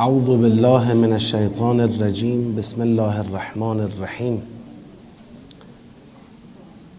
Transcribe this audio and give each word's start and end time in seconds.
أعوذ 0.00 0.28
بالله 0.42 0.94
من 0.94 1.12
الشیطان 1.12 1.80
الرجیم 1.80 2.54
بسم 2.58 2.82
الله 2.82 3.20
الرحمن 3.20 3.80
الرحیم 3.80 4.38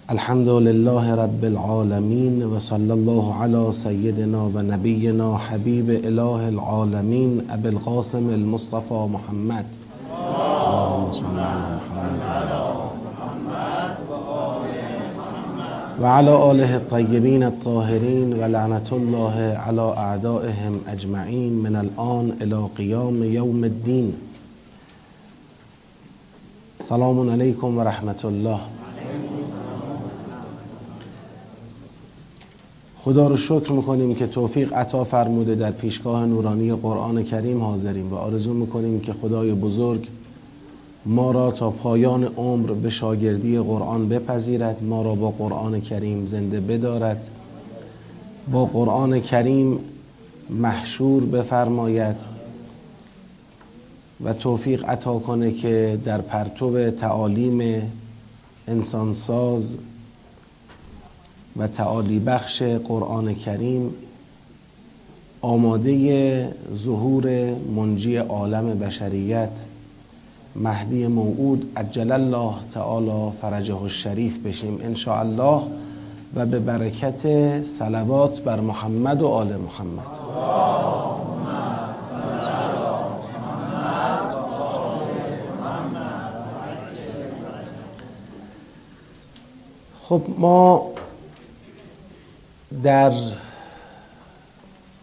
الحمد 0.09 0.49
لله 0.49 1.15
رب 1.15 1.45
العالمين 1.45 2.43
وصلى 2.43 2.93
الله 2.93 3.33
على 3.35 3.71
سيدنا 3.71 4.43
ونبينا 4.55 5.37
حبيب 5.37 5.89
إله 5.89 6.49
العالمين 6.49 7.41
أبي 7.49 7.69
القاسم 7.69 8.29
المصطفى 8.29 9.07
محمد. 9.17 9.65
وعلى 16.01 16.51
آله 16.51 16.75
الطيبين 16.75 17.43
الطاهرين 17.43 18.33
ولعنة 18.33 18.89
الله 18.91 19.35
على 19.65 19.93
أعدائهم 19.97 20.81
أجمعين 20.87 21.53
من 21.53 21.75
الآن 21.75 22.25
إلى 22.41 22.67
قيام 22.77 23.23
يوم 23.23 23.63
الدين 23.63 24.13
سلام 26.79 27.29
عليكم 27.29 27.77
ورحمة 27.77 28.21
الله. 28.23 28.59
خدا 33.03 33.27
رو 33.27 33.37
شکر 33.37 33.71
می‌کنیم 33.71 34.15
که 34.15 34.27
توفیق 34.27 34.73
عطا 34.73 35.03
فرموده 35.03 35.55
در 35.55 35.71
پیشگاه 35.71 36.25
نورانی 36.25 36.73
قرآن 36.73 37.23
کریم 37.23 37.63
حاضریم 37.63 38.13
و 38.13 38.15
آرزو 38.15 38.53
می‌کنیم 38.53 38.99
که 38.99 39.13
خدای 39.13 39.51
بزرگ 39.51 40.07
ما 41.05 41.31
را 41.31 41.51
تا 41.51 41.71
پایان 41.71 42.23
عمر 42.23 42.71
به 42.71 42.89
شاگردی 42.89 43.59
قرآن 43.59 44.09
بپذیرد 44.09 44.83
ما 44.83 45.01
را 45.01 45.15
با 45.15 45.31
قرآن 45.31 45.81
کریم 45.81 46.25
زنده 46.25 46.59
بدارد. 46.59 47.29
با 48.51 48.65
قرآن 48.65 49.19
کریم 49.19 49.79
محشور 50.49 51.25
بفرماید 51.25 52.15
و 54.23 54.33
توفیق 54.33 54.89
عطا 54.89 55.19
کنه 55.19 55.51
که 55.51 55.99
در 56.05 56.21
پرتو 56.21 56.91
تعالیم 56.91 57.91
انسانساز 58.67 59.77
و 61.57 61.67
تعالی 61.67 62.19
بخش 62.19 62.61
قرآن 62.61 63.33
کریم 63.35 63.93
آماده 65.41 66.55
ظهور 66.75 67.53
منجی 67.75 68.15
عالم 68.15 68.79
بشریت 68.79 69.49
مهدی 70.55 71.07
موعود 71.07 71.71
عجل 71.77 72.11
الله 72.11 72.53
تعالی 72.73 73.31
فرجه 73.41 73.81
الشریف 73.81 74.39
بشیم 74.39 74.79
ان 74.83 75.13
الله 75.13 75.61
و 76.35 76.45
به 76.45 76.59
برکت 76.59 77.63
صلوات 77.63 78.41
بر 78.41 78.59
محمد 78.59 79.21
و 79.21 79.27
آل 79.27 79.55
محمد. 79.55 80.05
خب 90.09 90.21
ما 90.37 90.87
در 92.83 93.13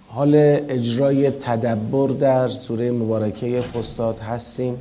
حال 0.09 0.35
اجرای 0.69 1.31
تدبر 1.31 2.09
در 2.09 2.49
سوره 2.49 2.91
مبارکه 2.91 3.61
فستاد 3.61 4.19
هستیم. 4.19 4.77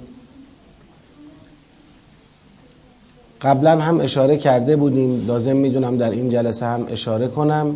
قبلا 3.41 3.79
هم 3.79 4.01
اشاره 4.01 4.37
کرده 4.37 4.75
بودیم 4.75 5.27
لازم 5.27 5.55
می‌دونم 5.55 5.97
در 5.97 6.11
این 6.11 6.29
جلسه 6.29 6.65
هم 6.65 6.87
اشاره 6.89 7.27
کنم. 7.27 7.75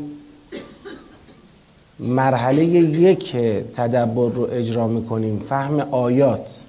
مرحله 1.99 2.65
یک 2.65 3.35
تدبر 3.73 4.29
رو 4.29 4.47
اجرا 4.51 4.87
می‌کنیم 4.87 5.39
فهم 5.49 5.79
آیات. 5.79 6.63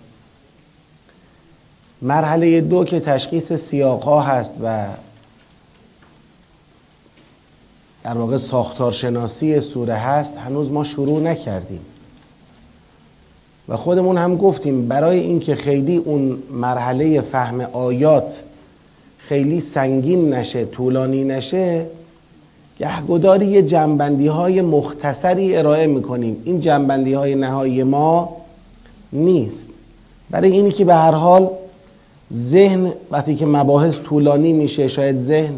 مرحله 2.03 2.61
دو 2.61 2.85
که 2.85 3.01
تشخیص 3.01 3.53
سیاق 3.53 4.03
ها 4.03 4.21
هست 4.21 4.55
و 4.63 4.87
در 8.05 8.19
واقع 8.19 8.37
ساختارشناسی 8.37 9.61
سوره 9.61 9.95
هست 9.95 10.37
هنوز 10.37 10.71
ما 10.71 10.85
شروع 10.85 11.21
نکردیم. 11.21 11.81
و 13.69 13.77
خودمون 13.77 14.19
هم 14.19 14.37
گفتیم 14.37 14.89
برای 14.89 15.21
اینکه 15.21 15.55
خیلی 15.55 15.97
اون 15.97 16.43
مرحله 16.51 17.21
فهم 17.21 17.61
آیات 17.61 18.43
خیلی 19.29 19.61
سنگین 19.61 20.35
نشه 20.35 20.65
طولانی 20.65 21.25
نشه 21.25 21.87
گهگداری 22.79 23.47
یه 23.47 23.63
جنبندی 23.63 24.27
های 24.27 24.61
مختصری 24.61 25.57
ارائه 25.57 25.87
می‌کنیم. 25.87 26.37
این 26.45 26.61
جنبندی 26.61 27.13
های 27.13 27.35
نهایی 27.35 27.83
ما 27.83 28.37
نیست. 29.13 29.71
برای 30.31 30.53
اینی 30.53 30.71
که 30.71 30.85
به 30.85 30.95
هر 30.95 31.15
حال 31.15 31.51
ذهن 32.33 32.93
وقتی 33.11 33.35
که 33.35 33.47
مباحث 33.47 33.99
طولانی 33.99 34.53
میشه 34.53 34.89
شاید 34.89 35.19
ذهن 35.19 35.55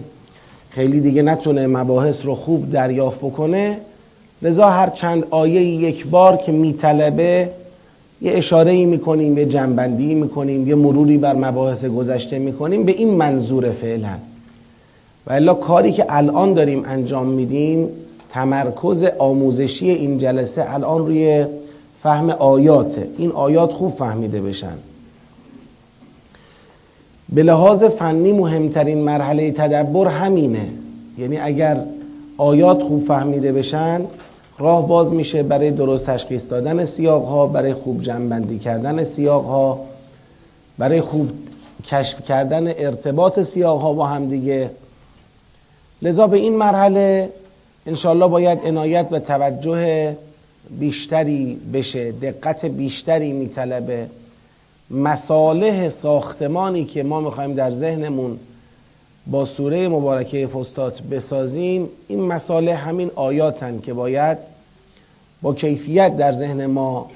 خیلی 0.70 1.00
دیگه 1.00 1.22
نتونه 1.22 1.66
مباحث 1.66 2.26
رو 2.26 2.34
خوب 2.34 2.70
دریافت 2.70 3.18
بکنه 3.18 3.78
لذا 4.42 4.70
هر 4.70 4.90
چند 4.90 5.26
آیه 5.30 5.62
یک 5.62 6.06
بار 6.06 6.36
که 6.36 6.52
میطلبه 6.52 7.50
یه 8.22 8.32
اشاره 8.32 8.70
ای 8.70 8.84
می‌کنیم 8.84 9.38
یه 9.38 9.46
جنبندی 9.46 10.14
می‌کنیم 10.14 10.68
یه 10.68 10.74
مروری 10.74 11.18
بر 11.18 11.34
مباحث 11.34 11.84
گذشته 11.84 12.38
می‌کنیم 12.38 12.84
به 12.84 12.92
این 12.92 13.10
منظور 13.10 13.70
فعلا. 13.70 14.14
و 15.26 15.32
الا 15.32 15.54
کاری 15.54 15.92
که 15.92 16.06
الان 16.08 16.54
داریم 16.54 16.82
انجام 16.86 17.26
میدیم 17.26 17.88
تمرکز 18.30 19.04
آموزشی 19.18 19.90
این 19.90 20.18
جلسه 20.18 20.74
الان 20.74 21.06
روی 21.06 21.46
فهم 22.02 22.30
آیاته. 22.30 23.08
این 23.18 23.30
آیات 23.30 23.72
خوب 23.72 23.96
فهمیده 23.96 24.40
بشن. 24.40 24.76
به 27.32 27.42
لحاظ 27.42 27.84
فنی 27.84 28.32
مهمترین 28.32 28.98
مرحله 28.98 29.50
تدبر 29.50 30.08
همینه. 30.08 30.68
یعنی 31.18 31.38
اگر 31.38 31.76
آیات 32.36 32.82
خوب 32.82 33.04
فهمیده 33.06 33.52
بشن 33.52 34.00
راه 34.58 34.88
باز 34.88 35.12
میشه 35.12 35.42
برای 35.42 35.70
درست 35.70 36.06
تشخیص 36.06 36.50
دادن 36.50 36.84
سیاق 36.84 37.24
ها 37.24 37.46
برای 37.46 37.74
خوب 37.74 38.02
جنبندی 38.02 38.58
کردن 38.58 39.04
سیاق 39.04 39.44
ها 39.44 39.80
برای 40.78 41.00
خوب 41.00 41.30
کشف 41.86 42.24
کردن 42.24 42.68
ارتباط 42.68 43.40
سیاق 43.40 43.80
ها 43.80 43.92
با 43.92 44.06
هم 44.06 44.30
دیگه. 44.30 44.70
لذا 46.02 46.26
به 46.26 46.36
این 46.36 46.56
مرحله 46.56 47.30
انشالله 47.86 48.26
باید 48.28 48.58
عنایت 48.64 49.08
و 49.10 49.18
توجه 49.18 50.16
بیشتری 50.70 51.60
بشه 51.72 52.12
دقت 52.12 52.64
بیشتری 52.64 53.32
میطلبه. 53.32 54.06
مصالح 54.90 55.88
ساختمانی 55.88 56.84
که 56.84 57.02
ما 57.02 57.20
می‌خوایم 57.20 57.54
در 57.54 57.70
ذهنمون 57.70 58.38
با 59.26 59.44
سوره 59.44 59.88
مبارکه 59.88 60.46
فستات 60.46 61.02
بسازیم 61.02 61.88
این 62.08 62.20
مصالح 62.20 62.88
همین 62.88 63.10
آیاتن 63.14 63.80
که 63.80 63.92
باید 63.92 64.38
با 65.42 65.54
کیفیت 65.54 66.16
در 66.16 66.32
ذهن 66.32 66.66
ما 66.66 67.10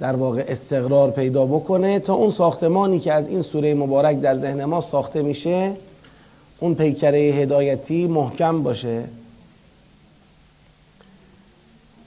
در 0.00 0.16
واقع 0.16 0.44
استقرار 0.48 1.10
پیدا 1.10 1.46
بکنه 1.46 1.98
تا 1.98 2.14
اون 2.14 2.30
ساختمانی 2.30 3.00
که 3.00 3.12
از 3.12 3.28
این 3.28 3.42
سوره 3.42 3.74
مبارک 3.74 4.20
در 4.20 4.34
ذهن 4.34 4.64
ما 4.64 4.80
ساخته 4.80 5.22
میشه 5.22 5.72
اون 6.60 6.74
پیکره 6.74 7.18
هدایتی 7.18 8.06
محکم 8.06 8.62
باشه. 8.62 9.04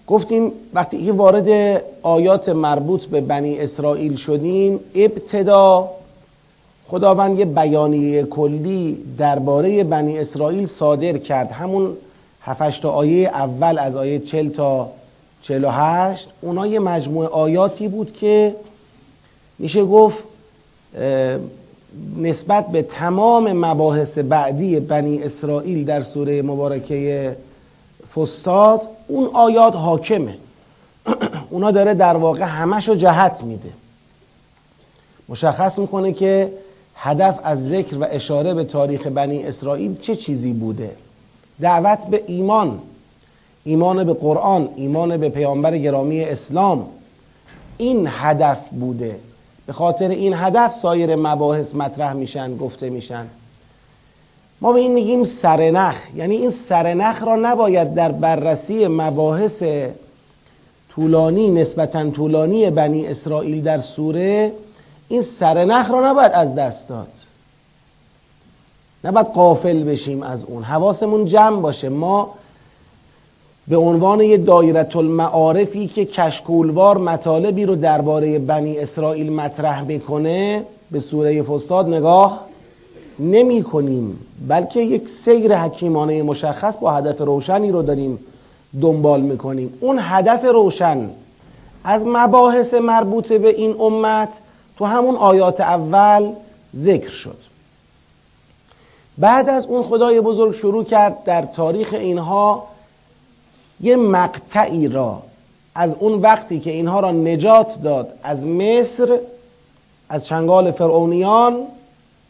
گفتیم 0.07 0.51
وقتی 0.73 1.05
که 1.05 1.11
وارد 1.11 1.81
آیات 2.03 2.49
مربوط 2.49 3.05
به 3.05 3.21
بنی 3.21 3.59
اسرائیل 3.59 4.15
شدیم 4.15 4.79
ابتدا 4.95 5.89
خداوند 6.91 7.39
یه 7.39 7.45
بیانیه 7.45 8.23
کلی 8.23 8.97
درباره 9.17 9.83
بنی 9.83 10.19
اسرائیل 10.19 10.65
صادر 10.65 11.17
کرد. 11.17 11.51
همون 11.51 11.93
هفتش 12.41 12.85
آیه 12.85 13.27
اول 13.27 13.79
از 13.79 13.95
آیه 13.95 14.19
40 14.19 14.49
تا 14.49 14.89
48 15.41 16.27
اونا 16.41 16.67
یه 16.67 16.79
مجموعه 16.79 17.27
آیاتی 17.27 17.87
بود 17.87 18.13
که 18.13 18.55
میشه 19.59 19.83
گفت 19.83 20.23
نسبت 22.17 22.67
به 22.67 22.81
تمام 22.81 23.53
مباحث 23.53 24.17
بعدی 24.17 24.79
بنی 24.79 25.23
اسرائیل 25.23 25.85
در 25.85 26.01
سوره 26.01 26.41
مبارکه 26.41 27.35
فستاد 28.15 28.81
اون 29.07 29.29
آیات 29.33 29.75
حاکمه. 29.75 30.37
اونا 31.49 31.71
داره 31.71 31.93
در 31.93 32.17
واقع 32.17 32.43
همش 32.43 32.89
رو 32.89 32.95
جهت 32.95 33.43
میده. 33.43 33.69
مشخص 35.29 35.79
می‌کنه 35.79 36.11
که 36.11 36.51
هدف 37.03 37.39
از 37.43 37.69
ذکر 37.69 37.97
و 37.97 38.05
اشاره 38.11 38.53
به 38.53 38.63
تاریخ 38.63 39.07
بنی 39.07 39.43
اسرائیل 39.43 39.95
چه 40.01 40.15
چیزی 40.15 40.53
بوده؟ 40.53 40.91
دعوت 41.61 42.07
به 42.07 42.23
ایمان 42.27 42.79
ایمان 43.63 44.03
به 44.03 44.13
قرآن 44.13 44.69
ایمان 44.75 45.17
به 45.17 45.29
پیامبر 45.29 45.77
گرامی 45.77 46.23
اسلام. 46.23 46.85
این 47.77 48.07
هدف 48.11 48.69
بوده. 48.69 49.19
به 49.65 49.73
خاطر 49.73 50.09
این 50.09 50.33
هدف 50.33 50.73
سایر 50.73 51.15
مباحث 51.15 51.75
مطرح 51.75 52.13
میشن 52.13 52.57
گفته 52.57 52.89
میشن. 52.89 53.25
ما 54.61 54.73
به 54.73 54.79
این 54.79 54.93
میگیم 54.93 55.23
سرنخ. 55.23 55.95
یعنی 56.15 56.35
این 56.35 56.51
سرنخ 56.51 57.23
را 57.23 57.35
نباید 57.35 57.93
در 57.93 58.11
بررسی 58.11 58.87
مباحث 58.87 59.63
طولانی 60.95 61.49
نسبتا 61.49 62.09
طولانی 62.09 62.69
بنی 62.69 63.07
اسرائیل 63.07 63.63
در 63.63 63.79
سوره 63.79 64.51
این 65.11 65.21
سرنخ 65.21 65.91
را 65.91 66.11
نباید 66.11 66.31
از 66.31 66.55
دست 66.55 66.89
داد. 66.89 67.07
نباید 69.03 69.27
قافل 69.27 69.83
بشیم 69.83 70.23
از 70.23 70.43
اون. 70.43 70.63
حواسمون 70.63 71.25
جمع 71.25 71.61
باشه. 71.61 71.89
ما 71.89 72.29
به 73.67 73.77
عنوان 73.77 74.21
یه 74.21 74.37
دایرت 74.37 74.95
المعارفی 74.95 75.87
که 75.87 76.05
کشکولوار 76.05 76.97
مطالبی 76.97 77.65
رو 77.65 77.75
درباره 77.75 78.39
بنی 78.39 78.79
اسرائیل 78.79 79.31
مطرح 79.31 79.83
می‌کنه 79.83 80.63
به 80.91 80.99
سوره 80.99 81.41
فستاد 81.41 81.87
نگاه 81.87 82.45
نمی 83.19 83.63
کنیم. 83.63 84.19
بلکه 84.47 84.81
یک 84.81 85.09
سیر 85.09 85.57
حکیمانه 85.57 86.23
مشخص 86.23 86.77
با 86.77 86.91
هدف 86.91 87.21
روشنی 87.21 87.71
رو 87.71 87.81
داریم 87.81 88.19
دنبال 88.81 89.21
می‌کنیم. 89.21 89.73
اون 89.79 89.99
هدف 90.01 90.45
روشن 90.45 91.09
از 91.83 92.05
مباحث 92.05 92.73
مربوط 92.73 93.33
به 93.33 93.49
این 93.49 93.75
امت 93.79 94.29
تو 94.81 94.87
همون 94.87 95.15
آیات 95.15 95.61
اول 95.61 96.29
ذکر 96.75 97.09
شد. 97.09 97.37
بعد 99.17 99.49
از 99.49 99.65
اون 99.65 99.83
خدای 99.83 100.21
بزرگ 100.21 100.55
شروع 100.55 100.83
کرد 100.83 101.23
در 101.23 101.41
تاریخ 101.41 101.93
اینها 101.93 102.63
یه 103.81 103.95
مقطعی 103.95 104.87
را 104.87 105.21
از 105.75 105.97
اون 105.99 106.21
وقتی 106.21 106.59
که 106.59 106.71
اینها 106.71 106.99
را 106.99 107.11
نجات 107.11 107.81
داد 107.83 108.13
از 108.23 108.47
مصر 108.47 109.19
از 110.09 110.25
چنگال 110.25 110.71
فرعونیان 110.71 111.57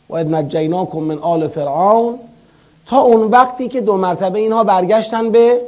و 0.10 0.16
اذ 0.16 0.28
نجیناکم 0.28 1.00
من 1.00 1.18
آل 1.18 1.48
فرعون 1.48 2.20
تا 2.86 3.02
اون 3.02 3.22
وقتی 3.22 3.68
که 3.68 3.82
دو 3.82 3.98
مرتبه 3.98 4.40
اینها 4.40 4.64
برگشتن 4.64 5.30
به 5.30 5.62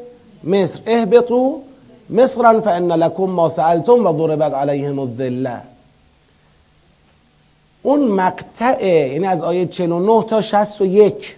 مصر. 0.43 0.79
اهبطوا 0.85 1.51
مصرا 2.09 2.61
فان 2.61 2.91
لكم 2.91 3.25
ما 3.25 3.49
سألتم 3.49 4.05
و 4.05 4.17
ضربت 4.17 4.53
علیهم 4.53 4.99
الذله 4.99 5.72
اون 7.83 8.07
مقطع 8.07 8.85
یعنی 8.85 9.25
از 9.25 9.43
آیه 9.43 9.65
49 9.65 10.23
تا 10.23 10.41
61 10.41 11.35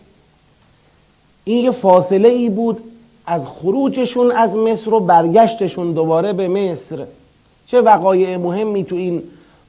این 1.44 1.64
یه 1.64 1.72
فاصله 1.72 2.30
ای 2.30 2.50
بود 2.50 2.84
از 3.26 3.48
خروجشون 3.48 4.32
از 4.32 4.56
مصر 4.56 4.94
و 4.94 5.00
برگشتشون 5.00 5.92
دوباره 5.92 6.34
به 6.34 6.48
مصر. 6.48 7.06
چه 7.68 7.82
وقایع 7.82 8.38
مهمی 8.38 8.84
تو 8.84 8.96
این 8.96 9.24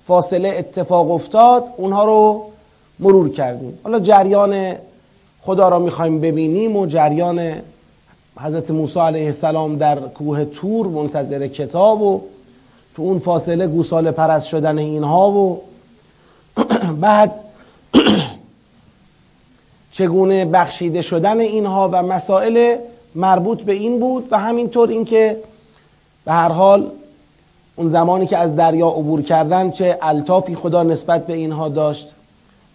فاصله 0.07 0.49
اتفاق 0.49 1.11
افتاد؟ 1.11 1.65
اونها 1.77 2.05
رو 2.05 2.43
مرور 2.99 3.29
کردیم. 3.29 3.79
حالا 3.85 4.01
جریان 4.01 4.75
خدا 5.43 5.69
را 5.69 5.79
می‌خوایم 5.79 6.21
ببینیم 6.21 6.77
و 6.77 6.87
جریان 6.87 7.53
حضرت 8.41 8.71
موسی 8.71 9.01
علیه 9.01 9.27
السلام 9.27 9.77
در 9.77 9.99
کوه 9.99 10.45
تور 10.45 10.87
منتظر 10.87 11.47
کتاب 11.47 12.03
و 12.03 12.21
تو 12.97 13.03
اون 13.03 13.19
فاصله 13.19 13.67
گوساله 13.67 14.11
پرست 14.11 14.47
شدن 14.47 14.79
اینها 14.79 15.31
و 15.31 15.61
بعد 17.01 17.33
چگونه 19.93 20.45
بخشیده 20.45 21.03
شدن 21.03 21.41
اینها 21.41 21.89
و 21.93 22.03
مسائل 22.03 22.77
مربوط 23.15 23.63
به 23.63 23.73
این 23.73 24.01
بود 24.01 24.29
و 24.31 24.39
همینطور 24.39 24.89
اینکه 24.89 25.37
به 26.25 26.33
هر 26.33 26.49
حال 26.49 26.91
اون 27.77 27.89
زمانی 27.89 28.27
که 28.27 28.39
از 28.39 28.57
دریا 28.57 28.89
عبور 28.89 29.23
کردن 29.23 29.71
چه 29.71 29.99
الطافی 30.03 30.55
خدا 30.55 30.83
نسبت 30.83 31.27
به 31.27 31.33
اینها 31.33 31.69
داشت 31.69 32.15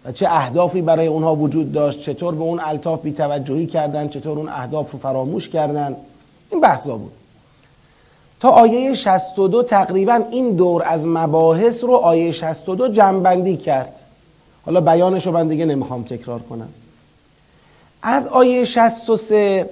و 0.04 0.12
چه 0.12 0.26
اهدافی 0.30 0.82
برای 0.82 1.06
اونها 1.06 1.36
وجود 1.36 1.72
داشت 1.72 2.00
چطور 2.00 2.34
به 2.34 2.42
اون 2.42 2.60
الطاف 2.60 3.02
بی 3.02 3.12
توجهی 3.12 3.66
کردن 3.66 4.08
چطور 4.08 4.38
اون 4.38 4.48
اهداف 4.48 4.90
رو 4.90 4.98
فراموش 4.98 5.48
کردن 5.48 5.96
این 6.50 6.60
بحثا 6.60 6.96
بود. 6.96 7.12
تا 8.40 8.50
آیه 8.50 8.94
62 8.94 9.62
تقریبا 9.62 10.20
این 10.30 10.56
دور 10.56 10.82
از 10.86 11.06
مباحث 11.06 11.84
رو 11.84 11.94
آیه 11.94 12.32
62 12.32 12.88
جنبندی 12.88 13.56
کرد. 13.56 14.00
حالا 14.66 14.80
بیانش 14.80 15.26
رو 15.26 15.32
من 15.32 15.48
دیگه 15.48 15.64
نمی‌خوام 15.64 16.02
تکرار 16.02 16.40
کنم. 16.40 16.68
از 18.02 18.26
آیه 18.26 18.64
63 18.64 19.70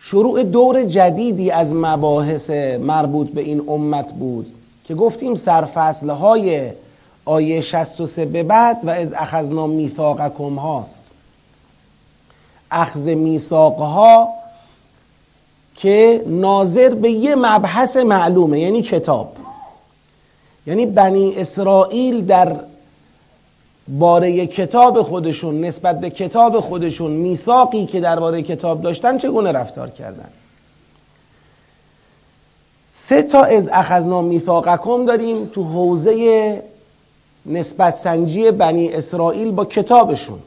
شروع 0.00 0.42
دور 0.42 0.84
جدیدی 0.84 1.50
از 1.50 1.74
مباحث 1.74 2.50
مربوط 2.80 3.28
به 3.28 3.40
این 3.40 3.62
امت 3.68 4.12
بود 4.12 4.52
که 4.84 4.94
گفتیم 4.94 5.34
سرفصلهای 5.34 6.70
آیه 7.24 7.60
63 7.60 8.24
به 8.24 8.42
بعد 8.42 8.76
و 8.82 8.90
از 8.90 9.12
اخذنا 9.12 9.66
میثاقکم 9.66 10.54
هاست. 10.54 11.10
اخذ 12.70 13.08
میثاقها 13.08 14.28
که 15.74 16.22
ناظر 16.26 16.94
به 16.94 17.10
یه 17.10 17.34
مبحث 17.34 17.96
معلومه 17.96 18.60
یعنی 18.60 18.82
کتاب. 18.82 19.36
یعنی 20.66 20.86
بنی 20.86 21.34
اسرائیل 21.36 22.24
در 22.24 22.56
باره 23.88 24.46
کتاب 24.46 25.02
خودشون 25.02 25.64
نسبت 25.64 26.00
به 26.00 26.10
کتاب 26.10 26.60
خودشون 26.60 27.10
میثاقی 27.10 27.86
که 27.86 28.00
درباره 28.00 28.42
کتاب 28.42 28.82
داشتن 28.82 29.18
چگونه 29.18 29.52
رفتار 29.52 29.90
کردن؟ 29.90 30.28
سه 32.88 33.22
تا 33.22 33.42
از 33.44 33.68
اخذنا 33.72 34.22
میثاقکم 34.22 35.06
داریم 35.06 35.46
تو 35.46 35.64
حوزه 35.64 36.62
نسبت 37.46 37.96
سنجی 37.96 38.50
بنی 38.50 38.92
اسرائیل 38.92 39.50
با 39.50 39.64
کتابشون. 39.64 40.38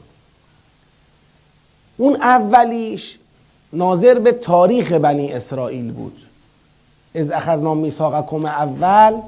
اون 1.96 2.16
اولیش 2.16 3.18
ناظر 3.72 4.18
به 4.18 4.32
تاریخ 4.32 4.92
بنی 4.92 5.32
اسرائیل 5.32 5.92
بود. 5.92 6.16
از 7.14 7.30
اخذنا 7.30 7.74
میثاقکم 7.74 8.44
اول 8.44 9.20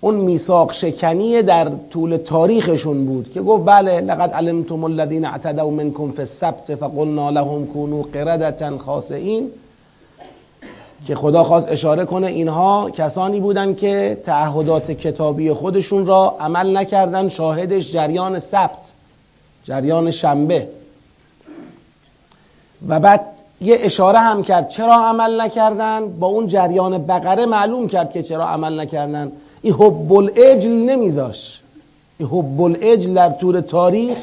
اون 0.00 0.14
میثاق 0.14 0.72
شکنی 0.72 1.42
در 1.42 1.70
طول 1.90 2.16
تاریخشون 2.16 3.04
بود 3.06 3.32
که 3.32 3.40
گفت 3.40 3.64
بله 3.64 4.00
لقد 4.00 4.32
علمتم 4.32 4.84
الذين 4.84 5.24
اعتدوا 5.24 5.70
منكم 5.70 6.12
في 6.12 6.20
السبت 6.20 6.74
فقلنا 6.74 7.30
لهم 7.30 7.66
كونوا 7.66 8.02
قردة 8.02 8.78
خاسئین. 8.78 9.50
که 11.06 11.14
خدا 11.14 11.44
خواست 11.44 11.68
اشاره 11.68 12.04
کنه 12.04 12.26
اینها 12.26 12.90
کسانی 12.90 13.40
بودن 13.40 13.74
که 13.74 14.18
تعهدات 14.26 14.90
کتابی 14.90 15.52
خودشون 15.52 16.06
را 16.06 16.36
عمل 16.40 16.76
نکردن 16.76 17.28
شاهدش 17.28 17.92
جریان 17.92 18.38
سبت 18.38 18.92
جریان 19.64 20.10
شنبه. 20.10 20.68
و 22.88 23.00
بعد 23.00 23.20
یه 23.60 23.78
اشاره 23.80 24.18
هم 24.18 24.42
کرد 24.42 24.68
چرا 24.68 24.94
عمل 24.94 25.40
نکردن؟ 25.40 26.08
با 26.08 26.26
اون 26.26 26.46
جریان 26.46 27.06
بقره 27.06 27.46
معلوم 27.46 27.88
کرد 27.88 28.12
که 28.12 28.22
چرا 28.22 28.46
عمل 28.46 28.80
نکردن. 28.80 29.32
این 29.66 29.74
حب 29.74 30.12
الاجل 30.12 30.72
نمیذاش. 30.72 31.60
این 32.18 32.28
حب 32.28 32.60
الاجل 32.60 33.14
در 33.14 33.30
طور 33.30 33.60
تاریخ 33.60 34.18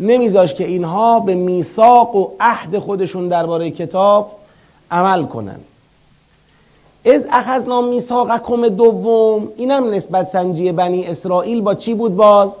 نمیذاش 0.00 0.54
که 0.54 0.66
اینها 0.66 1.20
به 1.20 1.34
میثاق 1.34 2.16
و 2.16 2.30
عهد 2.40 2.78
خودشون 2.78 3.28
درباره 3.28 3.70
کتاب 3.70 4.30
عمل 4.90 5.24
کنن. 5.24 5.60
از 7.04 7.26
اخذنا 7.32 7.80
میثاقکم 7.80 8.68
دوم 8.68 9.48
اینم 9.56 9.94
نسبت 9.94 10.28
سنجی 10.28 10.72
بنی 10.72 11.06
اسرائیل 11.06 11.60
با 11.60 11.74
چی 11.74 11.94
بود 11.94 12.16
باز؟ 12.16 12.52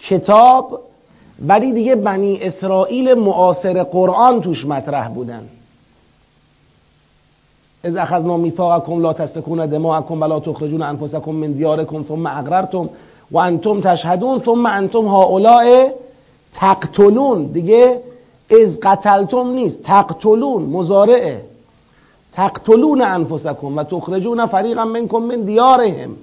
کتاب 0.00 0.80
ولی 1.46 1.72
دیگه 1.72 1.94
بنی 1.94 2.38
اسرائیل 2.42 3.14
معاصر 3.14 3.82
قرآن 3.82 4.40
توش 4.40 4.66
مطرح 4.66 5.08
بودن. 5.08 5.48
از 7.84 7.96
اخذنا 7.96 8.36
میثاقکم 8.36 9.00
لا 9.00 9.12
تسفکون 9.12 9.66
دماءکم 9.66 10.22
ولا 10.22 10.40
تخرجون 10.40 10.82
انفسکم 10.82 11.30
من 11.30 11.52
دیارکم 11.52 12.04
ثم 12.08 12.26
اقررتم 12.26 12.88
و 13.30 13.38
انتم 13.38 13.80
تشهدون 13.80 14.40
ثم 14.40 14.66
انتم 14.66 15.06
هؤلاء 15.06 15.88
تقتلون. 16.54 17.44
دیگه 17.44 18.00
از 18.50 18.80
قتلتم 18.80 19.50
نیست. 19.50 19.82
تقتلون 19.82 20.62
مزارعه 20.62 21.40
تقتلون 22.32 23.02
انفسکم 23.02 23.76
و 23.76 23.84
تخرجون 23.84 24.46
فریقا 24.46 24.84
منکم 24.84 25.18
من 25.18 25.40
دیارهم. 25.40 26.16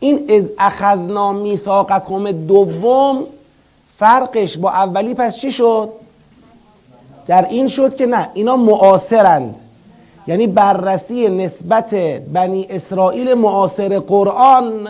این 0.00 0.30
از 0.38 0.50
اخذنا 0.58 1.32
میثاقکم 1.32 2.32
دوم 2.32 3.24
فرقش 3.98 4.58
با 4.58 4.70
اولی 4.70 5.14
پس 5.14 5.36
چی 5.36 5.52
شد؟ 5.52 5.88
در 7.26 7.46
این 7.48 7.68
شد 7.68 7.96
که 7.96 8.06
نه 8.06 8.28
اینا 8.34 8.56
معاصرند. 8.56 9.56
یعنی 10.28 10.46
بررسی 10.46 11.28
نسبت 11.28 11.94
بنی 12.32 12.66
اسرائیل 12.70 13.34
معاصر 13.34 13.98
قرآن 13.98 14.88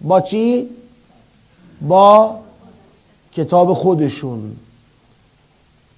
با 0.00 0.20
چی؟ 0.20 0.68
با 1.88 2.36
کتاب 3.32 3.72
خودشون. 3.74 4.56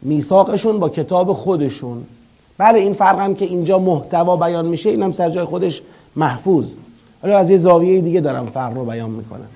میثاقشون 0.03 0.81
با 0.81 0.89
کتاب 0.89 1.33
خودشون. 1.33 2.07
بله 2.59 2.79
این 2.79 2.95
فرق 2.95 3.19
هم 3.19 3.35
که 3.35 3.45
اینجا 3.45 3.79
محتوا 3.79 4.37
بیان 4.37 4.67
میشه 4.67 4.91
اینم 4.91 5.13
سر 5.13 5.31
جای 5.31 5.45
خودش 5.45 5.83
محفوظ. 6.17 6.75
حالا 7.23 7.39
از 7.39 7.51
یه 7.51 7.57
زاویه 7.57 8.01
دیگه 8.01 8.21
دارم 8.21 8.47
فرق 8.47 8.75
رو 8.75 8.85
بیان 8.85 9.11
می‌کنم. 9.11 9.49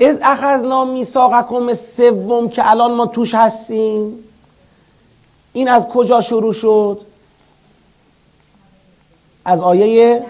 از 0.00 0.18
اخذنا 0.22 0.84
میثاقکم 0.84 1.74
سوم 1.74 2.48
که 2.48 2.70
الان 2.70 2.94
ما 2.94 3.06
توش 3.06 3.34
هستیم. 3.34 4.12
این 5.52 5.68
از 5.68 5.88
کجا 5.88 6.20
شروع 6.20 6.52
شد؟ 6.52 7.00
از 9.44 9.60
آیه 9.60 10.22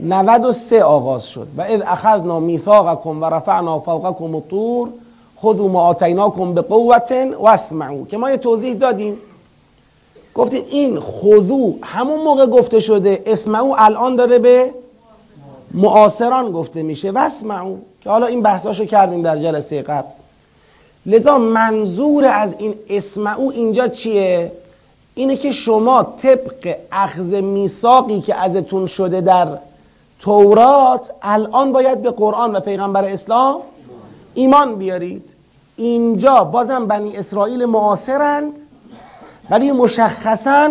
93 0.00 0.84
آغاز 0.84 1.26
شد. 1.26 1.48
و 1.56 1.62
اذ 1.62 1.82
اخذنا 1.86 2.40
میثاقکم 2.40 3.22
و 3.22 3.24
رفعنا 3.24 3.80
فوقکم 3.80 4.34
الطور 4.34 4.88
خذوا 5.42 5.68
ما 5.68 5.82
آتیناکم 5.82 6.54
به 6.54 6.60
قوت 6.60 7.12
و 7.40 7.46
اسمعوا 7.46 8.04
که 8.04 8.16
ما 8.16 8.30
یه 8.30 8.36
توضیح 8.36 8.74
دادیم. 8.74 9.18
گفتیم 10.34 10.64
این 10.70 11.00
خذو 11.00 11.74
همون 11.82 12.20
موقع 12.20 12.46
گفته 12.46 12.80
شده 12.80 13.22
اسمعو 13.26 13.74
الان 13.78 14.16
داره 14.16 14.38
به 14.38 14.70
معاصران 15.74 16.52
گفته 16.52 16.82
میشه. 16.82 17.10
و 17.10 17.18
اسمعو 17.18 17.76
که 18.00 18.10
حالا 18.10 18.26
این 18.26 18.42
بحثاشو 18.42 18.84
کردیم 18.84 19.22
در 19.22 19.36
جلسه 19.36 19.82
قبل. 19.82 20.08
لذا 21.06 21.38
منظور 21.38 22.24
از 22.24 22.56
این 22.58 22.74
اسمعو 22.88 23.50
اینجا 23.50 23.88
چیه؟ 23.88 24.52
اینه 25.14 25.36
که 25.36 25.52
شما 25.52 26.02
طبق 26.02 26.76
اخذ 26.92 27.34
میثاقی 27.34 28.20
که 28.20 28.34
ازتون 28.34 28.86
شده 28.86 29.20
در 29.20 29.48
تورات 30.20 31.10
الان 31.22 31.72
باید 31.72 32.02
به 32.02 32.10
قرآن 32.10 32.56
و 32.56 32.60
پیغمبر 32.60 33.04
اسلام 33.04 33.60
ایمان 34.34 34.74
بیارید. 34.74 35.30
اینجا 35.76 36.44
بازم 36.44 36.86
بنی 36.86 37.16
اسرائیل 37.16 37.64
معاصرند 37.64 38.52
ولی 39.50 39.72
مشخصا 39.72 40.70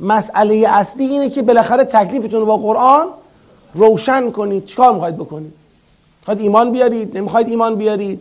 مسئله 0.00 0.68
اصلی 0.68 1.04
اینه 1.04 1.30
که 1.30 1.42
بالاخره 1.42 1.84
تکلیفتون 1.84 2.40
رو 2.40 2.46
با 2.46 2.56
قرآن 2.56 3.06
روشن 3.74 4.30
کنید. 4.30 4.66
چیکار 4.66 4.92
می‌خواید 4.92 5.16
بکنید؟ 5.16 5.52
می‌خواید 6.20 6.40
ایمان 6.40 6.72
بیارید؟ 6.72 7.18
نمی‌خواید 7.18 7.48
ایمان 7.48 7.76
بیارید؟ 7.76 8.20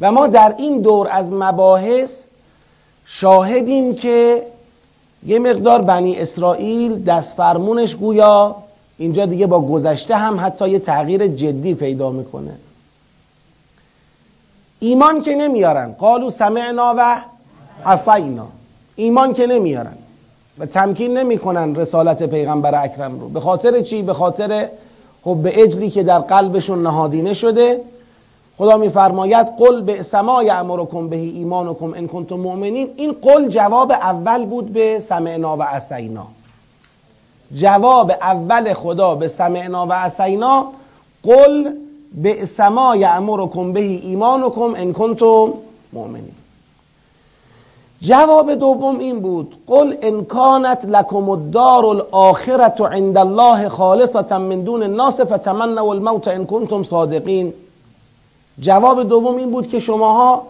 و 0.00 0.12
ما 0.12 0.26
در 0.26 0.54
این 0.58 0.82
دور 0.82 1.08
از 1.10 1.32
مباحث 1.32 2.24
شاهدیم 3.06 3.94
که 3.94 4.42
یه 5.26 5.38
مقدار 5.38 5.82
بنی 5.82 6.16
اسرائیل 6.16 7.04
دست 7.04 7.36
فرمونش 7.36 7.96
گویا 7.96 8.56
اینجا 8.98 9.26
دیگه 9.26 9.46
با 9.46 9.60
گذشته 9.60 10.16
هم 10.16 10.40
حتی 10.40 10.70
یه 10.70 10.78
تغییر 10.78 11.26
جدی 11.26 11.74
پیدا 11.74 12.10
می‌کنه. 12.10 12.52
ایمان 14.80 15.22
که 15.22 15.34
نمیارن. 15.34 15.92
قالو 15.92 16.30
سمعنا 16.30 16.94
و 16.98 17.20
عصینا. 17.86 18.46
ایمان 18.96 19.34
که 19.34 19.46
نمیارن 19.46 19.94
و 20.58 20.66
تمکین 20.66 21.18
نمی‌کنن 21.18 21.74
رسالت 21.74 22.22
پیغمبر 22.22 22.84
اکرم 22.84 23.20
رو. 23.20 23.28
به 23.28 23.40
خاطر 23.40 23.80
چی؟ 23.80 24.02
به 24.02 24.14
خاطر 24.14 24.68
حب 25.24 25.48
اجلی 25.52 25.90
که 25.90 26.02
در 26.02 26.18
قلبشون 26.18 26.82
نهادینه 26.82 27.32
شده. 27.32 27.80
خدا 28.62 28.76
میفرماید 28.76 29.46
قل 29.58 29.80
به 29.80 30.02
سما 30.02 30.42
یامرکم 30.42 31.08
به 31.08 31.16
ایمانکم 31.16 31.92
ان 31.94 32.06
کنتم 32.08 32.36
مؤمنین. 32.36 32.88
این 32.96 33.12
قل 33.22 33.48
جواب 33.48 33.92
اول 33.92 34.44
بود 34.44 34.72
به 34.72 34.98
سمعنا 34.98 35.56
و 35.56 35.62
عصینا. 35.62 36.26
جواب 37.54 38.10
اول 38.10 38.72
خدا 38.72 39.14
به 39.14 39.28
سمعنا 39.28 39.86
و 39.86 39.92
عصینا 39.92 40.66
قل 41.22 41.70
به 42.14 42.46
سما 42.46 42.96
یامرکم 42.96 43.72
به 43.72 43.80
ایمانکم 43.80 44.74
ان 44.76 44.92
کنتم 44.92 45.52
مؤمنین. 45.92 46.34
جواب 48.02 48.54
دوم 48.54 48.98
این 48.98 49.20
بود 49.20 49.56
قل 49.66 49.94
ان 50.02 50.24
کانت 50.24 50.84
لکم 50.84 51.28
الدار 51.30 51.86
الاخره 51.86 52.86
عند 52.86 53.18
الله 53.18 53.68
خالصه 53.68 54.38
من 54.38 54.60
دون 54.60 54.82
الناس 54.82 55.20
فتمنوا 55.20 55.92
الموت 55.92 56.28
ان 56.28 56.46
کنتم 56.46 56.82
صادقین. 56.82 57.52
جواب 58.60 59.08
دوم 59.08 59.36
این 59.36 59.50
بود 59.50 59.68
که 59.68 59.80
شماها 59.80 60.42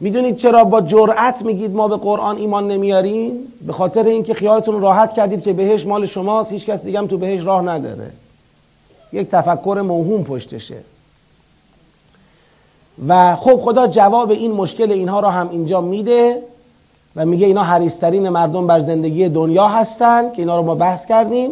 می‌دونید 0.00 0.36
چرا 0.36 0.64
با 0.64 0.80
جرأت 0.80 1.42
میگید 1.42 1.74
ما 1.74 1.88
به 1.88 1.96
قرآن 1.96 2.36
ایمان 2.36 2.68
نمیاریم؟ 2.68 3.32
به 3.66 3.72
خاطر 3.72 4.04
اینکه 4.04 4.34
خیالتون 4.34 4.80
راحت 4.80 5.12
کردید 5.12 5.42
که 5.42 5.52
بهش 5.52 5.86
مال 5.86 6.06
شماست 6.06 6.52
هیچ 6.52 6.66
کس 6.66 6.82
دیگه 6.82 6.98
هم 6.98 7.06
تو 7.06 7.18
بهش 7.18 7.44
راه 7.44 7.62
نداره. 7.62 8.10
یک 9.12 9.30
تفکر 9.30 9.82
موهوم 9.84 10.24
پشتشه. 10.24 10.76
و 13.08 13.36
خب 13.36 13.60
خدا 13.60 13.86
جواب 13.86 14.30
این 14.30 14.52
مشکل 14.52 14.92
اینها 14.92 15.20
را 15.20 15.30
هم 15.30 15.50
اینجا 15.50 15.80
میده 15.80 16.42
و 17.16 17.26
میگه 17.26 17.46
اینا 17.46 17.62
حریسترین 17.62 18.28
مردم 18.28 18.66
بر 18.66 18.80
زندگی 18.80 19.28
دنیا 19.28 19.68
هستن 19.68 20.32
که 20.32 20.42
اینا 20.42 20.56
رو 20.56 20.62
ما 20.62 20.74
بحث 20.74 21.06
کردیم. 21.06 21.50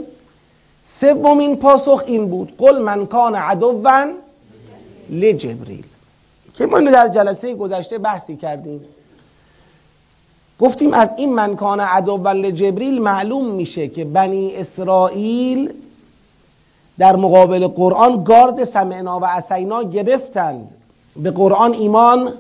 سومین 0.83 1.57
پاسخ 1.57 2.03
این 2.07 2.29
بود. 2.29 2.53
قل 2.59 2.79
من 2.79 3.07
کان 3.07 3.35
عدوا 3.35 4.07
لجبریل. 5.11 5.85
که 6.55 6.67
ما 6.67 6.81
در 6.81 7.09
جلسه 7.09 7.55
گذشته 7.55 7.99
بحثی 7.99 8.37
کردیم. 8.37 8.81
گفتیم 10.61 10.95
از 10.95 11.13
این 11.17 11.33
منکان 11.33 11.81
عدو 11.81 12.29
لجبریل 12.29 13.03
معلوم 13.03 13.45
میشه 13.45 13.89
که 13.89 14.05
بنی 14.05 14.55
اسرائیل 14.55 15.73
در 16.99 17.17
مقابل 17.17 17.67
قرآن 17.67 18.25
گارد 18.25 18.65
سمعنا 18.65 19.21
و 19.21 19.25
عسینا 19.25 19.83
گرفتند. 19.83 20.71
به 21.17 21.31
قرآن 21.31 21.73
ایمان 21.73 22.33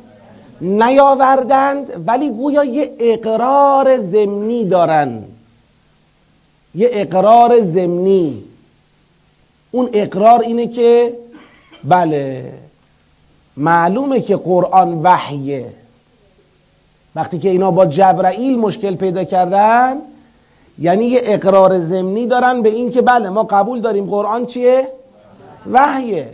نیاوردند 0.61 2.04
ولی 2.06 2.30
گویا 2.30 2.64
یه 2.64 2.94
اقرار 2.99 3.99
زمینی 3.99 4.64
دارن. 4.64 5.25
یه 6.75 6.88
اقرار 6.92 7.61
زمینی 7.61 8.44
اون 9.70 9.90
اقرار 9.92 10.40
اینه 10.40 10.66
که 10.66 11.12
بله. 11.88 12.52
معلومه 13.57 14.21
که 14.21 14.37
قرآن 14.37 15.02
وحیه. 15.02 15.66
وقتی 17.14 17.38
که 17.38 17.49
اینا 17.49 17.71
با 17.71 17.87
جبرائیل 17.87 18.59
مشکل 18.59 18.97
پیدا 18.97 19.25
کردن 19.25 19.97
یعنی 20.78 21.05
یه 21.05 21.21
اقرار 21.25 21.81
زمینی 21.81 22.26
دارن 22.26 22.62
به 22.62 22.69
این 22.69 22.90
که 22.90 23.02
بله 23.02 23.28
ما 23.28 23.43
قبول 23.43 23.81
داریم 23.81 24.07
قرآن 24.07 24.47
چیه؟ 24.47 24.88
وحیه. 25.73 26.28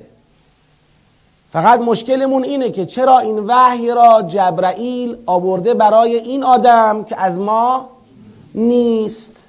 فقط 1.52 1.80
مشکلمون 1.80 2.44
اینه 2.44 2.70
که 2.70 2.86
چرا 2.86 3.18
این 3.18 3.38
وحی 3.38 3.90
را 3.90 4.22
جبرائیل 4.22 5.16
آورده 5.26 5.74
برای 5.74 6.16
این 6.16 6.44
آدم 6.44 7.04
که 7.04 7.20
از 7.20 7.38
ما 7.38 7.88
نیست؟ 8.54 9.44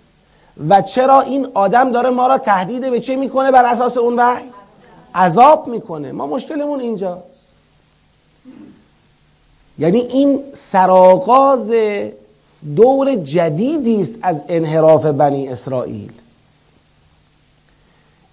و 0.70 0.82
چرا 0.82 1.22
این 1.22 1.48
آدم 1.54 1.92
داره 1.92 2.10
ما 2.10 2.28
را 2.28 2.38
تهدید 2.38 2.92
به 2.92 3.00
چه 3.00 3.16
می‌کنه 3.16 3.52
بر 3.52 3.66
اساس 3.66 3.98
اون 3.98 4.16
وحی؟ 4.16 4.44
عذاب 5.16 5.68
می‌کنه. 5.68 6.12
ما 6.12 6.28
مشکلمون 6.28 6.80
اینجاست. 6.80 7.50
یعنی 9.80 10.00
این 10.00 10.40
سرآغاز 10.56 11.72
دور 12.76 13.16
جدیدی 13.16 14.02
است 14.02 14.14
از 14.22 14.44
انحراف 14.48 15.06
بنی 15.06 15.48
اسرائیل. 15.48 16.12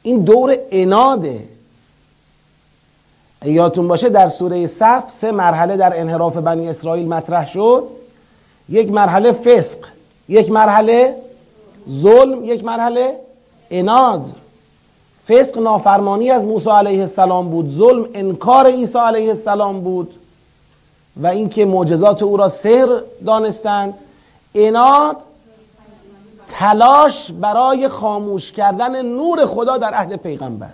این 0.02 0.22
دور 0.22 0.56
اناده. 0.70 1.48
یادتون 3.44 3.88
باشه 3.88 4.08
در 4.08 4.28
سوره 4.28 4.66
صف 4.66 5.04
سه 5.08 5.32
مرحله 5.32 5.76
در 5.76 6.00
انحراف 6.00 6.36
بنی 6.36 6.68
اسرائیل 6.68 7.08
مطرح 7.08 7.48
شد. 7.48 7.84
یک 8.68 8.90
مرحله 8.90 9.32
فسق 9.32 9.78
یک 10.28 10.50
مرحله 10.50 11.16
ظلم 11.90 12.44
یک 12.44 12.64
مرحله 12.64 13.16
اناد. 13.70 14.32
فسق 15.30 15.58
نافرمانی 15.58 16.30
از 16.30 16.46
موسی 16.46 16.70
علیه 16.70 17.00
السلام 17.00 17.50
بود 17.50 17.70
ظلم 17.70 18.06
انکار 18.14 18.66
عیسی 18.66 18.98
علیه 18.98 19.28
السلام 19.28 19.80
بود 19.80 20.14
و 21.16 21.26
اینکه 21.26 21.64
معجزات 21.64 22.22
او 22.22 22.36
را 22.36 22.48
سر 22.48 23.02
دانستند. 23.26 23.94
اناد 24.54 25.16
تلاش 26.52 27.32
برای 27.32 27.88
خاموش 27.88 28.52
کردن 28.52 29.02
نور 29.02 29.46
خدا 29.46 29.78
در 29.78 29.94
عهد 29.94 30.16
پیغمبر. 30.16 30.68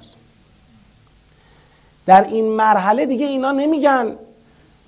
در 2.06 2.24
این 2.24 2.48
مرحله 2.48 3.06
دیگه 3.06 3.26
اینا 3.26 3.52
نمیگن 3.52 4.12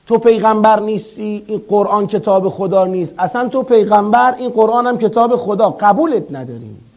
تو 0.07 0.19
پیغمبر 0.19 0.81
نیستی 0.81 1.45
این 1.47 1.63
قرآن 1.69 2.07
کتاب 2.07 2.49
خدا 2.49 2.87
نیست. 2.87 3.15
اصلا 3.19 3.49
تو 3.49 3.63
پیغمبر 3.63 4.35
این 4.39 4.51
قرآن 4.51 4.87
هم 4.87 4.99
کتاب 4.99 5.37
خدا. 5.37 5.71
قبولت 5.71 6.33
نداریم. 6.33 6.88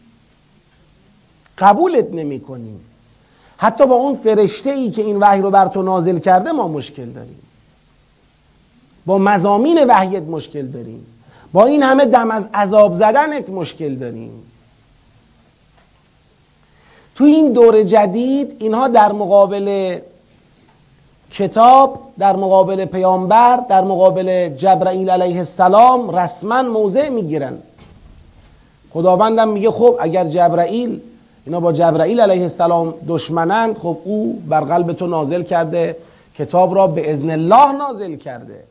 قبولت 1.62 2.12
نمی 2.12 2.40
کنیم 2.40 2.80
حتی 3.56 3.86
با 3.86 3.94
اون 3.94 4.16
فرشته 4.16 4.70
ای 4.70 4.90
که 4.90 5.02
این 5.02 5.16
وحی 5.16 5.40
رو 5.40 5.50
بر 5.50 5.68
تو 5.68 5.82
نازل 5.82 6.18
کرده 6.18 6.52
ما 6.52 6.68
مشکل 6.68 7.06
داریم. 7.06 7.38
با 9.06 9.18
مزامین 9.18 9.84
وحیت 9.88 10.22
مشکل 10.22 10.66
داریم. 10.66 11.06
با 11.52 11.64
این 11.64 11.82
همه 11.82 12.04
دم 12.04 12.30
از 12.30 12.48
عذاب 12.54 12.94
زدنت 12.94 13.50
مشکل 13.50 13.94
داریم. 13.94 14.42
تو 17.14 17.24
این 17.24 17.52
دور 17.52 17.82
جدید 17.82 18.56
اینها 18.58 18.88
در 18.88 19.12
مقابل 19.12 19.98
کتاب 21.30 22.00
در 22.18 22.36
مقابل 22.36 22.84
پیامبر 22.84 23.56
در 23.68 23.84
مقابل 23.84 24.48
جبرائیل 24.48 25.10
علیه 25.10 25.38
السلام 25.38 26.16
رسما 26.16 26.62
موضع 26.62 27.08
می‌گیرن. 27.08 27.58
خداوندم 28.90 29.48
میگه 29.48 29.70
خب 29.70 29.96
اگر 30.00 30.24
جبرائیل 30.24 31.00
اینا 31.46 31.60
با 31.60 31.72
جبرائیل 31.72 32.20
علیه 32.20 32.42
السلام 32.42 32.94
دشمنند 33.08 33.78
خب 33.78 33.96
او 34.04 34.42
بر 34.48 34.60
قلب 34.60 34.92
تو 34.92 35.06
نازل 35.06 35.42
کرده 35.42 35.96
کتاب 36.38 36.74
را 36.74 36.86
به 36.86 37.12
ازن 37.12 37.30
الله 37.30 37.72
نازل 37.72 38.16
کرده. 38.16 38.64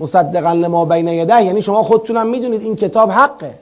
مصدقا 0.00 0.52
لما 0.52 0.84
بین 0.84 1.08
یده 1.08 1.42
یعنی 1.42 1.62
شما 1.62 1.82
خودتونم 1.82 2.26
می‌دونید 2.26 2.62
این 2.62 2.76
کتاب 2.76 3.10
حقه. 3.10 3.54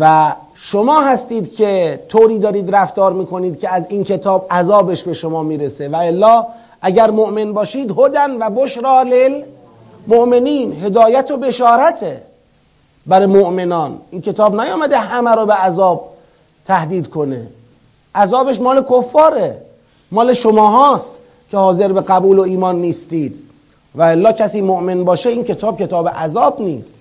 و 0.00 0.32
شما 0.54 1.00
هستید 1.00 1.54
که 1.54 2.00
طوری 2.08 2.38
دارید 2.38 2.74
رفتار 2.74 3.12
می‌کنید 3.12 3.58
که 3.58 3.74
از 3.74 3.86
این 3.88 4.04
کتاب 4.04 4.46
عذابش 4.50 5.02
به 5.02 5.14
شما 5.14 5.42
می‌رسه. 5.42 5.88
و 5.88 5.96
الا 5.96 6.46
اگر 6.82 7.10
مؤمن 7.10 7.52
باشید 7.52 7.90
هدن 7.98 8.36
و 8.36 8.50
بشرا 8.50 9.02
لل 9.02 9.42
مؤمنین 10.06 10.84
هدایت 10.84 11.30
و 11.30 11.36
بشارته. 11.36 12.22
برای 13.06 13.26
مؤمنان. 13.26 13.98
این 14.10 14.20
کتاب 14.20 14.60
نیامده 14.60 14.98
همه 14.98 15.30
رو 15.30 15.46
به 15.46 15.54
عذاب 15.54 16.08
تهدید 16.66 17.10
کنه. 17.10 17.46
عذابش 18.14 18.60
مال 18.60 18.84
کفاره. 18.84 19.62
مال 20.10 20.32
شما 20.32 20.68
هاست 20.68 21.18
که 21.50 21.56
حاضر 21.56 21.92
به 21.92 22.00
قبول 22.00 22.38
و 22.38 22.42
ایمان 22.42 22.76
نیستید. 22.76 23.42
و 23.94 24.02
الا 24.02 24.32
کسی 24.32 24.60
مؤمن 24.60 25.04
باشه 25.04 25.28
این 25.28 25.44
کتاب 25.44 25.78
کتاب 25.78 26.08
عذاب 26.08 26.60
نیست. 26.60 26.94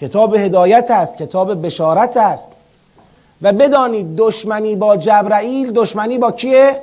کتاب 0.00 0.34
هدایت 0.34 0.90
است 0.90 1.18
کتاب 1.18 1.66
بشارت 1.66 2.16
است. 2.16 2.50
و 3.42 3.52
بدانید 3.52 4.16
دشمنی 4.16 4.76
با 4.76 4.96
جبرائیل 4.96 5.72
دشمنی 5.72 6.18
با 6.18 6.30
کیه؟ 6.32 6.80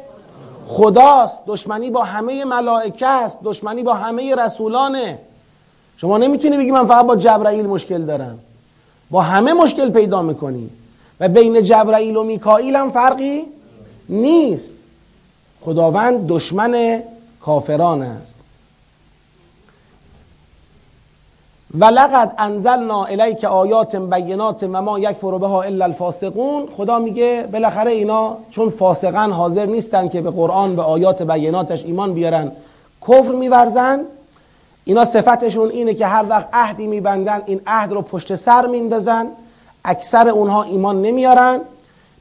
خداست. 0.67 1.41
دشمنی 1.47 1.89
با 1.89 2.03
همه 2.03 2.45
ملائکه 2.45 3.07
است. 3.07 3.37
دشمنی 3.43 3.83
با 3.83 3.93
همه 3.93 4.35
رسولانه. 4.35 5.17
شما 5.97 6.17
نمی‌تونی 6.17 6.57
بگی 6.57 6.71
من 6.71 6.87
فقط 6.87 7.05
با 7.05 7.15
جبرائیل 7.15 7.67
مشکل 7.67 8.01
دارم. 8.01 8.39
با 9.11 9.21
همه 9.21 9.53
مشکل 9.53 9.89
پیدا 9.89 10.21
می‌کنی. 10.21 10.69
و 11.19 11.27
بین 11.27 11.63
جبرائیل 11.63 12.17
و 12.17 12.23
میکائیل 12.23 12.75
هم 12.75 12.91
فرقی 12.91 13.45
نیست. 14.09 14.73
خداوند 15.61 16.27
دشمن 16.27 17.03
کافران 17.41 18.01
است. 18.01 18.39
ولقد 21.77 22.35
انزلنا 22.37 23.05
الیک 23.05 23.43
آیات 23.43 23.95
بینات 23.95 24.63
و 24.63 24.81
ما 24.81 24.99
یکفر 24.99 25.37
بها 25.37 25.63
الا 25.63 25.85
الفاسقون. 25.85 26.67
خدا 26.77 26.99
میگه 26.99 27.47
بالاخره 27.51 27.91
اینا 27.91 28.37
چون 28.51 28.69
فاسقن 28.69 29.31
حاضر 29.31 29.65
نیستن 29.65 30.07
که 30.09 30.21
به 30.21 30.31
قرآن 30.31 30.75
به 30.75 30.81
آیات 30.81 31.21
بیناتش 31.21 31.83
ایمان 31.83 32.13
بیارن 32.13 32.51
کفر 33.01 33.31
میورزن. 33.31 33.99
اینا 34.85 35.05
صفتشون 35.05 35.69
اینه 35.69 35.93
که 35.93 36.05
هر 36.05 36.25
وقت 36.29 36.47
عهدی 36.53 36.87
میبندن 36.87 37.41
این 37.45 37.61
عهد 37.67 37.91
رو 37.91 38.01
پشت 38.01 38.35
سر 38.35 38.65
میندازن. 38.65 39.27
اکثر 39.85 40.29
اونها 40.29 40.63
ایمان 40.63 41.01
نمیارن. 41.01 41.59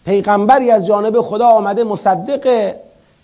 پیغمبری 0.05 0.71
از 0.71 0.87
جانب 0.87 1.21
خدا 1.21 1.47
آمده 1.47 1.85
مصدق 1.85 2.75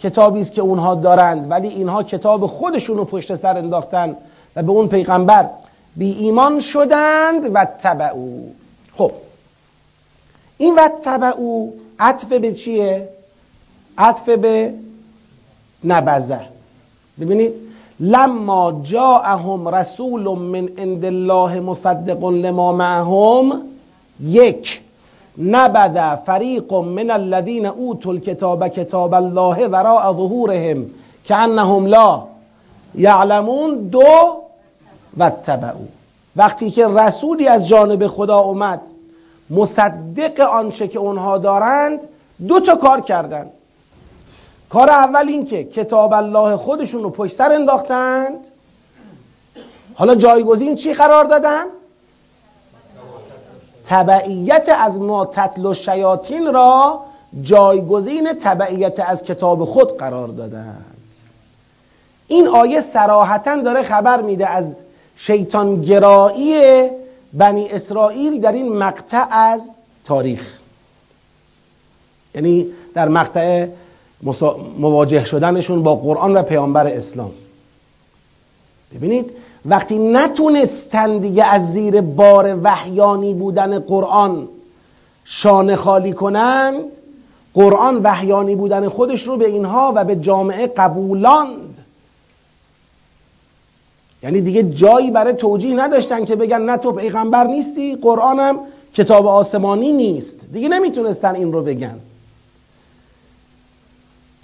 کتابی 0.01 0.41
است 0.41 0.53
که 0.53 0.63
اونها 0.63 0.95
دارند 0.95 1.51
ولی 1.51 1.69
اینها 1.69 2.03
کتاب 2.03 2.47
خودشون 2.47 2.97
رو 2.97 3.05
پشت 3.05 3.35
سر 3.35 3.59
انداختن 3.59 4.17
و 4.57 4.63
به 4.63 4.71
اون 4.71 4.89
پیغمبر 4.89 5.49
بی 5.97 6.13
ایمان 6.13 6.61
شدند. 6.61 7.51
و 7.55 7.65
تبعو 7.65 8.39
خب 8.97 9.13
این 10.59 10.75
و 10.75 10.89
تبعو 11.05 11.71
عطف 11.99 12.25
به 12.25 12.53
چیه؟ 12.53 13.09
عطف 13.99 14.29
به 14.29 14.75
نبزه 15.85 16.41
ببینید 17.21 17.64
لما 18.01 18.81
جاءهم 18.85 19.69
رسول 19.69 20.39
من 20.39 20.69
عند 20.79 21.05
الله 21.05 21.61
مصدق 21.61 22.27
لما 22.27 22.73
معهم 22.73 23.63
یک 24.21 24.81
نبذ 25.39 26.17
فریق 26.17 26.75
من 26.75 27.11
الذین 27.11 27.67
اوتوا 27.67 28.13
الكتاب 28.13 28.69
کتاب 28.69 29.15
الله 29.15 29.69
وراء 29.69 30.13
ظهورهم 30.13 30.87
كانهم 31.29 31.87
لا 31.87 32.23
یعلمون 32.95 33.89
دو 33.89 34.03
و 35.19 35.31
تبعو 35.31 35.87
وقتی 36.37 36.71
که 36.71 36.87
رسولی 36.87 37.49
از 37.49 37.69
جانب 37.69 38.07
خدا 38.07 38.39
اومد 38.39 38.81
مصدق 39.51 40.41
آنچه 40.41 40.89
که 40.89 40.99
اونها 40.99 41.39
دارند 41.39 42.05
دو 42.49 42.61
تا 42.61 42.77
کار 42.77 43.01
کردند. 43.01 43.51
کار 44.69 44.91
اول 44.91 45.29
این 45.29 45.47
که 45.47 45.65
کتاب 45.65 46.13
الله 46.13 46.57
خودشون 46.57 47.03
رو 47.03 47.11
پشت 47.11 47.35
سر 47.35 47.53
انداختند. 47.53 48.49
حالا 49.95 50.15
جایگزین 50.15 50.77
چی 50.77 50.95
قرار 50.95 51.25
دادن؟ 51.25 51.65
تبعیت 53.87 54.69
از 54.81 55.01
ما 55.01 55.25
تطل 55.25 55.73
شیاطین 55.73 56.55
را 56.55 57.01
جایگزین 57.43 58.33
تبعیت 58.33 59.01
از 59.01 59.23
کتاب 59.23 59.65
خود 59.65 59.99
قرار 59.99 60.29
دادند. 60.29 60.85
این 62.29 62.49
آیه 62.49 62.81
سراحتا 62.81 63.57
داره 63.57 63.83
خبر 63.83 64.21
میده 64.23 64.47
از 64.47 64.77
شیطان 65.17 65.83
گرایی 65.83 66.89
بنی 67.33 67.69
اسرائیل 67.69 68.41
در 68.41 68.53
این 68.53 68.77
مقطع 68.77 69.25
از 69.31 69.71
تاریخ. 70.05 70.59
یعنی 72.35 72.67
در 72.95 73.09
مقطع 73.09 73.67
مواجه 74.79 75.25
شدنشون 75.25 75.83
با 75.83 75.95
قرآن 75.95 76.37
و 76.37 76.43
پیامبر 76.43 76.87
اسلام. 76.87 77.31
ببینید 78.95 79.31
وقتی 79.67 79.99
نتونستن 79.99 81.19
دیگه 81.19 81.45
از 81.45 81.73
زیر 81.73 82.01
بار 82.01 82.59
وحیانی 82.63 83.35
بودن 83.35 83.79
قرآن 83.79 84.49
شانه 85.25 85.77
خالی 85.77 86.13
کنن 86.13 86.75
قرآن 87.55 88.01
وحیانی 88.03 88.55
بودن 88.55 88.89
خودش 88.89 89.23
رو 89.23 89.37
به 89.37 89.47
اینها 89.47 89.93
و 89.97 90.05
به 90.05 90.17
جامعه 90.17 90.67
قبولاند. 90.67 91.79
یعنی 94.23 94.41
دیگه 94.41 94.63
جایی 94.63 95.11
برای 95.11 95.33
توجیه 95.33 95.75
نداشتن 95.75 96.25
که 96.25 96.37
بگن 96.37 96.63
نه 96.63 96.77
تو 96.77 96.93
پیغمبر 96.93 97.47
نیستی 97.47 97.97
قرآنم 97.97 98.59
کتاب 98.95 99.27
آسمانی 99.27 99.93
نیست. 99.93 100.39
دیگه 100.53 100.69
نمی‌تونستن 100.69 101.35
این 101.35 101.53
رو 101.53 101.63
بگن. 101.63 101.99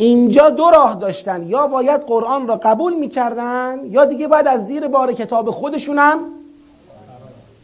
اینجا 0.00 0.50
دو 0.50 0.70
راه 0.70 0.94
داشتن. 0.94 1.46
یا 1.48 1.66
باید 1.66 2.00
قرآن 2.00 2.46
را 2.46 2.56
قبول 2.56 2.94
می‌کردن 2.94 3.78
یا 3.90 4.04
دیگه 4.04 4.28
باید 4.28 4.46
از 4.46 4.66
زیر 4.66 4.88
بار 4.88 5.12
کتاب 5.12 5.50
خودشونم 5.50 6.18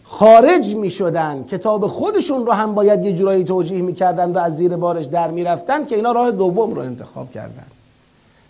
خارج 0.04 0.74
می‌شدن. 0.74 1.44
کتاب 1.50 1.86
خودشون 1.86 2.46
رو 2.46 2.52
هم 2.52 2.74
باید 2.74 3.04
یه 3.04 3.12
جورایی 3.12 3.44
توجیه 3.44 3.82
می‌کردن 3.82 4.32
و 4.32 4.38
از 4.38 4.56
زیر 4.56 4.76
بارش 4.76 5.04
در 5.04 5.30
می‌رفتن 5.30 5.86
که 5.86 5.96
اینا 5.96 6.12
راه 6.12 6.30
دوم 6.30 6.74
رو 6.74 6.82
انتخاب 6.82 7.32
کردن. 7.32 7.66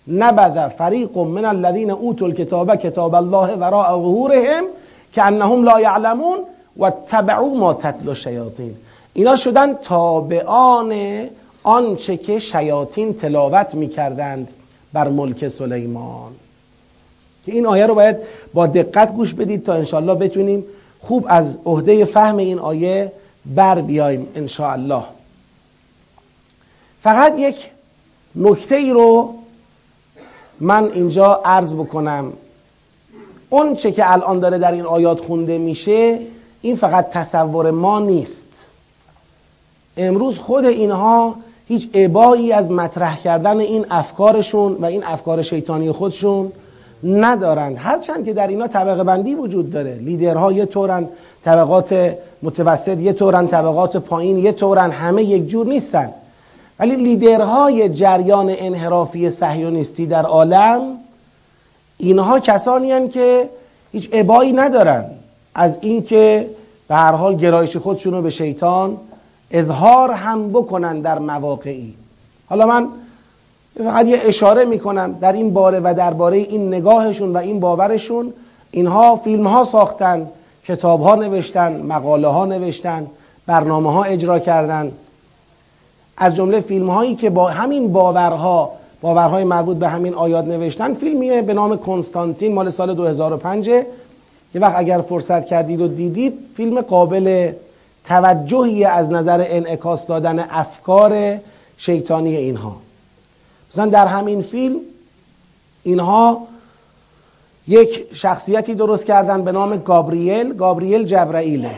نبذ 0.08 0.68
فریق 0.68 1.18
من 1.18 1.44
الذین 1.44 1.90
اوتوا 1.90 2.26
الكتاب 2.26 2.76
کتاب 2.76 3.14
الله 3.14 3.56
وراء 3.56 3.88
ظهورهم 3.88 4.64
که 5.12 5.22
انهم 5.22 5.64
لا 5.64 5.80
یعلمون 5.80 6.38
و 6.78 6.90
تبعوا 6.90 7.54
ما 7.54 7.74
تتلو 7.74 8.08
الشیاطین. 8.08 8.74
اینا 9.14 9.36
شدن 9.36 9.74
تابعان 9.74 10.92
آنچه 11.66 12.16
که 12.16 12.38
شیاطین 12.38 13.14
تلاوت 13.14 13.74
می‌کردند 13.74 14.48
بر 14.92 15.08
ملک 15.08 15.48
سلیمان. 15.48 16.32
که 17.46 17.52
این 17.52 17.66
آیه 17.66 17.86
رو 17.86 17.94
باید 17.94 18.16
با 18.54 18.66
دقت 18.66 19.12
گوش 19.12 19.34
بدید 19.34 19.64
تا 19.64 19.74
انشاءالله 19.74 20.14
بتونیم 20.14 20.64
خوب 21.00 21.26
از 21.28 21.58
عهده 21.64 22.04
فهم 22.04 22.36
این 22.36 22.58
آیه 22.58 23.12
بر 23.46 23.80
بیایم 23.80 24.28
انشاءالله. 24.34 25.02
فقط 27.02 27.34
یک 27.38 27.70
نکته 28.36 28.74
ای 28.74 28.90
رو 28.90 29.34
من 30.60 30.90
اینجا 30.92 31.40
عرض 31.44 31.74
بکنم. 31.74 32.32
اون 33.50 33.76
چه 33.76 33.92
که 33.92 34.12
الان 34.12 34.40
داره 34.40 34.58
در 34.58 34.72
این 34.72 34.86
آیات 34.86 35.20
خونده 35.20 35.58
میشه 35.58 36.18
این 36.62 36.76
فقط 36.76 37.10
تصور 37.10 37.70
ما 37.70 38.00
نیست. 38.00 38.46
امروز 39.96 40.38
خود 40.38 40.64
اینها 40.64 41.45
هیچ 41.68 41.88
عبایی 41.94 42.52
از 42.52 42.70
مطرح 42.70 43.16
کردن 43.16 43.60
این 43.60 43.86
افکارشون 43.90 44.72
و 44.72 44.84
این 44.84 45.04
افکار 45.04 45.42
شیطانی 45.42 45.92
خودشون 45.92 46.52
ندارند 47.04 47.76
هرچند 47.78 48.24
که 48.24 48.32
در 48.32 48.46
اینا 48.46 48.68
طبقه 48.68 49.04
بندی 49.04 49.34
وجود 49.34 49.70
داره. 49.70 49.94
لیدرها 49.94 50.52
یه 50.52 50.66
طورن 50.66 51.08
طبقات 51.44 52.14
متوسط 52.42 52.98
یه 52.98 53.12
طورن 53.12 53.46
طبقات 53.48 53.96
پایین 53.96 54.38
یه 54.38 54.52
طورن 54.52 54.90
همه 54.90 55.22
یک 55.22 55.48
جور 55.48 55.66
نیستن. 55.66 56.10
ولی 56.78 56.96
لیدرهای 56.96 57.88
جریان 57.88 58.54
انحرافی 58.58 59.30
صهیونیستی 59.30 60.06
در 60.06 60.22
عالم 60.22 60.80
اینها 61.98 62.40
کسانی 62.40 62.92
هن 62.92 63.08
که 63.08 63.48
هیچ 63.92 64.14
عبایی 64.14 64.52
ندارن. 64.52 65.04
از 65.54 65.78
اینکه 65.80 66.46
به 66.88 66.94
هر 66.94 67.12
حال 67.12 67.36
گرایش 67.36 67.76
خودشون 67.76 68.14
رو 68.14 68.22
به 68.22 68.30
شیطان 68.30 68.96
اظهار 69.50 70.10
هم 70.10 70.48
بکنن 70.48 71.00
در 71.00 71.18
مواقعی. 71.18 71.94
حالا 72.48 72.66
من 72.66 72.88
فقط 73.84 74.06
یه 74.06 74.18
اشاره 74.24 74.64
می‌کنم 74.64 75.12
در 75.20 75.32
این 75.32 75.52
باره 75.52 75.80
و 75.80 75.94
درباره 75.96 76.36
این 76.36 76.68
نگاهشون 76.68 77.32
و 77.32 77.36
این 77.36 77.60
باورشون. 77.60 78.32
اینها 78.70 79.16
فیلم 79.16 79.46
ها 79.46 79.64
ساختن 79.64 80.28
کتاب 80.64 81.00
ها 81.00 81.14
نوشتن 81.14 81.82
مقاله 81.82 82.28
ها 82.28 82.46
نوشتن 82.46 83.06
برنامه 83.46 83.92
ها 83.92 84.04
اجرا 84.04 84.38
کردن. 84.38 84.92
از 86.16 86.36
جمله 86.36 86.60
فیلم 86.60 86.90
هایی 86.90 87.14
که 87.14 87.30
با 87.30 87.46
همین 87.46 87.92
باورها 87.92 88.72
باورهای 89.00 89.44
مربوط 89.44 89.76
به 89.76 89.88
همین 89.88 90.14
آیات 90.14 90.44
نوشتن 90.44 90.94
فیلمیه 90.94 91.42
به 91.42 91.54
نام 91.54 91.76
کنستانتین 91.76 92.54
مال 92.54 92.70
سال 92.70 92.94
2005 92.94 93.68
یه 93.68 93.86
وقت 94.54 94.74
اگر 94.76 95.00
فرصت 95.00 95.46
کردید 95.46 95.80
و 95.80 95.88
دیدید 95.88 96.34
فیلم 96.56 96.80
قابل 96.80 97.52
توجهی 98.06 98.84
از 98.84 99.10
نظر 99.10 99.44
انعکاس 99.48 100.06
دادن 100.06 100.38
افکار 100.38 101.38
شیطانی 101.78 102.36
اینها. 102.36 102.76
مثلا 103.72 103.86
در 103.86 104.06
همین 104.06 104.42
فیلم 104.42 104.76
اینها 105.82 106.46
یک 107.68 108.06
شخصیتی 108.12 108.74
درست 108.74 109.06
کردن 109.06 109.44
به 109.44 109.52
نام 109.52 109.76
گابریل 109.76 110.54
گابریل 110.54 111.04
جبرائیله 111.04 111.70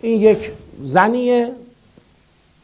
این 0.00 0.20
یک 0.20 0.52
زنیه. 0.84 1.52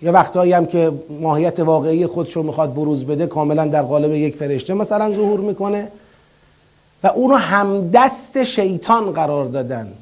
یه 0.03 0.11
وقتهایی 0.11 0.53
هم 0.53 0.67
که 0.67 0.93
ماهیت 1.21 1.61
واقعی 1.61 2.07
خودش 2.07 2.33
رو 2.33 2.43
می‌خواد 2.43 2.75
بروز 2.75 3.05
بده 3.05 3.27
کاملا 3.27 3.67
در 3.67 3.83
قالب 3.83 4.13
یک 4.13 4.37
فرشته 4.37 4.75
مثلا 4.75 5.13
ظهور 5.13 5.41
می‌کنه. 5.41 5.89
و 7.03 7.07
اونو 7.07 7.35
همدست 7.35 8.45
شیطان 8.45 9.13
قرار 9.13 9.45
دادن. 9.45 9.93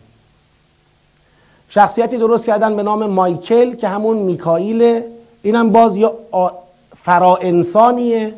شخصیتی 1.68 2.16
درست 2.16 2.46
کردن 2.46 2.76
به 2.76 2.82
نام 2.82 3.06
مایکل 3.06 3.74
که 3.74 3.88
همون 3.88 4.16
میکائیل. 4.16 5.00
اینم 5.42 5.70
باز 5.70 5.96
یه 5.96 6.10
فرا 7.02 7.36
انسانیه 7.36 8.34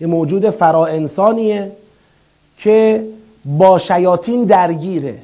یه 0.00 0.06
موجود 0.06 0.50
فرا 0.50 0.86
انسانیه 0.86 1.72
که 2.58 3.04
با 3.44 3.78
شیاطین 3.78 4.44
درگیره. 4.44 5.18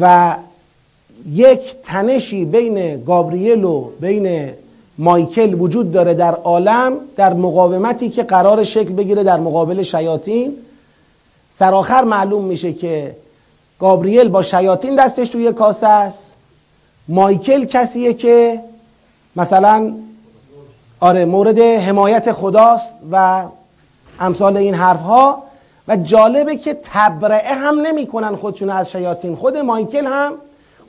و 0.00 0.36
یک 1.32 1.74
تنشی 1.82 2.44
بین 2.44 3.04
گابریل 3.04 3.64
و 3.64 3.90
بین 4.00 4.50
مایکل 4.98 5.54
وجود 5.54 5.92
داره 5.92 6.14
در 6.14 6.34
عالم 6.34 6.92
در 7.16 7.34
مقاومتی 7.34 8.10
که 8.10 8.22
قرار 8.22 8.64
شکل 8.64 8.92
بگیره 8.92 9.22
در 9.24 9.40
مقابل 9.40 9.82
شیاطین. 9.82 10.56
سرآخر 11.50 12.04
معلوم 12.04 12.44
میشه 12.44 12.72
که 12.72 13.16
گابریل 13.80 14.28
با 14.28 14.42
شیاطین 14.42 14.94
دستش 14.94 15.28
توی 15.28 15.52
کاسه 15.52 15.86
است. 15.86 16.34
مایکل 17.08 17.64
کسیه 17.64 18.14
که 18.14 18.60
مثلا 19.36 19.94
آره 21.00 21.24
مورد 21.24 21.58
حمایت 21.58 22.32
خداست 22.32 22.96
و 23.12 23.44
امثال 24.20 24.56
این 24.56 24.74
حرف 24.74 25.00
ها 25.00 25.42
و 25.88 25.96
جالبه 25.96 26.56
که 26.56 26.78
تبرعه 26.92 27.54
هم 27.54 27.80
نمی‌کنن 27.80 28.36
خودشون 28.36 28.70
از 28.70 28.90
شیاطین. 28.90 29.36
خود 29.36 29.56
مایکل 29.56 30.06
هم 30.06 30.32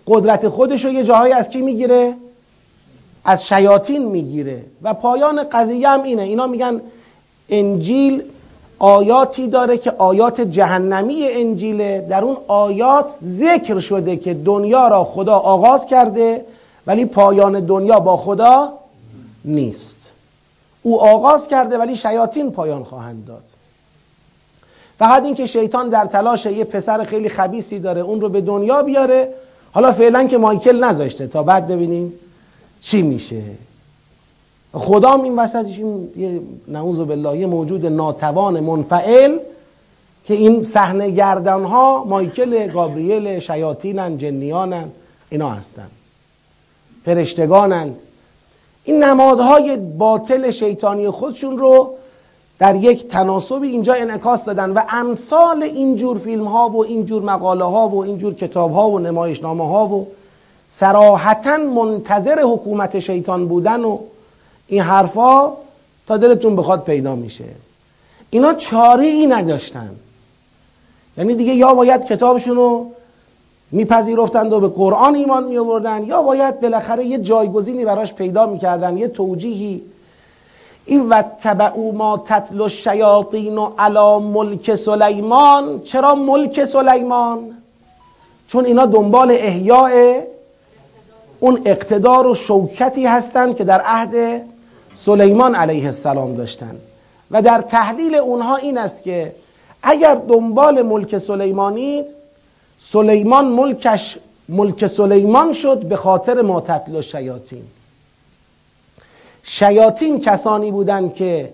قدرت 0.07 0.47
خودش 0.47 0.85
رو 0.85 0.91
یه 0.91 1.03
جاهایی 1.03 1.33
از 1.33 1.49
کی 1.49 1.61
می‌گیره؟ 1.61 2.13
از 3.25 3.47
شیاطین 3.47 4.05
می‌گیره. 4.05 4.63
و 4.81 4.93
پایان 4.93 5.43
قضیه 5.43 5.89
هم 5.89 6.03
اینه. 6.03 6.21
اینا 6.21 6.47
میگن 6.47 6.81
انجیل 7.49 8.23
آیاتی 8.81 9.47
داره 9.47 9.77
که 9.77 9.91
آیات 9.91 10.41
جهنمی 10.41 11.27
انجیله 11.27 12.07
در 12.09 12.23
اون 12.23 12.37
آیات 12.47 13.05
ذکر 13.23 13.79
شده 13.79 14.17
که 14.17 14.33
دنیا 14.33 14.87
را 14.87 15.03
خدا 15.03 15.35
آغاز 15.35 15.85
کرده 15.85 16.45
ولی 16.87 17.05
پایان 17.05 17.59
دنیا 17.59 17.99
با 17.99 18.17
خدا 18.17 18.73
نیست. 19.45 20.11
او 20.81 21.01
آغاز 21.01 21.47
کرده 21.47 21.77
ولی 21.77 21.95
شیاطین 21.95 22.51
پایان 22.51 22.83
خواهند 22.83 23.25
داد. 23.25 23.43
فقط 24.99 25.23
اینکه 25.23 25.45
شیطان 25.45 25.89
در 25.89 26.05
تلاش 26.05 26.45
یه 26.45 26.63
پسر 26.63 27.03
خیلی 27.03 27.29
خبیسی 27.29 27.79
داره 27.79 28.01
اون 28.01 28.21
رو 28.21 28.29
به 28.29 28.41
دنیا 28.41 28.83
بیاره. 28.83 29.33
حالا 29.71 29.91
فعلا 29.91 30.27
که 30.27 30.37
مایکل 30.37 30.83
نذاشته 30.83 31.27
تا 31.27 31.43
بعد 31.43 31.67
ببینیم 31.67 32.13
چی 32.81 33.01
میشه. 33.01 33.41
خدام 34.73 35.21
این 35.21 35.39
وسط 35.39 35.65
یه 36.17 36.41
نعوذ 36.67 36.99
بالله 36.99 37.45
موجود 37.45 37.85
ناتوان 37.85 38.59
منفعل 38.59 39.37
که 40.25 40.33
این 40.33 40.63
صحنه 40.63 41.09
گردن 41.09 41.63
ها 41.63 42.03
مایکل 42.03 42.67
گابریل 42.67 43.39
شیاطینن 43.39 44.17
جنیانن 44.17 44.89
اینا 45.29 45.49
هستن. 45.49 45.87
فرشتگانن. 47.05 47.93
این 48.83 49.03
نمادهای 49.03 49.77
باطل 49.77 50.51
شیطانی 50.51 51.09
خودشون 51.09 51.57
رو 51.57 51.93
در 52.59 52.75
یک 52.75 53.07
تناسبی 53.07 53.67
اینجا 53.67 53.93
انعکاس 53.93 54.45
دادن 54.45 54.69
و 54.69 54.81
امثال 54.89 55.63
اینجور 55.63 56.17
فیلم 56.17 56.43
ها 56.47 56.69
و 56.69 56.83
اینجور 56.85 57.23
مقاله 57.23 57.63
ها 57.63 57.87
و 57.87 58.03
اینجور 58.03 58.33
کتاب 58.33 58.73
ها 58.73 58.89
و 58.89 58.99
نمایشنامه 58.99 59.67
ها 59.67 59.87
و 59.87 60.07
سراحتا 60.69 61.57
منتظر 61.57 62.41
حکومت 62.41 62.99
شیطان 62.99 63.47
بودن 63.47 63.83
و 63.83 63.97
این 64.71 64.81
حرفا 64.81 65.51
تا 66.07 66.17
دلتون 66.17 66.55
بخواد 66.55 66.83
پیدا 66.83 67.15
میشه. 67.15 67.43
اینا 68.29 68.53
چاره 68.53 69.05
ای 69.05 69.27
نداشتن. 69.27 69.89
یعنی 71.17 71.35
دیگه 71.35 71.53
یا 71.53 71.73
باید 71.73 72.05
کتابشون 72.05 72.55
رو 72.55 72.91
میپذیرفتند 73.71 74.53
و 74.53 74.59
به 74.59 74.67
قرآن 74.67 75.15
ایمان 75.15 75.43
می 75.43 75.57
آوردن 75.57 76.03
یا 76.03 76.21
باید 76.21 76.61
بالاخره 76.61 77.05
یه 77.05 77.17
جایگزینی 77.17 77.85
براش 77.85 78.13
پیدا 78.13 78.45
می‌کردن 78.45 78.97
یه 78.97 79.07
توجیهی. 79.07 79.81
این 80.85 81.09
و 81.09 81.21
تبعو 81.43 81.91
ما 81.91 82.23
تتل 82.27 82.61
الشیاطین 82.61 83.57
و 83.57 83.71
علا 83.79 84.19
ملک 84.19 84.75
سلیمان 84.75 85.81
چرا 85.81 86.15
ملک 86.15 86.63
سلیمان 86.63 87.57
چون 88.47 88.65
اینا 88.65 88.85
دنبال 88.85 89.31
احیاء 89.31 90.21
اون 91.39 91.61
اقتدار 91.65 92.27
و 92.27 92.35
شوکتی 92.35 93.05
هستند 93.05 93.55
که 93.55 93.63
در 93.63 93.81
عهد 93.81 94.41
سلیمان 94.95 95.55
علیه 95.55 95.85
السلام 95.85 96.35
داشتن. 96.35 96.75
و 97.31 97.41
در 97.41 97.61
تحلیل 97.61 98.15
اونها 98.15 98.55
این 98.55 98.77
است 98.77 99.03
که 99.03 99.35
اگر 99.83 100.15
دنبال 100.15 100.81
ملک 100.81 101.17
سلیمانید 101.17 102.05
سلیمان 102.79 103.45
ملکش 103.45 104.17
ملک 104.49 104.87
سلیمان 104.87 105.53
شد 105.53 105.83
به 105.83 105.95
خاطر 105.95 106.41
ما 106.41 106.61
تتل 106.61 106.95
و 106.95 107.01
شیاطین. 107.01 107.63
شیاطین 109.43 110.19
کسانی 110.19 110.71
بودند 110.71 111.15
که 111.15 111.49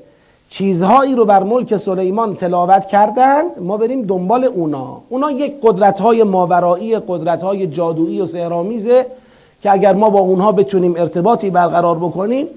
چیزهایی 0.49 1.15
رو 1.15 1.25
بر 1.25 1.43
ملک 1.43 1.75
سلیمان 1.77 2.35
تلاوت 2.35 2.87
کردند 2.87 3.59
ما 3.59 3.77
بریم 3.77 4.01
دنبال 4.01 4.43
اونا. 4.43 5.01
اونا 5.09 5.31
یک 5.31 5.55
قدرت 5.61 5.99
های 5.99 6.23
ماورایی 6.23 6.99
قدرت 6.99 7.43
های 7.43 7.67
جادویی 7.67 8.21
و 8.21 8.25
سهرامیزه 8.25 9.05
که 9.63 9.71
اگر 9.71 9.93
ما 9.93 10.09
با 10.09 10.19
اونها 10.19 10.51
بتونیم 10.51 10.93
ارتباطی 10.97 11.49
برقرار 11.49 11.95
بکنیم 11.95 12.47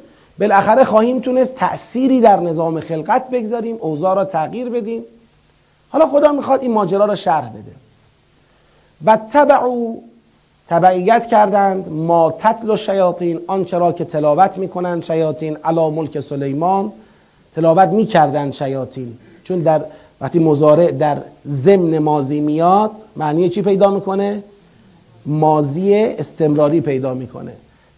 بالاخره 0.41 0.85
خواهیم 0.85 1.21
تونست 1.21 1.55
تأثیری 1.55 2.21
در 2.21 2.41
نظام 2.41 2.81
خلقت 2.81 3.31
بگذاریم 3.31 3.77
اوضاع 3.81 4.15
را 4.15 4.25
تغییر 4.25 4.69
بدیم. 4.69 5.03
حالا 5.89 6.07
خدا 6.07 6.33
می‌خواد 6.33 6.63
این 6.63 6.73
ماجرا 6.73 7.05
را 7.05 7.15
شرح 7.15 7.49
بده. 7.49 7.73
و 9.05 9.19
تبعو 9.33 9.97
تبعیت 10.69 11.27
کردند 11.27 11.89
ما 11.89 12.35
تتل 12.39 12.71
و 12.71 12.77
شیاطین 12.77 13.41
آنچه 13.47 13.79
را 13.79 13.93
که 13.93 14.05
تلاوت 14.05 14.59
می‌کنند 14.59 15.03
شیاطین 15.03 15.57
علا 15.57 15.91
ملک 15.91 16.21
سلیمان 16.21 16.93
تلاوت 17.55 17.89
می‌کردند 17.89 18.53
شیاطین. 18.53 19.19
چون 19.45 19.59
در 19.59 19.81
وقتی 20.21 20.39
مزارع 20.39 20.91
در 20.91 21.19
ضمن 21.49 21.99
مازی 21.99 22.41
میاد 22.41 22.91
معنی 23.17 23.49
چی 23.49 23.63
پیدا 23.63 23.91
می‌کنه؟ 23.91 24.43
مازی 25.27 25.95
استمراری 25.95 26.81
پیدا 26.81 27.15
می‌کنه. 27.15 27.53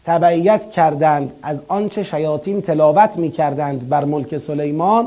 تبعیت 0.05 0.71
کردند 0.71 1.33
از 1.43 1.63
آنچه 1.69 2.03
شیاطین 2.03 2.63
تلاوت 2.63 3.17
می‌کردند 3.17 3.89
بر 3.89 4.05
ملک 4.05 4.37
سلیمان 4.37 5.07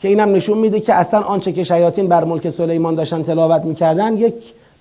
که 0.00 0.08
اینم 0.08 0.32
نشون 0.32 0.58
میده 0.58 0.80
که 0.80 0.94
اصلا 0.94 1.20
آنچه 1.20 1.52
که 1.52 1.64
شیاطین 1.64 2.08
بر 2.08 2.24
ملک 2.24 2.48
سلیمان 2.48 2.94
داشتن 2.94 3.22
تلاوت 3.22 3.64
می‌کردن 3.64 4.16
یک 4.16 4.34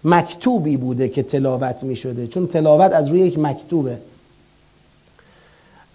مکتوبی 0.03 0.77
بوده 0.77 1.09
که 1.09 1.23
تلاوت 1.23 1.83
می 1.83 1.95
شده 1.95 2.27
چون 2.27 2.47
تلاوت 2.47 2.91
از 2.91 3.07
روی 3.07 3.19
یک 3.19 3.39
مکتوبه. 3.39 3.97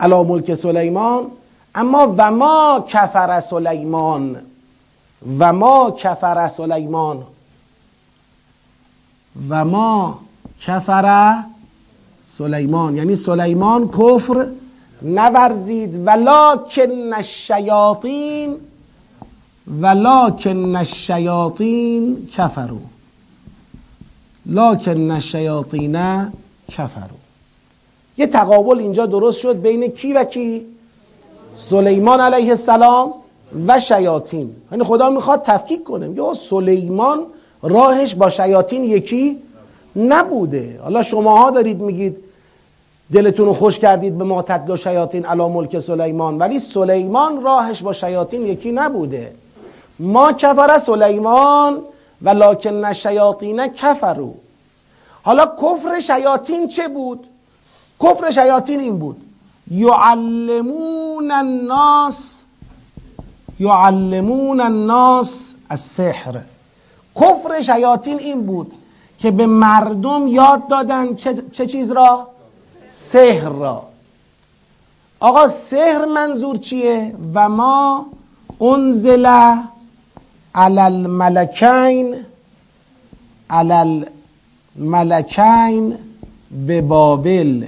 علا 0.01 0.23
ملک 0.23 0.55
سلیمان 0.55 1.27
اما 1.75 2.15
و 2.17 2.31
ما 2.31 2.85
کفر 2.89 3.41
سلیمان 3.41 4.37
و 5.39 5.53
ما 5.53 5.91
کفر 5.91 6.49
سلیمان. 6.49 7.23
و 9.49 9.65
ما 9.65 10.19
کفر 10.61 11.35
سلیمان. 12.39 12.97
یعنی 12.97 13.17
سلیمان 13.17 13.89
کفر 13.89 14.47
نورزید. 15.03 16.07
ولکن 16.07 17.13
الشیاطین 17.15 18.57
ولکن 19.81 20.77
الشیاطین 20.77 22.29
کفرو 22.37 22.79
لاکن 24.47 25.11
الشیاطین 25.11 25.97
کفرو 26.73 27.17
یه 28.19 28.27
تقابل 28.27 28.79
اینجا 28.79 29.07
درست 29.07 29.41
شد 29.41 29.61
بین 29.61 29.89
کی 29.89 30.13
و 30.13 30.25
کی؟ 30.25 30.63
سلیمان 31.57 32.21
علیه 32.21 32.51
السلام 32.51 33.13
و 33.67 33.81
شیاطین. 33.81 34.51
یعنی 34.73 34.85
خدا 34.85 35.11
می‌خواد 35.11 35.43
تفکیک 35.43 35.85
کنه. 35.85 36.11
یا 36.11 36.35
سلیمان 36.35 37.23
راهش 37.63 38.15
با 38.15 38.31
شیاطین 38.31 38.85
یکی 38.85 39.39
نبوده. 39.97 40.81
حالا 40.83 41.03
شماها 41.03 41.51
دارید 41.51 41.81
میگید 41.81 42.24
دلتون 43.13 43.47
رو 43.47 43.53
خوش 43.53 43.79
کردید 43.79 44.19
به 44.19 44.25
ما 44.25 44.43
تدل 44.43 44.77
شیاطین 44.77 45.25
علا 45.25 45.49
ملک 45.49 45.79
سلیمان. 45.79 46.39
ولی 46.39 46.59
سلیمان 46.59 47.43
راهش 47.43 47.83
با 47.83 47.93
شیاطین 47.93 48.47
یکی 48.47 48.73
نبوده. 48.73 49.33
ما 49.99 50.33
کفر 50.33 50.79
سلیمان 50.79 51.79
و 52.23 52.29
لاکن 52.29 52.93
شیاطین 52.93 53.67
کفرو 53.67 54.35
حالا 55.23 55.47
کفر 55.47 56.01
شیاطین 56.01 56.69
چه 56.69 56.89
بود؟ 56.89 57.27
کفر 58.03 58.31
شیاطین 58.31 58.81
این 58.81 58.99
بود. 58.99 59.17
یعلمون 59.71 61.31
الناس 61.31 62.41
یعلمون 63.61 64.61
الناس 64.61 65.55
السحر. 65.71 66.41
کفر 67.17 67.63
شیاطین 67.63 68.19
این 68.19 68.47
بود 68.47 68.73
که 69.19 69.31
به 69.31 69.47
مردم 69.47 70.29
یاد 70.29 70.69
دادن 70.69 71.15
چه, 71.15 71.43
چه 71.53 71.67
چیز 71.67 71.91
را؟ 71.91 72.34
سحر 72.95 73.49
را 73.49 73.83
آقا 75.21 75.49
سحر 75.49 76.05
منظور 76.05 76.57
چیه؟ 76.57 77.15
و 77.35 77.49
ما 77.49 78.07
انزل 78.61 79.27
علی 80.55 80.81
الملکین 80.81 82.17
علی 83.51 84.05
الملکین 84.77 85.99
به 86.67 86.81
بابل 86.81 87.67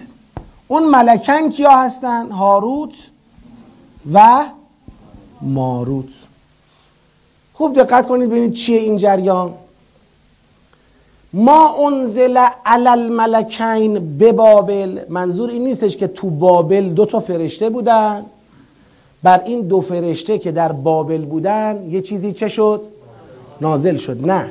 اون 0.69 0.89
ملکن 0.89 1.51
کیا 1.51 1.71
هستن؟ 1.71 2.31
هاروت 2.31 2.95
و 4.13 4.45
ماروت 5.43 6.09
خوب 7.55 7.81
دقت 7.81 8.09
کنید 8.09 8.29
ببینید 8.31 8.53
چیه 8.53 8.79
این 8.81 8.97
جریان 8.97 9.55
ما 11.37 11.87
انزل 11.87 12.47
علی 12.67 12.89
الملکین 12.89 14.19
به 14.19 14.33
بابل 14.33 15.01
منظور 15.09 15.51
این 15.51 15.65
نیستش 15.65 15.97
که 15.97 16.07
تو 16.07 16.31
بابل 16.31 16.89
دو 16.89 17.07
تا 17.07 17.21
فرشته 17.21 17.71
بودن. 17.71 18.25
بر 19.23 19.43
این 19.47 19.61
دو 19.61 19.81
فرشته 19.81 20.39
که 20.39 20.53
در 20.53 20.73
بابل 20.73 21.25
بودن 21.25 21.89
یه 21.91 22.03
چیزی 22.03 22.33
چه 22.33 22.49
شد؟ 22.49 22.83
نازل 23.61 23.97
شد. 23.97 24.27
نه. 24.27 24.51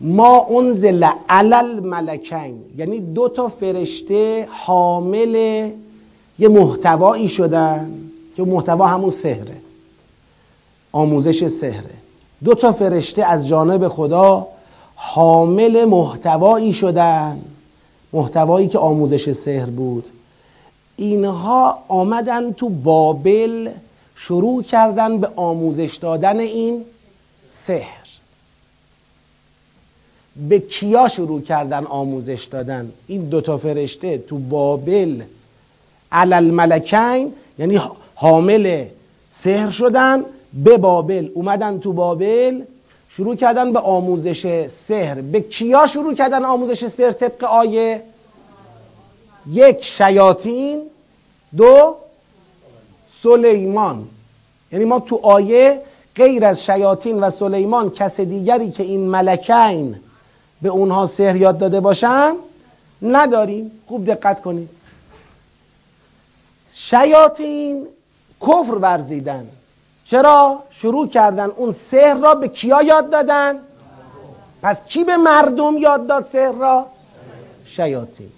ما 0.00 0.46
انزل 0.58 1.06
علی 1.28 1.54
الملکین. 1.54 2.62
یعنی 2.78 3.00
دو 3.00 3.28
تا 3.28 3.48
فرشته 3.48 4.48
حامل 4.50 5.34
یه 6.38 6.48
محتوایی 6.48 7.28
شدن 7.28 7.90
که 8.36 8.42
محتوا 8.42 8.86
همون 8.86 9.10
سهره 9.10 9.56
آموزش 10.92 11.48
سهره 11.48 11.94
دو 12.44 12.54
تا 12.54 12.72
فرشته 12.72 13.24
از 13.24 13.48
جانب 13.48 13.88
خدا 13.88 14.46
حامل 15.06 15.84
محتوایی 15.84 16.72
شدن 16.72 17.42
محتوایی 18.12 18.68
که 18.68 18.78
آموزش 18.78 19.32
سحر 19.32 19.66
بود. 19.66 20.04
اینها 20.96 21.78
آمدن 21.88 22.52
تو 22.52 22.68
بابل 22.68 23.70
شروع 24.16 24.62
کردن 24.62 25.18
به 25.18 25.28
آموزش 25.36 25.96
دادن 25.96 26.40
این 26.40 26.84
سحر. 27.48 28.04
به 30.48 30.58
کیا 30.58 31.08
شروع 31.08 31.42
کردن 31.42 31.84
آموزش 31.84 32.44
دادن؟ 32.44 32.92
این 33.06 33.24
دوتا 33.24 33.58
فرشته 33.58 34.18
تو 34.18 34.38
بابل 34.38 35.22
علل 36.12 36.50
ملکین 36.50 37.32
یعنی 37.58 37.80
حامل 38.14 38.84
سحر 39.32 39.70
شدن 39.70 40.24
به 40.64 40.76
بابل. 40.76 41.28
اومدن 41.34 41.78
تو 41.78 41.92
بابل 41.92 42.62
شروع 43.16 43.36
کردن 43.36 43.72
به 43.72 43.78
آموزش 43.78 44.68
سحر. 44.68 45.20
به 45.20 45.40
کیا 45.40 45.86
شروع 45.86 46.14
کردن 46.14 46.44
آموزش 46.44 46.86
سحر 46.86 47.12
طبق 47.12 47.44
آیه؟ 47.44 48.02
یک 49.50 49.84
شیاطین. 49.84 50.82
دو 51.56 51.94
سلیمان. 53.22 54.08
یعنی 54.72 54.84
ما 54.84 55.00
تو 55.00 55.20
آیه 55.22 55.80
غیر 56.16 56.44
از 56.44 56.64
شیاطین 56.64 57.20
و 57.20 57.30
سلیمان 57.30 57.90
کس 57.90 58.20
دیگری 58.20 58.70
که 58.70 58.82
این 58.82 59.08
ملکین 59.08 59.96
به 60.62 60.68
اونها 60.68 61.06
سحر 61.06 61.36
یاد 61.36 61.58
داده 61.58 61.80
باشن 61.80 62.34
نداریم. 63.02 63.70
خوب 63.86 64.06
دقت 64.06 64.42
کنید. 64.42 64.68
شیاطین 66.72 67.86
کفر 68.42 68.74
ورزیدن. 68.74 69.48
چرا؟ 70.04 70.64
شروع 70.70 71.08
کردن. 71.08 71.50
اون 71.50 71.72
سحر 71.72 72.14
را 72.14 72.34
به 72.34 72.48
کیا 72.48 72.82
یاد 72.82 73.10
دادن؟ 73.10 73.58
پس 74.62 74.84
کی 74.84 75.04
به 75.04 75.16
مردم 75.16 75.76
یاد 75.78 76.06
داد 76.06 76.26
سحر 76.26 76.52
را؟ 76.52 76.86
شیاطین. 77.66 78.32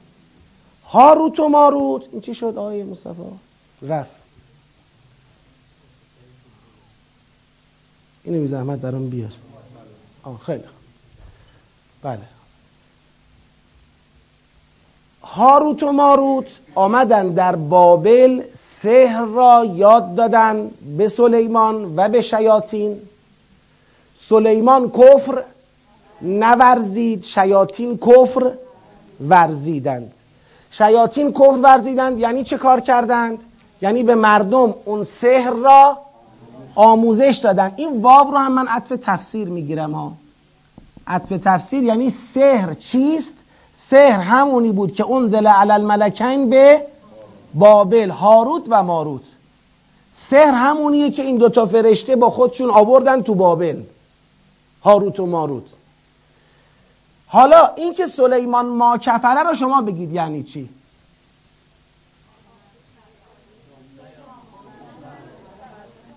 هاروت 0.89 1.41
و 1.41 1.49
ماروت. 1.49 2.03
این 2.13 2.21
چی 2.21 2.35
شد 2.35 2.59
آقای 2.59 2.83
مصطفی؟ 2.83 3.23
رفت. 3.83 4.11
اینو 8.25 8.41
بی 8.41 8.47
زحمت 8.47 8.79
برام 8.79 9.09
بیار. 9.09 9.33
آه 10.23 10.39
خیلی 10.39 10.65
بله. 12.03 12.36
هاروت 15.35 15.83
و 15.83 15.93
ماروت 15.93 16.47
آمدن 16.75 17.29
در 17.29 17.57
بابل 17.57 18.43
سحر 18.59 19.25
را 19.25 19.65
یاد 19.65 20.15
دادن 20.15 20.71
به 20.97 21.09
سلیمان 21.09 21.93
و 21.97 22.09
به 22.09 22.21
شیاطین 22.21 22.97
سلیمان 24.15 24.91
کفر 24.91 25.43
نورزید 26.23 27.25
شیاطین 27.25 27.99
کفر 27.99 28.51
ورزیدند 29.29 30.13
شیاطین 30.71 31.33
کفر 31.33 31.59
ورزیدند 31.63 32.19
یعنی 32.19 32.45
چه 32.45 32.57
کار 32.57 32.81
کردند؟ 32.81 33.39
یعنی 33.83 34.03
به 34.03 34.15
مردم 34.15 34.75
اون 34.85 35.05
سحر 35.05 35.51
را 35.51 35.99
آموزش 36.75 37.41
دادن 37.43 37.73
این 37.77 38.03
واو 38.03 38.31
رو 38.31 38.39
هم 38.39 38.53
من 38.53 38.69
عطف 38.69 38.93
تفسیر 39.03 39.49
می‌گیرم 39.49 39.93
ها 39.93 40.13
عطف 41.07 41.29
تفسیر 41.29 41.83
یعنی 41.83 42.11
سحر 42.11 42.75
چیست؟ 42.75 43.33
سحر 43.79 44.21
همونی 44.21 44.73
بود 44.73 44.93
که 44.93 45.11
انزل 45.11 45.47
علی 45.47 45.73
الملکین 45.73 46.51
به 46.51 46.83
بابل 47.55 48.11
هاروت 48.11 48.63
و 48.69 48.83
ماروت. 48.83 49.23
سحر 50.13 50.55
همونیه 50.55 51.11
که 51.11 51.23
این 51.23 51.37
دوتا 51.37 51.67
فرشته 51.67 52.17
با 52.17 52.31
خودشون 52.31 52.71
آوردن 52.71 53.23
تو 53.23 53.35
بابل 53.35 53.83
هاروت 54.85 55.21
و 55.21 55.27
ماروت. 55.27 55.65
حالا 57.27 57.67
اینکه 57.77 58.07
سلیمان 58.07 58.67
ما 58.67 58.99
کفره 58.99 59.43
رو 59.43 59.55
شما 59.55 59.83
بگید 59.83 60.13
یعنی 60.13 60.43
چی؟ 60.43 60.69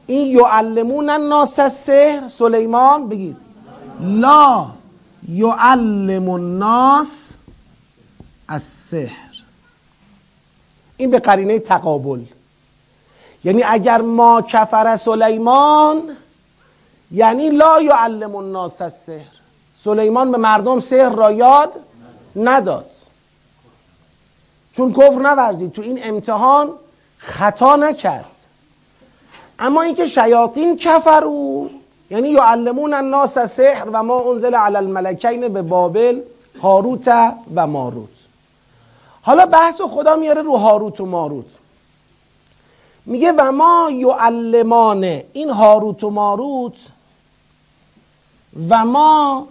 این 0.08 0.28
یعلمون 0.28 1.10
الناس 1.10 1.60
سحر 1.60 2.28
سلیمان 2.28 3.10
بگید. 3.10 3.38
لا 4.02 4.66
یعلم 5.30 6.30
الناس 6.30 7.29
سحر 8.58 9.30
این 10.98 11.12
به 11.12 11.20
قرینه 11.20 11.60
تقابل. 11.60 12.22
یعنی 13.44 13.64
اگر 13.64 14.02
ما 14.02 14.42
کفر 14.42 14.96
سلیمان 14.96 16.02
یعنی 17.12 17.50
لا 17.50 17.82
یعلم 17.82 18.36
الناس 18.36 18.82
السحر. 18.82 19.40
سلیمان 19.84 20.32
به 20.32 20.38
مردم 20.38 20.80
سحر 20.80 21.10
را 21.10 21.32
یاد 21.32 21.74
نداد. 22.36 22.92
چون 24.74 24.94
کفر 24.94 25.20
نورزید 25.20 25.72
تو 25.72 25.82
این 25.82 26.00
امتحان 26.04 26.70
خطا 27.18 27.76
نکرد. 27.76 28.26
اما 29.60 29.82
اینکه 29.82 30.06
شیاطین 30.06 30.78
کفرو 30.78 31.70
یعنی 32.10 32.30
یعلمون 32.30 32.94
الناس 32.94 33.40
سحر 33.40 33.90
و 33.94 34.04
ما 34.04 34.32
انزل 34.32 34.56
علی 34.56 34.76
الملکین 34.76 35.48
به 35.48 35.62
بابل 35.62 36.22
هاروت 36.62 37.08
و 37.56 37.68
ماروت. 37.68 38.19
حالا 39.30 39.46
بحث 39.46 39.82
خدا 39.82 40.16
میاره 40.16 40.42
رو 40.42 40.58
هاروت 40.58 41.00
و 41.02 41.06
ماروت. 41.06 41.46
میگه 43.06 43.32
و 43.32 43.52
ما 43.52 43.92
یعلمان 43.92 45.04
این 45.34 45.50
هاروت 45.50 46.04
و 46.04 46.10
ماروت 46.10 46.74
و 48.70 48.86
ما 48.86 49.48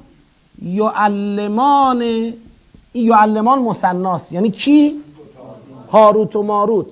یعلمان 0.62 2.03
این 2.03 2.35
یعلمان 2.93 3.59
مسناس 3.59 4.33
یعنی 4.33 4.51
کی؟ 4.51 5.01
هاروت 5.93 6.37
و 6.37 6.43
ماروت. 6.43 6.87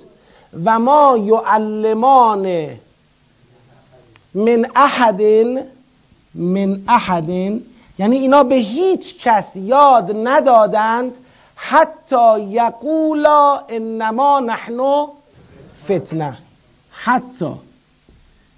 و 0.65 0.79
ما 0.79 1.17
یعلمان 1.17 2.69
من 4.33 4.65
احد 4.75 5.21
من 6.35 6.83
احد 6.87 7.29
یعنی 7.99 8.17
اینا 8.17 8.43
به 8.43 8.55
هیچ 8.55 9.17
کس 9.17 9.55
یاد 9.55 10.11
ندادند 10.27 11.13
حتی 11.57 12.39
یقولا 12.39 13.59
انما 13.69 14.39
نحن 14.39 15.07
فتنه. 15.85 16.37
حتی 16.91 17.51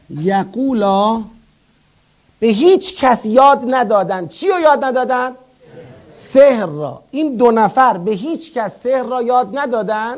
یقولا 0.09 1.21
به 2.39 2.47
هیچ 2.47 2.95
کس 2.95 3.25
یاد 3.25 3.63
ندادن. 3.67 4.27
چی 4.27 4.47
رو 4.47 4.59
یاد 4.59 4.83
ندادن؟ 4.83 5.31
سحر 6.11 6.65
را. 6.65 7.01
این 7.11 7.35
دو 7.35 7.51
نفر 7.51 7.97
به 7.97 8.11
هیچ 8.11 8.53
کس 8.53 8.83
سحر 8.83 9.03
را 9.03 9.21
یاد 9.21 9.57
ندادن. 9.57 10.15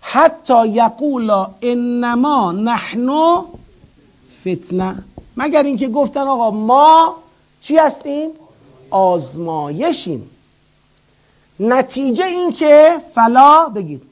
حتی 0.00 0.68
یقولا 0.68 1.50
انما 1.62 2.52
نحن 2.52 3.38
فتنه. 4.40 4.94
مگر 5.36 5.62
اینکه 5.62 5.88
گفتن 5.88 6.20
آقا 6.20 6.50
ما 6.50 7.14
چی 7.60 7.76
هستیم؟ 7.76 8.30
آزمایشیم. 8.90 10.29
نتیجه 11.60 12.24
این 12.24 12.52
که 12.52 13.00
فلا 13.14 13.68
بگید. 13.68 14.02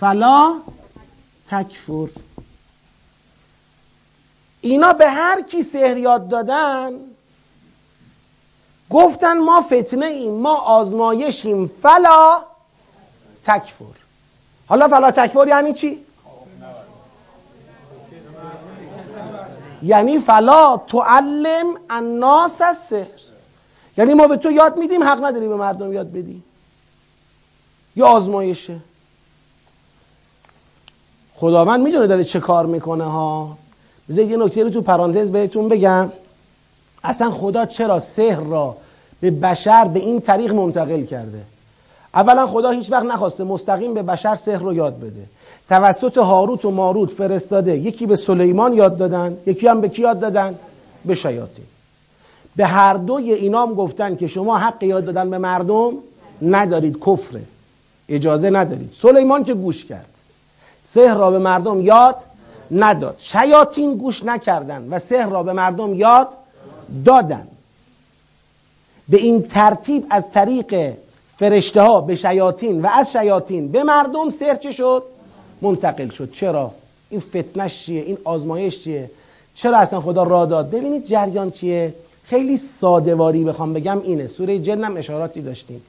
فلا 0.00 0.54
تکفر. 1.50 2.08
اینا 4.60 4.92
به 4.92 5.10
هر 5.10 5.42
کی 5.42 5.62
سحر 5.62 5.96
یاد 5.96 6.28
دادن 6.28 6.92
گفتن 8.90 9.38
ما 9.38 9.60
فتنه 9.60 10.06
ایم 10.06 10.32
ما 10.32 10.56
آزمایشیم 10.56 11.70
فلا 11.82 12.42
تکفر. 13.44 13.84
حالا 14.66 14.88
فلا 14.88 15.10
تکفر 15.10 15.48
یعنی 15.48 15.74
چی؟ 15.74 16.06
یعنی 19.82 20.18
فلا 20.18 20.76
تعلم 20.76 21.66
الناس 21.90 22.60
از 22.60 22.78
سحر 22.78 23.29
یعنی 23.98 24.14
ما 24.14 24.26
به 24.26 24.36
تو 24.36 24.50
یاد 24.50 24.76
میدیم 24.76 25.04
حق 25.04 25.24
نداری 25.24 25.48
به 25.48 25.56
مردم 25.56 25.92
یاد 25.92 26.12
بدی. 26.12 26.42
یا 27.96 28.06
آزمایشه. 28.06 28.76
خداوند 31.34 31.80
می‌دونه 31.80 32.06
داره 32.06 32.24
چه 32.24 32.40
کار 32.40 32.66
می‌کنه 32.66 33.04
ها. 33.04 33.58
بذارید 34.08 34.30
یه 34.30 34.36
نکته 34.36 34.64
رو 34.64 34.70
تو 34.70 34.80
پرانتز 34.80 35.30
بهتون 35.30 35.68
بگم. 35.68 36.12
اصلا 37.04 37.30
خدا 37.30 37.66
چرا 37.66 38.00
سحر 38.00 38.40
را 38.40 38.76
به 39.20 39.30
بشر 39.30 39.84
به 39.84 40.00
این 40.00 40.20
طریق 40.20 40.52
منتقل 40.52 41.04
کرده؟ 41.04 41.42
اولا 42.14 42.46
خدا 42.46 42.70
هیچ 42.70 42.92
وقت 42.92 43.04
نخواسته 43.04 43.44
مستقیم 43.44 43.94
به 43.94 44.02
بشر 44.02 44.34
سحر 44.34 44.58
رو 44.58 44.74
یاد 44.74 45.00
بده. 45.00 45.22
توسط 45.68 46.18
هاروت 46.18 46.64
و 46.64 46.70
ماروت 46.70 47.10
فرستاده. 47.10 47.78
یکی 47.78 48.06
به 48.06 48.16
سلیمان 48.16 48.74
یاد 48.74 48.98
دادن 48.98 49.36
یکی 49.46 49.68
هم 49.68 49.80
به 49.80 49.88
کی 49.88 50.02
یاد 50.02 50.20
دادن؟ 50.20 50.58
به 51.04 51.14
شیاطین. 51.14 51.64
به 52.56 52.66
هر 52.66 52.94
دوی 52.94 53.32
اینام 53.32 53.74
گفتن 53.74 54.16
که 54.16 54.26
شما 54.26 54.58
حق 54.58 54.82
یاد 54.82 55.04
دادن 55.04 55.30
به 55.30 55.38
مردم 55.38 55.92
ندارید 56.42 56.98
کفره. 56.98 57.42
اجازه 58.08 58.50
ندارید. 58.50 58.92
سلیمان 58.92 59.44
که 59.44 59.54
گوش 59.54 59.84
کرد. 59.84 60.08
سحر 60.94 61.14
را 61.14 61.30
به 61.30 61.38
مردم 61.38 61.80
یاد 61.80 62.16
نداد. 62.70 63.16
شیاطین 63.18 63.94
گوش 63.94 64.24
نکردن 64.24 64.88
و 64.90 64.98
سحر 64.98 65.28
را 65.28 65.42
به 65.42 65.52
مردم 65.52 65.94
یاد 65.94 66.28
دادن. 67.04 67.48
به 69.08 69.16
این 69.16 69.42
ترتیب 69.42 70.06
از 70.10 70.30
طریق 70.30 70.92
فرشته 71.38 71.82
ها 71.82 72.00
به 72.00 72.14
شیاطین 72.14 72.82
و 72.82 72.88
از 72.92 73.12
شیاطین 73.12 73.72
به 73.72 73.82
مردم 73.82 74.30
سحر 74.30 74.54
چه 74.54 74.72
شد؟ 74.72 75.02
منتقل 75.62 76.08
شد. 76.08 76.32
چرا؟ 76.32 76.72
این 77.10 77.20
فتنش 77.20 77.84
چیه؟ 77.84 78.02
این 78.02 78.18
آزمایش 78.24 78.84
چیه؟ 78.84 79.10
چرا 79.54 79.78
اصلا 79.78 80.00
خدا 80.00 80.22
را 80.22 80.46
داد؟ 80.46 80.70
ببینید 80.70 81.04
جریان 81.04 81.50
چیه؟ 81.50 81.94
خیلی 82.30 82.56
سادهواری 82.56 83.44
بخوام 83.44 83.72
بگم 83.72 84.00
اینه. 84.02 84.28
سوره 84.28 84.58
جنم 84.58 84.96
اشاراتی 84.96 85.42
داشتیم. 85.42 85.82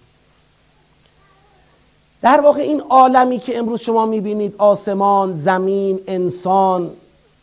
در 2.22 2.42
واقع 2.42 2.62
این 2.62 2.80
عالمی 2.80 3.40
که 3.40 3.58
امروز 3.58 3.82
شما 3.82 4.06
می‌بینید 4.06 4.56
آسمان، 4.58 5.34
زمین، 5.34 6.00
انسان، 6.08 6.90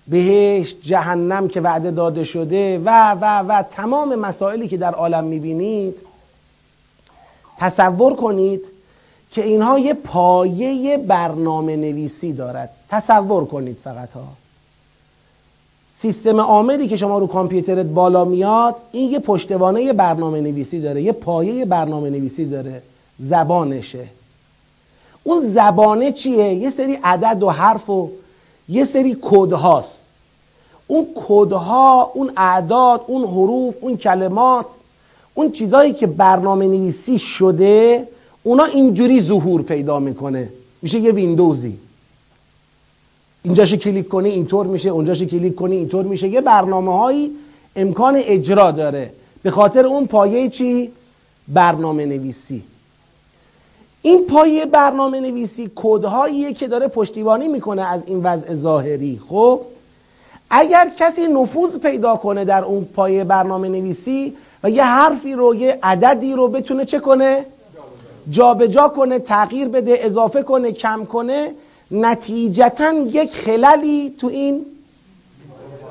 بهشت، 0.08 0.78
جهنم 0.82 1.48
که 1.48 1.60
وعده 1.60 1.90
داده 1.90 2.24
شده 2.24 2.78
و 2.78 3.12
و 3.12 3.42
و 3.48 3.62
تمام 3.62 4.14
مسائلی 4.14 4.68
که 4.68 4.76
در 4.76 4.94
عالم 4.94 5.24
می‌بینید 5.24 5.96
تصور 7.58 8.16
کنید 8.16 8.60
که 9.30 9.44
اینها 9.44 9.78
یه 9.78 9.94
پایه 9.94 10.98
برنامه 10.98 11.76
نویسی 11.76 12.32
دارد. 12.32 12.70
تصور 12.90 13.44
کنید 13.44 13.76
فقط 13.84 14.12
ها. 14.12 14.24
سیستم 16.00 16.40
عاملی 16.40 16.88
که 16.88 16.96
شما 16.96 17.18
رو 17.18 17.26
کامپیوترت 17.26 17.86
بالا 17.86 18.24
میاد 18.24 18.74
این 18.92 19.10
یه 19.10 19.18
پشتوانه 19.18 19.92
برنامه 19.92 20.40
نویسی 20.40 20.80
داره 20.80 21.02
یه 21.02 21.12
پایه 21.12 21.64
برنامه 21.64 22.10
نویسی 22.10 22.44
داره. 22.44 22.82
زبانشه. 23.18 24.04
اون 25.24 25.40
زبانه 25.40 26.12
چیه؟ 26.12 26.54
یه 26.54 26.70
سری 26.70 26.98
عدد 27.04 27.42
و 27.42 27.50
حرف 27.50 27.90
و 27.90 28.10
یه 28.68 28.84
سری 28.84 29.16
کد 29.22 29.52
هاست 29.52 30.04
اون 30.86 31.06
کدها 31.28 32.10
اون 32.14 32.32
اعداد 32.36 33.04
اون 33.06 33.24
حروف 33.24 33.74
اون 33.80 33.96
کلمات 33.96 34.66
اون 35.34 35.50
چیزهایی 35.50 35.92
که 35.92 36.06
برنامه 36.06 36.66
نویسی 36.66 37.18
شده 37.18 38.08
اونا 38.42 38.64
اینجوری 38.64 39.20
ظهور 39.20 39.62
پیدا 39.62 39.98
می‌کنه. 39.98 40.48
میشه 40.82 40.98
یه 40.98 41.12
ویندوزی. 41.12 41.78
اینجاشو 43.48 43.76
کلیک 43.76 44.08
کنی 44.08 44.30
اینطور 44.30 44.66
میشه 44.66 44.88
اونجاشو 44.88 45.24
کلیک 45.24 45.54
کنی 45.54 45.76
اینطور 45.76 46.04
میشه. 46.04 46.28
یه 46.28 46.40
برنامه 46.40 46.98
هایی 46.98 47.30
امکان 47.76 48.16
اجرا 48.16 48.70
داره. 48.70 49.10
به 49.42 49.50
خاطر 49.50 49.86
اون 49.86 50.06
پایه 50.06 50.48
چی؟ 50.48 50.90
برنامه 51.48 52.06
نویسی 52.06 52.62
این 54.02 54.26
پایه 54.26 54.66
برنامه 54.66 55.20
نویسی 55.20 55.70
کدهاییه 55.74 56.52
که 56.52 56.68
داره 56.68 56.88
پشتیبانی 56.88 57.48
می‌کنه 57.48 57.82
از 57.82 58.02
این 58.06 58.22
وضع 58.22 58.54
ظاهری. 58.54 59.20
خب؟ 59.28 59.60
اگر 60.50 60.90
کسی 60.98 61.26
نفوذ 61.26 61.78
پیدا 61.78 62.16
کنه 62.16 62.44
در 62.44 62.64
اون 62.64 62.84
پایه 62.84 63.24
برنامه 63.24 63.68
نویسی 63.68 64.36
و 64.62 64.70
یه 64.70 64.84
حرفی 64.84 65.32
رو 65.32 65.54
یه 65.54 65.78
عددی 65.82 66.32
رو 66.32 66.48
بتونه 66.48 66.84
چه 66.84 66.98
کنه؟ 66.98 67.44
جابجا 68.30 68.66
جا 68.66 68.88
کنه 68.88 69.18
تغییر 69.18 69.68
بده 69.68 69.98
اضافه 70.00 70.42
کنه 70.42 70.72
کم 70.72 71.04
کنه 71.04 71.50
نتیجتا 71.90 72.92
یک 72.92 73.34
خللی 73.34 74.14
تو 74.18 74.26
این 74.26 74.66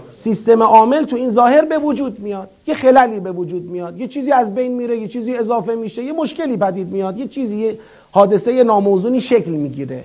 سیستم 0.10 0.63
عامل 0.63 1.05
تو 1.05 1.15
این 1.15 1.29
ظاهر 1.29 1.65
به 1.65 1.77
وجود 1.77 2.19
میاد. 2.19 2.49
یه 2.67 2.75
خللی 2.75 3.19
به 3.19 3.31
وجود 3.31 3.63
میاد. 3.63 3.99
یه 3.99 4.07
چیزی 4.07 4.31
از 4.31 4.55
بین 4.55 4.71
میره 4.71 4.97
یه 4.97 5.07
چیزی 5.07 5.36
اضافه 5.36 5.75
میشه 5.75 6.03
یه 6.03 6.13
مشکلی 6.13 6.57
پدید 6.57 6.88
میاد. 6.88 7.17
یه 7.17 7.27
چیزی 7.27 7.57
یه 7.57 7.79
حادثه 8.12 8.63
ناموزونی 8.63 9.21
شکل 9.21 9.51
می‌گیره. 9.51 10.03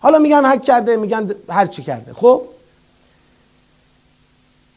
حالا 0.00 0.18
میگن 0.18 0.44
حک 0.44 0.62
کرده 0.62 0.96
میگن 0.96 1.30
هر 1.48 1.66
چی 1.66 1.82
کرده. 1.82 2.12
خب؟ 2.12 2.42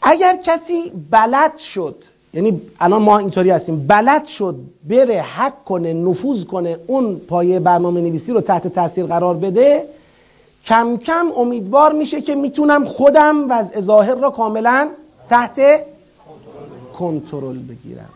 اگر 0.02 0.38
کسی 0.44 0.92
بلد 1.10 1.58
شد 1.58 2.04
یعنی 2.36 2.62
الان 2.80 3.02
ما 3.02 3.18
اینطوری 3.18 3.50
هستیم. 3.50 3.88
بلد 3.88 4.26
شد 4.26 4.56
بره 4.90 5.22
حک 5.22 5.66
کنه 5.66 5.94
نفوذ 5.94 6.46
کنه 6.46 6.80
اون 6.88 7.16
پایه 7.16 7.60
برنامه 7.60 8.02
نویسی 8.02 8.32
رو 8.32 8.42
تحت 8.42 8.68
تاثیر 8.68 9.06
قرار 9.06 9.36
بده 9.36 9.84
کم 10.66 10.98
کم 10.98 11.32
امیدوار 11.38 11.94
میشه 11.94 12.22
که 12.22 12.36
می‌تونم 12.36 12.86
خودم 12.86 13.52
وضع 13.52 13.80
ظاهر 13.80 14.16
را 14.16 14.30
کاملا 14.30 14.90
تحت 15.30 15.60
کنترل 16.98 17.58
بگیرم. 17.58 18.10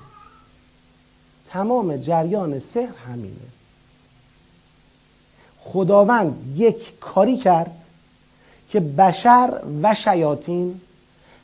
تمام 1.50 1.98
جریان 1.98 2.60
سحر 2.60 2.94
همینه. 3.12 3.50
خداوند 5.64 6.54
یک 6.56 7.00
کاری 7.00 7.38
کرد 7.38 7.72
که 8.70 8.80
بشر 8.80 9.54
و 9.84 9.94
شیاطین 9.94 10.82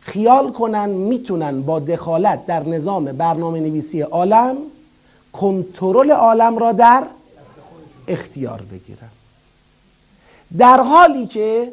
خیال 0.05 0.51
کنن 0.51 0.89
می‌تونن 0.89 1.61
با 1.61 1.79
دخالت 1.79 2.45
در 2.45 2.63
نظام 2.63 3.05
برنامه 3.05 3.59
نویسی 3.59 4.01
عالم 4.01 4.57
کنترل 5.33 6.11
عالم 6.11 6.57
را 6.57 6.71
در 6.71 7.03
اختیار 8.07 8.61
بگیرن. 8.61 9.09
در 10.57 10.81
حالی 10.81 11.27
که 11.27 11.71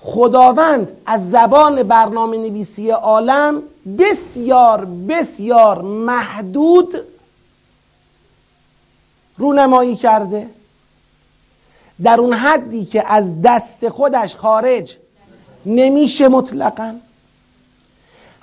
خداوند 0.00 0.92
از 1.06 1.30
زبان 1.30 1.82
برنامه 1.82 2.36
نویسی 2.38 2.90
عالم 2.90 3.62
بسیار 3.98 4.84
بسیار 4.84 5.82
محدود 5.82 6.94
رونمایی 9.38 9.96
کرده. 9.96 10.46
در 12.02 12.20
اون 12.20 12.32
حدی 12.32 12.84
که 12.84 13.12
از 13.12 13.42
دست 13.42 13.88
خودش 13.88 14.36
خارج 14.36 14.96
نمیشه 15.66 16.28
مطلقا. 16.28 16.94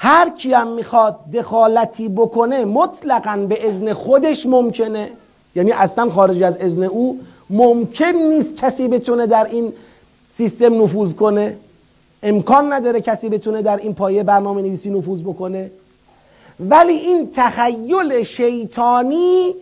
هر 0.04 0.30
کی 0.30 0.54
هم 0.54 0.68
می‌خواد 0.68 1.16
دخالتی 1.34 2.10
بکنه 2.10 2.66
مطلقا 2.66 3.38
به 3.50 3.68
اذن 3.68 3.94
خودش 3.94 4.46
ممکنه. 4.46 5.10
یعنی 5.56 5.72
اصلا 5.72 6.10
خارج 6.10 6.44
از 6.44 6.58
اذن 6.58 6.84
او 6.84 7.20
ممکن 7.50 8.06
نیست 8.06 8.58
کسی 8.58 8.88
بتونه 8.88 9.28
در 9.28 9.44
این 9.44 9.74
سیستم 10.30 10.84
نفوذ 10.84 11.14
کنه. 11.14 11.58
امکان 12.24 12.74
نداره 12.74 13.02
کسی 13.02 13.30
بتونه 13.30 13.62
در 13.62 13.78
این 13.78 13.94
پایه 13.94 14.24
برنامه 14.24 14.62
نویسی 14.62 14.90
نفوذ 14.90 15.22
بکنه. 15.22 15.72
ولی 16.60 16.94
این 16.94 17.30
تخیل 17.36 18.24
شیطانی 18.24 19.54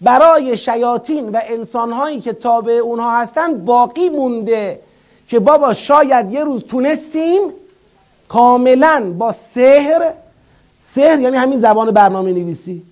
برای 0.00 0.56
شیاطین 0.56 1.28
و 1.28 1.40
انسانهایی 1.42 2.20
که 2.20 2.32
تابع 2.32 2.72
اونها 2.72 3.20
هستن 3.20 3.64
باقی 3.64 4.08
مونده 4.08 4.80
که 5.28 5.38
بابا 5.38 5.72
شاید 5.72 6.32
یه 6.32 6.44
روز 6.44 6.64
تونستیم 6.64 7.40
کاملا 8.28 9.14
با 9.18 9.32
سحر 9.32 10.12
سحر 10.82 11.20
یعنی 11.20 11.36
همین 11.36 11.58
زبان 11.58 11.90
برنامه 11.90 12.32
نویسی 12.32 12.82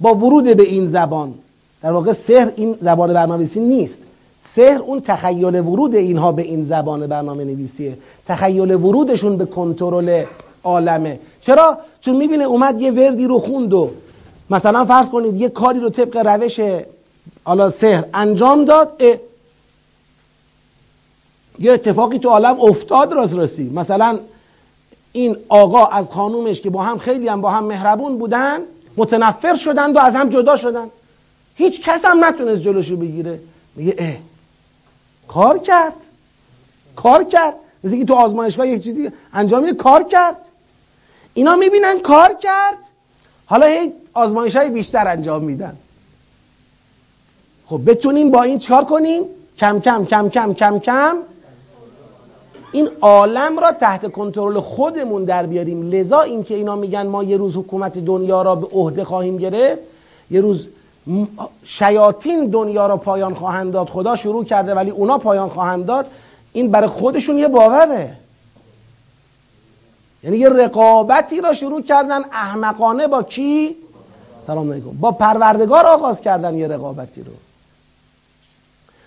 با 0.00 0.14
ورود 0.14 0.44
به 0.56 0.62
این 0.62 0.86
زبان 0.86 1.34
در 1.82 1.92
واقع 1.92 2.12
سحر 2.12 2.52
این 2.56 2.76
زبان 2.80 3.12
برنامه 3.12 3.36
نویسی 3.36 3.60
نیست 3.60 3.98
سحر 4.38 4.82
اون 4.82 5.00
تخیل 5.00 5.60
ورود 5.60 5.94
اینها 5.94 6.32
به 6.32 6.42
این 6.42 6.64
زبان 6.64 7.06
برنامه 7.06 7.44
نویسیه 7.44 7.98
تخیل 8.26 8.74
ورودشون 8.74 9.36
به 9.36 9.44
کنترل 9.44 10.24
عالمه 10.64 11.18
چرا؟ 11.40 11.78
چون 12.00 12.16
می‌بینه 12.16 12.44
اومد 12.44 12.80
یه 12.80 12.90
وردی 12.90 13.26
رو 13.26 13.38
خوند 13.38 13.74
و 13.74 13.90
مثلا 14.50 14.84
فرض 14.84 15.10
کنید 15.10 15.40
یه 15.40 15.48
کاری 15.48 15.80
رو 15.80 15.90
طبق 15.90 16.16
روش 16.26 16.60
حالا 17.44 17.70
سحر 17.70 18.04
انجام 18.14 18.64
داد. 18.64 19.02
یه 21.58 21.72
اتفاقی 21.72 22.18
تو 22.18 22.28
عالم 22.28 22.60
افتاد 22.60 23.12
راست 23.12 23.34
راستی 23.34 23.70
مثلا 23.74 24.18
این 25.12 25.36
آقا 25.48 25.86
از 25.86 26.10
خانومش 26.10 26.60
که 26.60 26.70
با 26.70 26.82
هم 26.82 26.98
خیلی 26.98 27.28
هم 27.28 27.40
با 27.40 27.50
هم 27.50 27.64
مهربون 27.64 28.18
بودن 28.18 28.58
متنفر 28.96 29.54
شدند 29.54 29.96
و 29.96 29.98
از 29.98 30.16
هم 30.16 30.28
جدا 30.28 30.56
شدن 30.56 30.86
هیچ 31.54 31.80
کس 31.80 32.04
هم 32.04 32.24
نتونست 32.24 32.62
جلوشو 32.62 32.96
بگیره. 32.96 33.40
میگه 33.76 33.94
اه 33.98 34.14
کار 35.28 35.58
کرد. 35.58 35.92
کار 36.96 37.24
کرد. 37.24 37.54
مثل 37.84 37.98
که 37.98 38.04
تو 38.04 38.14
آزمایشگاه 38.14 38.68
یک 38.68 38.84
چیزی 38.84 39.10
انجام 39.32 39.64
میده 39.64 39.74
کار 39.74 40.02
کرد. 40.02 40.36
اینا 41.34 41.56
می‌بینن 41.56 42.00
کار 42.00 42.34
کرد. 42.34 42.78
حالا 43.46 43.66
هی 43.66 43.92
آزمایش 44.14 44.56
های 44.56 44.70
بیشتر 44.70 45.08
انجام 45.08 45.44
میدن. 45.44 45.76
خب 47.66 47.80
بتونیم 47.86 48.30
با 48.30 48.42
این 48.42 48.58
چکار 48.58 48.84
کنیم؟ 48.84 49.22
کم 49.58 49.80
کم 49.80 50.04
کم 50.04 50.28
کم 50.28 50.54
کم 50.54 50.78
کم 50.78 51.16
این 52.72 52.88
عالم 53.00 53.58
را 53.58 53.72
تحت 53.72 54.12
کنترل 54.12 54.60
خودمون 54.60 55.24
در 55.24 55.46
بیاریم. 55.46 55.90
لذا 55.90 56.20
اینکه 56.20 56.54
اینا 56.54 56.76
میگن 56.76 57.06
ما 57.06 57.24
یه 57.24 57.36
روز 57.36 57.56
حکومت 57.56 57.98
دنیا 57.98 58.42
را 58.42 58.54
به 58.54 58.66
عهده 58.66 59.04
خواهیم 59.04 59.36
گرفت 59.36 59.82
یه 60.30 60.40
روز 60.40 60.68
شیاطین 61.64 62.46
دنیا 62.46 62.86
را 62.86 62.96
پایان 62.96 63.34
خواهند 63.34 63.72
داد. 63.72 63.88
خدا 63.88 64.16
شروع 64.16 64.44
کرده 64.44 64.74
ولی 64.74 64.90
اونا 64.90 65.18
پایان 65.18 65.48
خواهند 65.48 65.86
داد. 65.86 66.06
این 66.52 66.70
برای 66.70 66.88
خودشون 66.88 67.38
یه 67.38 67.48
باوره. 67.48 68.16
یعنی 70.24 70.36
یه 70.36 70.48
رقابتی 70.48 71.40
را 71.40 71.52
شروع 71.52 71.82
کردن 71.82 72.20
احمقانه 72.32 73.06
با 73.06 73.22
کی؟ 73.22 73.76
سلام 74.46 74.72
علیکم. 74.72 74.90
با 75.00 75.12
پروردگار 75.12 75.86
آغاز 75.86 76.20
کردن 76.20 76.54
یه 76.54 76.68
رقابتی 76.68 77.22
رو. 77.22 77.32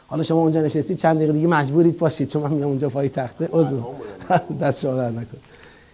حالا 0.08 0.24
شما 0.24 0.38
اونجا 0.38 0.62
نشستی 0.62 0.96
چند 0.96 1.18
دقیقه 1.18 1.34
دیگه 1.34 1.48
مجبورید 1.48 1.98
باشید 1.98 2.30
چون 2.30 2.42
من 2.42 2.50
میام 2.50 2.70
اونجا 2.70 2.90
پای 2.90 3.10
تخته 3.10 3.50
عضو. 3.54 3.84
دست 4.62 4.82
شما 4.82 4.96
در 4.96 5.10
نکن 5.10 5.38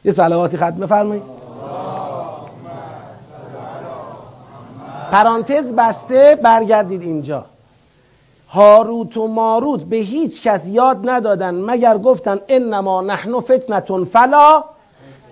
یه 0.05 0.12
صلواتی 0.12 0.57
ختم 0.57 0.72
بفرمایید. 0.72 1.24
پرانتز 5.12 5.74
بسته 5.74 6.39
برگردید 6.43 7.01
اینجا. 7.01 7.45
هاروت 8.49 9.18
و 9.18 9.28
ماروت 9.28 9.82
به 9.82 9.95
هیچ 9.95 10.41
کس 10.41 10.68
یاد 10.68 11.09
ندادن 11.09 11.55
مگر 11.55 11.97
گفتن 11.97 12.39
انما 12.49 13.01
نحن 13.01 13.39
فتنتون 13.39 14.05
فلا 14.05 14.64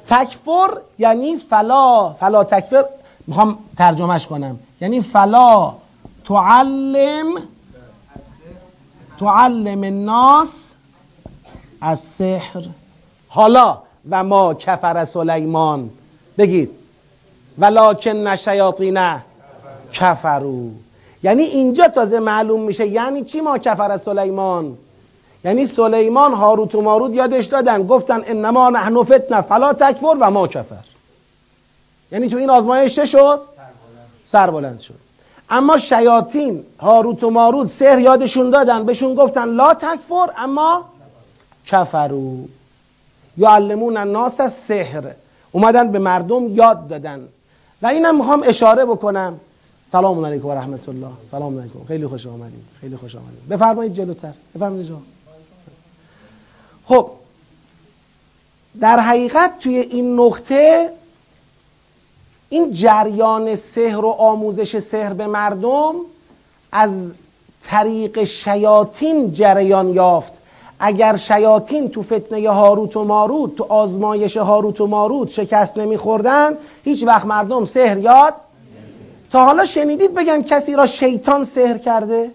تکفر 0.08 0.70
یعنی 0.98 1.36
فلا 1.36 2.10
فلا 2.10 2.44
تکفر. 2.44 2.84
می‌خوام 3.28 3.58
ترجمهش 3.78 4.28
کنم. 4.28 4.60
یعنی 4.82 5.02
فلا 5.02 5.74
تعلم 6.28 7.26
تعلم 9.20 9.84
الناس 9.84 10.74
از 11.82 12.00
سحر 12.00 12.64
حالا 13.28 13.78
و 14.10 14.24
ما 14.24 14.54
کفر 14.54 15.06
سلیمان. 15.06 15.90
بگید 16.38 16.70
ولکن 17.58 18.36
شیاطین 18.36 19.00
کفرو 19.94 20.70
یعنی 21.24 21.44
اینجا 21.44 21.88
تازه 21.88 22.20
معلوم 22.20 22.62
میشه 22.62 22.88
یعنی 22.88 23.24
چی 23.24 23.42
ما 23.42 23.58
کفر 23.58 23.98
سلیمان؟ 23.98 24.78
یعنی 25.44 25.66
سلیمان 25.66 26.34
هاروت 26.34 26.76
و 26.76 26.82
ماروت 26.82 27.14
یادش 27.14 27.46
دادن 27.46 27.88
گفتن 27.88 28.22
انما 28.26 28.70
نحن 28.70 29.04
فتنه 29.04 29.42
فلا 29.42 29.74
تکفر 29.74 30.18
و 30.20 30.32
ما 30.32 30.48
کفر. 30.48 30.84
یعنی 32.12 32.28
تو 32.28 32.38
این 32.38 32.50
آزمایش 32.50 32.96
چه 32.96 33.06
شد؟ 33.06 33.42
سربلند 34.26 34.80
شد. 34.80 35.09
اما 35.50 35.78
شیاطین 35.78 36.64
هاروت 36.80 37.24
و 37.24 37.30
ماروت 37.30 37.68
سحر 37.68 38.00
یادشون 38.00 38.50
دادن 38.50 38.86
بهشون 38.86 39.16
گفتن 39.16 39.46
لا 39.46 39.74
تکفر 39.74 40.28
اما 40.38 40.86
کفرو 41.66 42.38
یعلمون 43.38 43.98
الناس 43.98 44.42
سحر 44.42 45.12
اومدن 45.52 45.92
به 45.92 46.00
مردم 46.00 46.48
یاد 46.48 46.88
دادن. 46.88 47.28
و 47.82 47.88
اینم 47.88 48.18
می‌خوام 48.18 48.44
اشاره 48.46 48.86
بکنم. 48.86 49.40
سلام 49.88 50.26
علیکم 50.26 50.48
و 50.48 50.52
رحمت 50.52 50.90
الله 50.90 51.12
سلام 51.32 51.60
علیکم. 51.60 51.86
خیلی 51.88 52.08
خوش 52.08 52.28
آمدید 52.28 52.64
خیلی 52.82 52.96
خوش 52.96 53.16
آمدید 53.16 53.48
بفرمایید 53.50 53.94
جلوتر. 53.94 54.34
بفرمایید 54.56 54.88
جا 54.88 54.98
خب 56.86 57.12
در 58.80 59.00
حقیقت 59.00 59.60
توی 59.60 59.78
این 59.78 60.20
نقطه 60.20 60.90
این 62.50 62.74
جریان 62.74 63.56
سحر 63.56 64.06
و 64.06 64.10
آموزش 64.10 64.80
سحر 64.80 65.14
به 65.14 65.28
مردم 65.28 65.96
از 66.72 66.92
طریق 67.64 68.24
شیاطین 68.24 69.34
جریان 69.34 69.90
یافت. 69.90 70.34
اگر 70.80 71.16
شیاطین 71.16 71.90
تو 71.90 72.04
فتنه 72.04 72.50
هاروت 72.50 72.98
و 72.98 73.04
ماروت 73.04 73.56
تو 73.56 73.64
آزمایش 73.64 74.38
هاروت 74.38 74.82
و 74.82 74.88
ماروت 74.88 75.30
شکست 75.30 75.78
نمیخوردن 75.78 76.58
هیچ 76.84 77.04
وقت 77.04 77.26
مردم 77.26 77.66
سحر 77.66 77.98
یاد 77.98 78.34
تا 79.32 79.46
حالا 79.46 79.66
شنیدید 79.66 80.14
بگن 80.14 80.42
کسی 80.42 80.76
را 80.76 80.86
شیطان 80.86 81.44
سحر 81.44 81.78
کرده؟ 81.78 82.32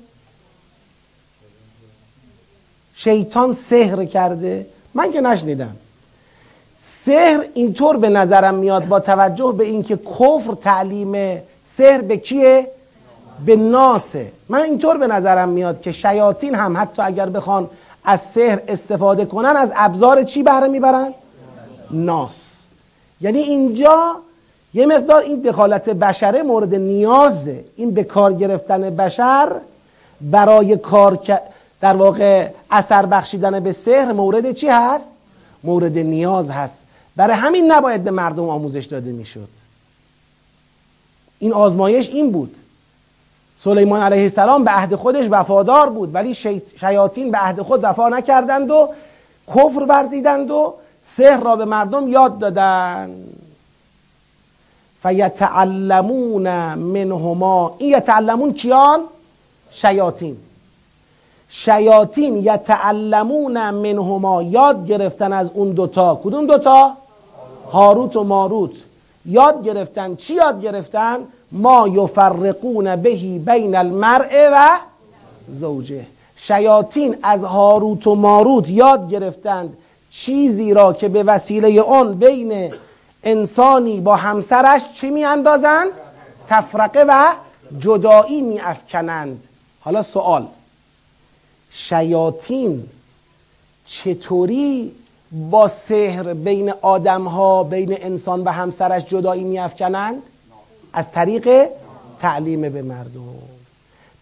شیطان 2.95 3.53
سحر 3.53 4.05
کرده؟ 4.05 4.67
من 4.95 5.13
که 5.13 5.21
نشنیدم. 5.21 5.77
سحر 6.79 7.45
اینطور 7.55 7.97
به 7.97 8.09
نظرم 8.09 8.55
میاد 8.55 8.89
با 8.89 9.01
توجه 9.01 9.55
به 9.59 9.65
اینکه 9.65 9.97
کفر 9.97 10.55
تعلیم 10.63 11.43
سحر 11.65 12.01
به 12.01 12.17
کیه؟ 12.17 12.69
به 13.47 13.57
ناسه. 13.57 14.33
من 14.49 14.63
اینطور 14.63 14.99
به 14.99 15.07
نظرم 15.07 15.49
میاد 15.49 15.81
که 15.81 15.93
شیاطین 15.93 16.55
هم 16.55 16.77
حتی 16.77 17.03
اگر 17.03 17.27
بخوان 17.27 17.71
از 18.05 18.21
سحر 18.21 18.59
استفاده 18.69 19.25
کنن 19.25 19.57
از 19.57 19.73
ابزار 19.77 20.23
چی 20.23 20.43
بهره 20.43 20.69
می‌برن؟ 20.69 21.15
ناس. 21.91 22.65
یعنی 23.21 23.39
اینجا 23.39 24.17
یه 24.75 24.87
مقدار 24.87 25.23
این 25.23 25.41
دخالت 25.41 25.89
بشره 25.89 26.43
مورد 26.43 26.75
نیازه. 26.75 27.65
این 27.77 27.91
به 27.91 28.05
کار 28.05 28.33
گرفتن 28.33 28.81
بشر 28.81 29.53
برای 30.21 30.77
کار 30.77 31.19
در 31.81 31.97
واقع 31.97 32.49
اثر 32.71 33.07
بخشیدن 33.07 33.61
به 33.61 33.73
سحر 33.73 34.13
مورد 34.13 34.53
چی 34.53 34.69
هست؟ 34.69 35.11
مورد 35.65 35.99
نیاز 35.99 36.51
هست. 36.51 36.85
برای 37.17 37.37
همین 37.37 37.73
نباید 37.73 38.05
به 38.05 38.11
مردم 38.11 38.49
آموزش 38.49 38.85
داده 38.85 39.13
می‌شد. 39.13 39.49
این 41.39 41.53
آزمایش 41.53 42.09
این 42.09 42.33
بود. 42.33 42.57
سلیمان 43.59 44.01
علیه 44.01 44.23
السلام 44.23 44.65
به 44.65 44.71
عهد 44.71 44.95
خودش 44.95 45.27
وفادار 45.31 45.91
بود 45.91 46.15
ولی 46.15 46.35
شیاطین 46.81 47.31
به 47.31 47.39
عهد 47.39 47.63
خود 47.63 47.81
وفا 47.85 48.09
نکردند 48.09 48.71
و 48.71 48.89
کفر 49.49 49.85
ورزیدند 49.89 50.51
و 50.51 50.75
سحر 51.03 51.41
را 51.41 51.57
به 51.57 51.65
مردم 51.65 52.09
یاد 52.09 52.39
دادند. 52.39 53.41
فیتعلمون 55.03 56.75
منهما. 56.75 57.77
این 57.79 57.97
یتعلمون 57.97 58.53
کیان؟ 58.53 59.01
شیاطین. 59.71 60.37
شیاطین 61.57 62.37
یتعلمون 62.37 63.71
منهما 63.71 64.43
یاد 64.43 64.87
گرفتن 64.87 65.33
از 65.33 65.51
اون 65.55 65.71
دوتا. 65.71 66.21
کدوم 66.25 66.47
دوتا؟ 66.47 66.93
هاروت 67.73 68.17
و 68.17 68.25
ماروت. 68.25 68.71
یاد 69.27 69.65
گرفتن. 69.65 70.17
چی 70.17 70.35
یاد 70.35 70.63
گرفتن؟ 70.63 71.19
ما 71.53 71.89
یفرقون 71.89 72.97
بهی 72.97 73.39
بین 73.39 73.77
المرء 73.77 74.51
و 74.53 74.79
زوجه. 75.49 76.07
شیاطین 76.37 77.17
از 77.23 77.45
هاروت 77.45 78.07
و 78.07 78.15
ماروت 78.15 78.69
یاد 78.69 79.11
گرفتند 79.11 79.77
چیزی 80.11 80.75
را 80.75 80.93
که 80.93 81.09
به 81.09 81.23
وسیله 81.23 81.69
اون 81.69 82.15
بین 82.15 82.75
انسانی 83.25 84.01
با 84.01 84.17
همسرش 84.17 84.93
چی 84.93 85.11
می 85.11 85.25
اندازند؟ 85.25 85.89
تفرقه 86.49 87.05
و 87.09 87.33
جدایی 87.79 88.43
می 88.43 88.61
افکنند 88.61 89.45
حالا 89.81 90.03
سوال. 90.03 90.47
شیاطین 91.77 92.85
چطوری 93.87 94.93
با 95.51 95.69
سحر 95.69 96.35
بین 96.35 96.73
آدم 96.83 97.25
ها 97.25 97.65
بین 97.65 97.97
انسان 98.01 98.45
و 98.45 98.49
همسرش 98.49 99.05
جدایی 99.05 99.45
می 99.45 99.59
افکنند؟ 99.59 100.23
از 100.93 101.11
طریق 101.11 101.69
تعلیم 102.19 102.61
به 102.61 102.83
مردم. 102.83 103.21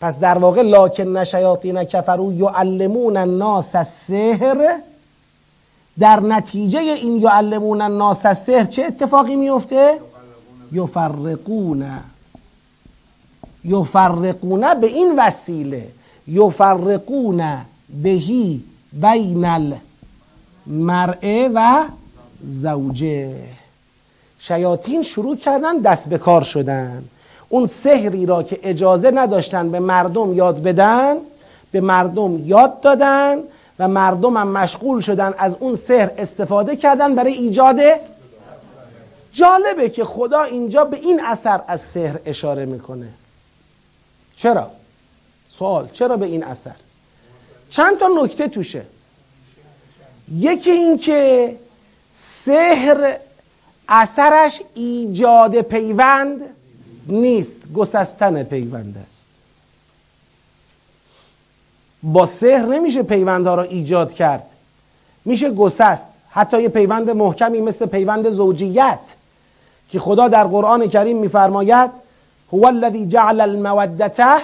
پس 0.00 0.18
در 0.18 0.38
واقع 0.38 0.62
لاکن 0.62 1.24
شیاطین 1.24 1.84
کفرو 1.84 2.32
یعلمون 2.32 3.16
الناس 3.16 3.74
السحر. 3.74 4.78
در 5.98 6.20
نتیجه 6.20 6.78
این 6.78 7.16
یعلمون 7.16 7.80
الناس 7.80 8.26
السحر 8.26 8.64
چه 8.64 8.84
اتفاقی 8.84 9.36
میفته 9.36 10.00
یفرقون. 10.72 11.86
یفرقون 13.64 14.80
به 14.80 14.86
این 14.86 15.18
وسیله. 15.18 15.88
یفرقون 16.28 17.58
بهی 18.02 18.60
بین 18.92 19.44
المرء 20.66 21.48
و 21.54 21.84
زوجه. 22.46 23.34
شیاطین 24.38 25.02
شروع 25.02 25.36
کردن 25.36 25.78
دست 25.78 26.08
به 26.08 26.18
کار 26.18 26.42
شدن. 26.42 27.04
اون 27.48 27.66
سحری 27.66 28.26
را 28.26 28.42
که 28.42 28.58
اجازه 28.62 29.10
نداشتن 29.10 29.70
به 29.70 29.80
مردم 29.80 30.32
یاد 30.32 30.62
بدن 30.62 31.16
به 31.72 31.80
مردم 31.80 32.46
یاد 32.46 32.80
دادن 32.80 33.38
و 33.78 33.88
مردم 33.88 34.36
هم 34.36 34.48
مشغول 34.48 35.00
شدن 35.00 35.34
از 35.38 35.56
اون 35.60 35.74
سحر 35.74 36.10
استفاده 36.18 36.76
کردن 36.76 37.14
برای 37.14 37.32
ایجاد. 37.32 37.80
جالبه 39.32 39.90
که 39.90 40.04
خدا 40.04 40.42
اینجا 40.42 40.84
به 40.84 40.96
این 40.96 41.20
اثر 41.24 41.60
از 41.66 41.80
سحر 41.80 42.18
اشاره 42.26 42.64
می‌کنه. 42.64 43.08
چرا؟ 44.36 44.70
سوال. 45.58 45.88
چرا 45.92 46.16
به 46.16 46.26
این 46.26 46.44
اثر؟ 46.44 46.74
چند 47.70 47.98
تا 47.98 48.08
نکته 48.22 48.48
توشه. 48.48 48.82
یکی 50.34 50.70
این 50.70 50.98
که 50.98 51.56
سحر 52.14 53.16
اثرش 53.88 54.62
ایجاد 54.74 55.60
پیوند 55.60 56.40
نیست 57.06 57.72
گسستن 57.74 58.42
پیوند 58.42 58.96
است. 59.06 59.28
با 62.02 62.26
سحر 62.26 62.66
نمیشه 62.66 63.02
پیوندها 63.02 63.54
را 63.54 63.62
ایجاد 63.62 64.12
کرد. 64.12 64.46
میشه 65.24 65.50
گسست. 65.50 66.06
حتی 66.30 66.62
یه 66.62 66.68
پیوند 66.68 67.10
محکمی 67.10 67.60
مثل 67.60 67.86
پیوند 67.86 68.30
زوجیت 68.30 68.98
که 69.88 69.98
خدا 69.98 70.28
در 70.28 70.44
قرآن 70.44 70.88
کریم 70.88 71.16
میفرماید 71.16 71.90
هو 72.52 72.66
الذی 72.66 73.06
جعل 73.06 73.40
المودته 73.40 74.36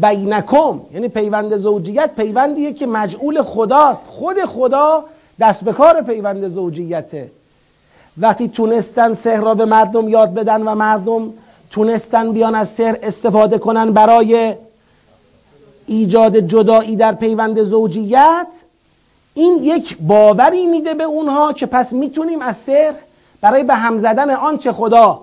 بینکم. 0.00 0.80
یعنی 0.94 1.08
پیوند 1.08 1.56
زوجیت 1.56 2.10
پیوندیه 2.16 2.72
که 2.72 2.86
مجعول 2.86 3.42
خداست. 3.42 4.04
خود 4.06 4.44
خدا 4.44 5.04
دست 5.40 5.64
به 5.64 5.72
کار 5.72 6.02
پیوند 6.02 6.48
زوجیته. 6.48 7.30
وقتی 8.18 8.48
تونستن 8.48 9.14
سحر 9.14 9.40
را 9.40 9.54
به 9.54 9.64
مردم 9.64 10.08
یاد 10.08 10.34
بدن 10.34 10.62
و 10.62 10.74
مردم 10.74 11.32
تونستن 11.70 12.32
بیان 12.32 12.54
از 12.54 12.68
سحر 12.68 12.96
استفاده 13.02 13.58
کنن 13.58 13.92
برای 13.92 14.54
ایجاد 15.86 16.36
جدایی 16.36 16.96
در 16.96 17.12
پیوند 17.12 17.62
زوجیت 17.62 18.46
این 19.34 19.64
یک 19.64 19.96
باوری 20.00 20.66
میده 20.66 20.94
به 20.94 21.04
اونها 21.04 21.52
که 21.52 21.66
پس 21.66 21.92
می‌تونیم 21.92 22.42
از 22.42 22.56
سحر 22.56 22.94
برای 23.40 23.64
به 23.64 23.74
هم 23.74 23.98
زدن 23.98 24.30
آنچه 24.30 24.72
خدا 24.72 25.20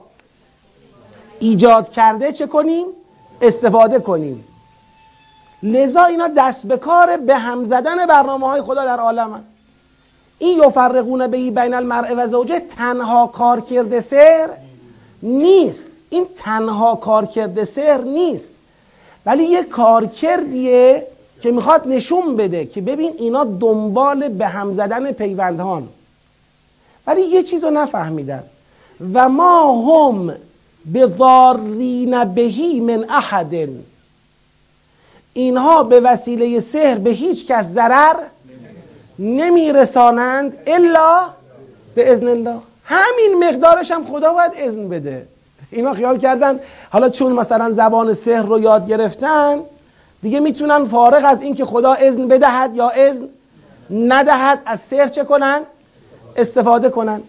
ایجاد 1.39 1.89
کرده 1.89 2.31
چه 2.31 2.47
کنیم؟ 2.47 2.85
استفاده 3.41 3.99
کنیم. 3.99 4.43
لذا 5.63 6.03
اینا 6.03 6.27
دست 6.37 6.67
به 6.67 6.77
کار 6.77 7.17
به 7.17 7.35
هم 7.35 7.65
زدن 7.65 8.05
برنامه 8.05 8.47
های 8.47 8.61
خدا 8.61 8.85
در 8.85 8.99
عالم 8.99 9.43
این 10.39 10.63
یفرقون 10.63 11.27
بهی 11.27 11.51
بین 11.51 11.73
المرء 11.73 12.13
و 12.17 12.27
زوجه 12.27 12.59
تنها 12.59 13.27
کارکرد 13.27 13.99
سر 13.99 14.49
نیست. 15.23 15.87
این 16.09 16.25
تنها 16.37 16.95
کارکرد 16.95 17.63
سر 17.63 18.01
نیست. 18.01 18.51
ولی 19.25 19.43
یه 19.43 19.63
کارکردیه 19.63 21.07
که 21.41 21.51
می‌خواد 21.51 21.87
نشون 21.87 22.35
بده 22.35 22.65
که 22.65 22.81
ببین 22.81 23.13
اینا 23.17 23.43
دنبال 23.43 24.27
به 24.27 24.47
هم 24.47 24.73
زدن 24.73 25.11
پیوندهان. 25.11 25.87
ولی 27.07 27.21
یه 27.21 27.43
چیز 27.43 27.63
رو 27.63 27.69
نفهمیدن. 27.69 28.43
و 29.13 29.29
ما 29.29 29.81
هم 29.81 30.33
به 30.85 31.07
ضارین 31.07 32.23
بهی 32.23 32.79
من 32.79 33.05
احد. 33.09 33.69
اینها 35.39 35.83
به 35.83 35.99
وسیله 35.99 36.59
سحر 36.59 36.97
به 36.97 37.09
هیچ 37.09 37.47
کس 37.47 37.65
ضرر 37.65 38.15
نمیرسانند 39.19 40.57
الا 40.67 41.29
به 41.95 42.11
اذن 42.11 42.27
الله. 42.27 42.57
همین 42.83 43.43
مقدارش 43.43 43.91
هم 43.91 44.05
خدا 44.05 44.33
باید 44.33 44.51
اذن 44.57 44.89
بده. 44.89 45.27
اینا 45.71 45.93
خیال 45.93 46.17
کردن 46.17 46.59
حالا 46.89 47.09
چون 47.09 47.33
مثلا 47.33 47.71
زبان 47.71 48.13
سحر 48.13 48.41
رو 48.41 48.59
یاد 48.59 48.87
گرفتن 48.87 49.59
دیگه 50.21 50.39
می‌تونن 50.39 50.85
فارغ 50.85 51.25
از 51.25 51.41
اینکه 51.41 51.65
خدا 51.65 51.93
اذن 51.93 52.27
بدهد 52.27 52.75
یا 52.75 52.89
اذن 52.89 53.25
ندهد 53.91 54.61
از 54.65 54.79
سحر 54.79 55.07
چه 55.07 55.23
کنن؟ 55.23 55.61
استفاده 56.35 56.89
کنن. 56.89 57.21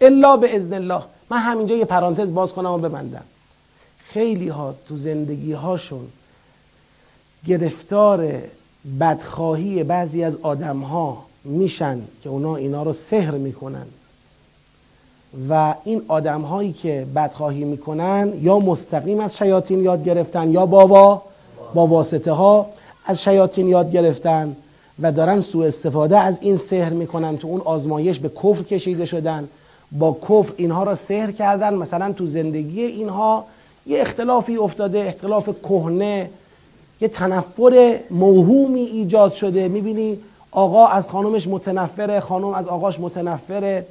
الا 0.00 0.36
به 0.36 0.56
اذن 0.56 0.72
الله. 0.74 1.02
من 1.30 1.38
همینجا 1.38 1.76
یه 1.76 1.84
پرانتز 1.84 2.34
باز 2.34 2.52
کنم 2.52 2.70
و 2.70 2.78
ببندم. 2.78 3.24
خیلی 4.12 4.48
ها 4.48 4.74
تو 4.88 4.96
زندگی 4.96 5.52
هاشون 5.52 6.06
گرفتار 7.46 8.32
بدخواهی 9.00 9.84
بعضی 9.84 10.24
از 10.24 10.38
آدم 10.42 10.78
ها 10.78 11.24
میشن 11.44 12.00
که 12.22 12.28
اونا 12.28 12.56
اینا 12.56 12.82
رو 12.82 12.92
سحر 12.92 13.34
می‌کنن. 13.34 13.86
و 15.48 15.74
این 15.84 16.02
آدم 16.08 16.40
هایی 16.40 16.72
که 16.72 17.06
بدخواهی 17.14 17.64
می‌کنن 17.64 18.32
یا 18.40 18.58
مستقیم 18.58 19.20
از 19.20 19.36
شیاطین 19.36 19.82
یاد 19.82 20.04
گرفتن 20.04 20.52
یا 20.52 20.66
بابا 20.66 21.22
با 21.74 21.86
واسطه 21.86 22.32
ها 22.32 22.66
از 23.06 23.22
شیاطین 23.22 23.68
یاد 23.68 23.92
گرفتن 23.92 24.56
و 25.02 25.12
دارن 25.12 25.40
سوء 25.40 25.66
استفاده 25.66 26.18
از 26.18 26.38
این 26.40 26.56
سحر 26.56 26.92
می‌کنن 26.92 27.36
تو 27.36 27.48
اون 27.48 27.60
آزمایش 27.60 28.18
به 28.18 28.28
کفر 28.28 28.62
کشیده 28.62 29.04
شدن. 29.04 29.48
با 29.92 30.16
کفر 30.22 30.52
اینها 30.56 30.82
را 30.82 30.94
سحر 30.94 31.32
کردن. 31.32 31.74
مثلا 31.74 32.12
تو 32.12 32.26
زندگی 32.26 32.82
اینها 32.82 33.44
یه 33.86 34.00
اختلافی 34.00 34.56
افتاده 34.56 34.98
اختلاف 34.98 35.48
کهنه 35.62 36.30
یه 37.00 37.08
تنفر 37.08 37.98
موهومی 38.10 38.80
ایجاد 38.80 39.32
شده. 39.32 39.68
می‌بینی 39.68 40.18
آقا 40.50 40.86
از 40.86 41.08
خانومش 41.08 41.46
متنفره 41.46 42.20
خانم 42.20 42.54
از 42.54 42.68
آقاش 42.68 43.00
متنفره. 43.00 43.86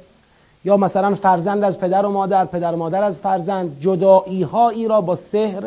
یا 0.64 0.76
مثلا 0.76 1.14
فرزند 1.14 1.64
از 1.64 1.80
پدر 1.80 2.06
و 2.06 2.10
مادر 2.10 2.44
پدر 2.44 2.72
و 2.72 2.76
مادر 2.76 3.02
از 3.02 3.20
فرزند. 3.20 3.76
جدایی 3.80 4.42
هایی 4.42 4.88
را 4.88 5.00
با 5.00 5.14
سحر 5.14 5.62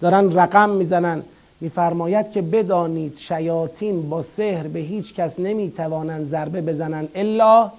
دارن 0.00 0.32
رقم 0.32 0.70
می‌زنن. 0.70 1.22
میفرماید 1.60 2.30
که 2.30 2.42
بدانید 2.42 3.16
شیاطین 3.16 4.08
با 4.08 4.22
سحر 4.22 4.66
به 4.66 4.78
هیچ 4.78 5.14
کس 5.14 5.40
نمی‌توانند 5.40 6.26
ضربه 6.26 6.60
بزنند 6.60 7.08
الا 7.14 7.70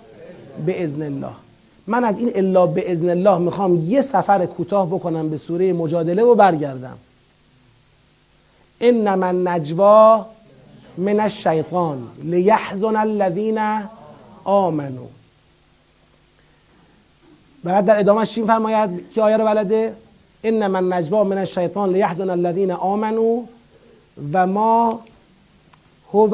به 0.66 0.84
ازن 0.84 1.02
الله. 1.02 1.32
من 1.88 2.04
از 2.04 2.18
این 2.18 2.32
الا 2.36 2.68
به 2.68 2.92
ازن 2.92 3.10
الله 3.10 3.38
می‌خوام 3.38 3.90
یه 3.90 4.02
سفر 4.02 4.46
کوتاه 4.46 4.88
بکنم 4.88 5.30
به 5.30 5.38
سوره 5.38 5.74
مجادله 5.74 6.24
و 6.24 6.36
برگردم. 6.36 6.98
انما 8.84 9.26
النجوا 9.26 10.26
من 10.98 11.20
الشیطان 11.20 12.08
لیحزن 12.24 12.96
الذین 12.96 13.60
آمنو 14.44 15.08
بعد 17.64 17.86
در 17.86 18.00
ادامه 18.00 18.26
چی 18.26 18.44
فرماید 18.44 18.90
که 19.14 19.22
آیه 19.22 19.38
رو 19.38 19.46
بلده؟ 19.46 19.94
انما 20.44 20.78
النجوا 20.78 21.24
من 21.24 21.38
الشیطان 21.38 21.94
لیحزن 21.94 22.30
الذین 22.30 22.72
آمنو 22.72 23.44
و 24.34 24.48
ما 24.48 25.00
هو 26.14 26.28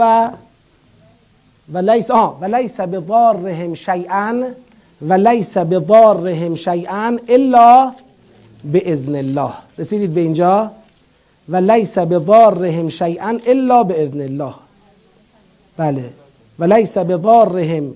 و 1.74 1.78
لیس 1.78 2.12
آه 2.12 2.38
و 2.42 2.46
لیس 2.46 2.80
بضارهم 2.80 3.74
شیئا 3.74 4.44
و 5.02 5.14
لیس 5.14 5.58
بضارهم 5.58 6.56
شیئا 6.56 7.18
الا 7.28 7.92
به 8.64 8.94
اذن 8.94 9.16
الله. 9.16 9.54
رسیدید 9.78 10.14
به 10.14 10.22
اینجا؟ 10.22 10.72
و 11.50 11.56
لیس 11.56 11.98
بضارهم 11.98 12.90
شیئا 12.90 13.40
الا 13.48 13.84
به 13.84 14.04
اذن 14.04 14.22
الله. 14.22 14.54
بله. 15.78 16.10
و 16.60 16.64
لیس 16.64 16.98
بضارهم 16.98 17.94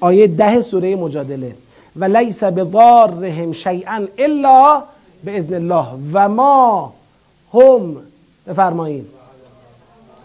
آیه 0.00 0.26
ده 0.26 0.60
سوره 0.60 0.96
مجادله. 0.96 1.54
و 1.96 2.04
لیس 2.04 2.44
بضارهم 2.44 3.52
شیئا 3.52 4.06
الا 4.18 4.82
به 5.24 5.38
اذن 5.38 5.54
الله. 5.54 5.86
و 6.12 6.28
ما 6.28 6.92
هم 7.54 7.96
بفرمایید. 8.46 9.06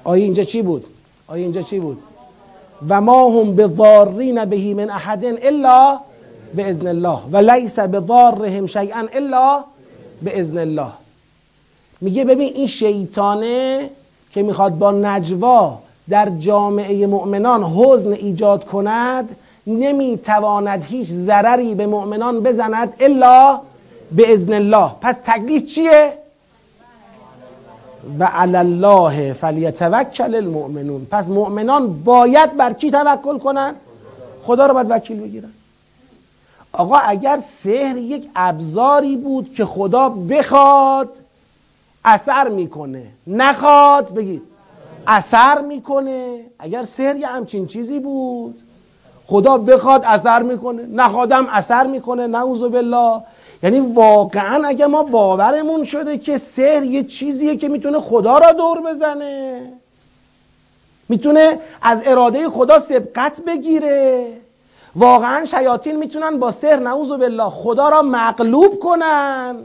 آیه 0.04 0.24
اینجا 0.24 0.44
چی 0.44 0.62
بود؟ 0.62 0.86
آیه 1.28 1.44
اینجا 1.44 1.62
چی 1.62 1.80
بود؟ 1.80 1.98
و 2.90 3.02
ما 3.02 3.30
هم 3.30 3.56
بضارین 3.56 4.46
بهی 4.46 4.74
من 4.74 4.90
احد 4.90 5.26
الا 5.26 6.00
به 6.56 6.70
اذن 6.70 6.88
الله. 6.88 7.20
و 7.32 7.38
لیس 7.38 7.80
بضارهم 7.80 8.68
شیئا 8.68 9.08
الا 9.14 9.64
به 10.22 10.40
اذن 10.40 10.58
الله. 10.58 10.92
میگه 12.02 12.26
ببین 12.26 12.54
این 12.54 12.68
شیطانه 12.68 13.90
که 14.32 14.44
می‌خواد 14.44 14.78
با 14.78 14.92
نجوا 14.92 15.80
در 16.10 16.30
جامعه 16.30 17.08
مؤمنان 17.08 17.64
حزن 17.64 18.12
ایجاد 18.12 18.66
کند 18.66 19.36
نمی‌تواند 19.68 20.84
هیچ 20.84 21.08
ضرری 21.08 21.76
به 21.76 21.88
مؤمنان 21.88 22.40
بزند 22.40 22.94
الا 23.00 23.60
به 24.12 24.34
اذن 24.34 24.54
الله 24.54 24.92
پس 25.02 25.16
تکلیف 25.26 25.66
چیه؟ 25.66 26.14
و 28.20 28.24
علی 28.24 28.58
الله 28.58 29.34
فلیتوکل 29.34 30.36
المؤمنون 30.36 31.08
پس 31.12 31.30
مؤمنان 31.30 32.04
باید 32.04 32.58
بر 32.58 32.74
کی 32.74 32.92
توکل 32.92 33.38
کنن؟ 33.38 33.76
خدا 34.44 34.66
رو 34.66 34.74
باید 34.74 34.88
وکیل 34.92 35.20
بگیرن 35.20 35.52
آقا 36.74 36.96
اگر 36.98 37.40
سحر 37.40 37.98
یک 37.98 38.30
ابزاری 38.36 39.16
بود 39.16 39.54
که 39.54 39.66
خدا 39.66 40.10
بخواد 40.10 41.10
اثر 42.06 42.48
می‌کنه. 42.48 43.04
نخواد 43.28 44.14
بگید 44.14 44.42
اثر 45.08 45.62
می‌کنه. 45.62 46.40
اگر 46.60 46.84
سحر 46.84 47.16
یه 47.16 47.28
همچین 47.28 47.68
چیزی 47.68 48.00
بود. 48.00 48.62
خدا 49.28 49.58
بخواد 49.58 50.04
اثر 50.06 50.42
می‌کنه. 50.42 50.86
نخوادم 50.86 51.48
اثر 51.52 51.88
می‌کنه. 51.88 52.28
نعوذ 52.28 52.64
بالله. 52.64 53.22
یعنی 53.64 53.80
واقعا 53.80 54.68
اگه 54.68 54.88
ما 54.88 55.04
باورمون 55.04 55.84
شده 55.84 56.18
که 56.18 56.38
سحر 56.38 56.84
یه 56.84 57.04
چیزیه 57.04 57.58
که 57.58 57.70
می‌تونه 57.70 58.00
خدا 58.00 58.38
را 58.38 58.52
دور 58.52 58.82
بزنه. 58.82 59.62
می‌تونه 61.10 61.60
از 61.82 62.02
اراده 62.06 62.50
خدا 62.50 62.80
سبقت 62.80 63.42
بگیره. 63.42 64.28
واقعا 64.96 65.46
شیاطین 65.46 65.96
می‌تونن 65.96 66.40
با 66.40 66.52
سحر 66.52 66.80
نعوذ 66.80 67.10
بالله 67.10 67.50
خدا 67.50 67.90
را 67.90 68.02
مغلوب 68.02 68.80
کنن. 68.80 69.56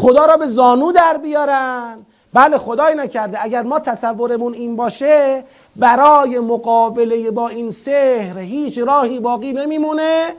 خدا 0.00 0.26
را 0.26 0.36
به 0.36 0.46
زانو 0.46 0.92
در 0.92 1.16
بیارن. 1.16 1.98
بله 2.32 2.58
خدای 2.58 2.94
نکرده. 2.94 3.38
اگر 3.44 3.62
ما 3.62 3.80
تصورمون 3.80 4.54
این 4.54 4.76
باشه 4.76 5.44
برای 5.76 6.38
مقابله 6.38 7.30
با 7.30 7.48
این 7.48 7.70
سحر 7.70 8.38
هیچ 8.38 8.78
راهی 8.78 9.20
باقی 9.20 9.52
نمیمونه 9.52 10.32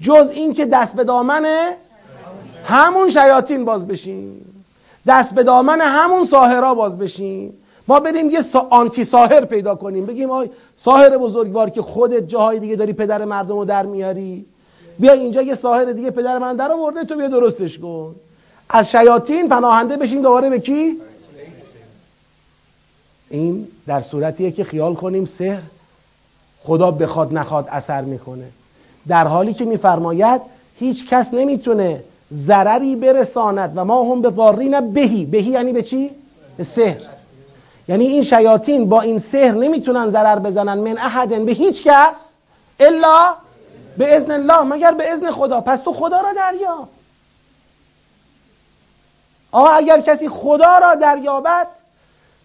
جز 0.00 0.30
این 0.34 0.54
که 0.54 0.66
دست 0.66 0.96
به 0.96 1.04
دامن 1.04 1.46
همون 2.64 3.08
شیاطین 3.08 3.64
باز 3.64 3.86
بشیم. 3.86 4.54
دست 5.06 5.34
به 5.34 5.42
دامن 5.42 5.80
همون 5.80 6.24
ساهرا 6.24 6.74
باز 6.74 6.98
بشیم. 6.98 7.54
ما 7.88 8.00
بریم 8.00 8.30
یه 8.30 8.40
سا 8.40 8.66
آنتی 8.70 9.04
ساهر 9.04 9.44
پیدا 9.44 9.74
کنیم. 9.74 10.06
بگیم 10.06 10.30
آی 10.30 10.50
ساهر 10.76 11.18
بزرگوار 11.18 11.70
که 11.70 11.82
خودت 11.82 12.28
جاهای 12.28 12.58
دیگه 12.58 12.76
داری 12.76 12.92
پدر 12.92 13.24
مردم 13.24 13.58
رو 13.58 13.64
در 13.64 13.86
میاری. 13.86 14.46
بیا 14.98 15.12
اینجا 15.12 15.42
یه 15.42 15.54
ساهر 15.54 15.84
دیگه 15.84 16.10
پدر 16.10 16.38
من 16.38 16.56
در 16.56 16.72
آورده 16.72 17.04
تو 17.04 17.16
بیا 17.16 17.28
درستش 17.28 17.78
کن. 17.78 18.14
از 18.70 18.90
شیاطین 18.90 19.48
پناهنده 19.48 19.96
بشیم 19.96 20.22
دوباره 20.22 20.50
به 20.50 20.58
کی؟ 20.58 21.00
این 23.30 23.68
در 23.86 24.00
صورتیه 24.00 24.50
که 24.50 24.64
خیال 24.64 24.94
کنیم 24.94 25.24
سحر 25.24 25.62
خدا 26.64 26.90
بخواد 26.90 27.34
نخواد 27.34 27.68
اثر 27.70 28.02
می‌کنه. 28.02 28.48
در 29.08 29.26
حالی 29.26 29.54
که 29.54 29.64
میفرماید 29.64 30.40
هیچ 30.78 31.08
کس 31.08 31.34
نمی‌تونه 31.34 32.04
ضرری 32.32 32.96
برساند 32.96 33.72
و 33.76 33.84
ما 33.84 34.12
هم 34.12 34.22
به 34.22 34.30
بارین 34.30 34.92
بهی. 34.92 35.24
بهی 35.24 35.50
یعنی 35.50 35.72
به 35.72 35.82
چی؟ 35.82 36.10
به 36.56 36.64
سحر. 36.64 37.00
یعنی 37.88 38.06
این 38.06 38.22
شیاطین 38.22 38.88
با 38.88 39.00
این 39.00 39.18
سحر 39.18 39.52
نمی‌تونن 39.52 40.10
ضرر 40.10 40.38
بزنن. 40.38 40.78
من 40.78 40.98
احدن 40.98 41.44
به 41.44 41.52
هیچ 41.52 41.82
کس 41.82 42.34
الا 42.80 43.34
به 43.98 44.16
اذن 44.16 44.30
الله 44.30 44.62
مگر 44.62 44.92
به 44.92 45.12
اذن 45.12 45.30
خدا. 45.30 45.60
پس 45.60 45.80
تو 45.80 45.92
خدا 45.92 46.20
را 46.20 46.32
دریاب 46.32 46.88
آه 49.52 49.74
اگر 49.74 50.00
کسی 50.00 50.28
خدا 50.28 50.78
را 50.78 50.94
دریابد 50.94 51.66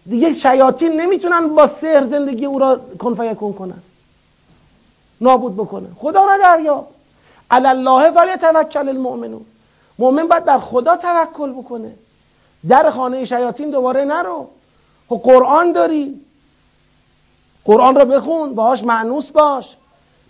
دیگه 0.06 0.32
شیاطین 0.32 1.00
نمی‌تونن 1.00 1.48
با 1.48 1.66
سحر 1.66 2.04
زندگی 2.04 2.46
او 2.46 2.58
را 2.58 2.80
کنفیکون 2.98 3.52
کنن. 3.52 3.82
نابود 5.20 5.56
بکنه 5.56 5.88
خدا 5.98 6.24
را 6.24 6.38
دریاب. 6.38 6.88
الله 7.50 8.36
توکل 8.36 8.88
المؤمنون. 8.88 9.44
مؤمن 9.98 10.28
باید 10.28 10.44
بر 10.44 10.58
خدا 10.58 10.96
توکل 10.96 11.52
بکنه. 11.52 11.92
در 12.68 12.90
خانه 12.90 13.24
شیاطین 13.24 13.70
دوباره 13.70 14.04
نرو. 14.04 14.46
خب 15.08 15.20
قرآن 15.24 15.72
داری. 15.72 16.20
قرآن 17.64 17.94
رو 17.94 18.04
بخون. 18.04 18.54
باهاش 18.54 18.84
معنوس 18.84 19.30
باش. 19.30 19.76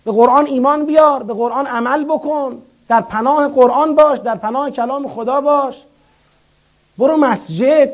به 0.05 0.11
قرآن 0.11 0.45
ایمان 0.45 0.85
بیار. 0.85 1.23
به 1.23 1.33
قرآن 1.33 1.67
عمل 1.67 2.03
بکن. 2.03 2.61
در 2.87 3.01
پناه 3.01 3.47
قرآن 3.47 3.95
باش. 3.95 4.19
در 4.19 4.35
پناه 4.35 4.71
کلام 4.71 5.07
خدا 5.07 5.41
باش. 5.41 5.83
برو 6.97 7.17
مسجد 7.17 7.89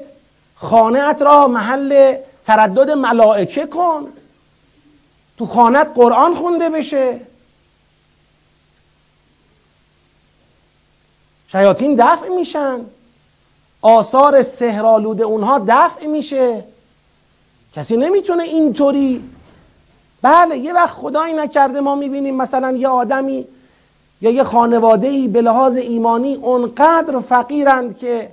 خانهت 0.56 1.22
را 1.22 1.48
محل 1.48 2.18
تردد 2.46 2.92
ملائکه 2.92 3.66
کن. 3.66 4.08
تو 5.38 5.46
خانت 5.46 5.92
قرآن 5.96 6.36
خونده 6.36 6.70
بشه. 6.70 7.20
شیاطین 11.48 11.96
دفع 11.96 12.28
میشن. 12.28 12.80
آثار 13.82 14.42
سهرالود 14.42 15.22
اونها 15.22 15.66
دفع 15.68 16.06
میشه. 16.06 16.64
کسی 17.76 17.98
نمی‌تونه 17.98 18.44
اینطوری. 18.44 19.24
بله 20.22 20.58
یه 20.58 20.74
وقت 20.74 20.94
خدایی 20.94 21.34
نکرده 21.34 21.80
ما 21.80 21.96
می‌بینیم 21.96 22.36
مثلا 22.36 22.72
یه 22.72 22.88
آدمی 22.88 23.48
یا 24.22 24.32
یه 24.32 24.44
خانواده 24.44 25.08
ای 25.08 25.28
به 25.28 25.42
لحاظ 25.42 25.78
ایمانی 25.78 26.36
اونقدر 26.36 27.20
فقیرند 27.20 27.98
که 27.98 28.32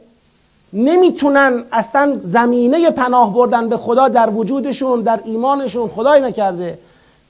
نمی‌تونن 0.72 1.64
اصلا 1.72 2.20
زمینه 2.22 2.90
پناه 2.90 3.34
بردن 3.34 3.68
به 3.68 3.76
خدا 3.76 4.08
در 4.08 4.30
وجودشون 4.30 5.02
در 5.02 5.20
ایمانشون 5.24 5.88
خدای 5.88 6.20
نکرده 6.20 6.78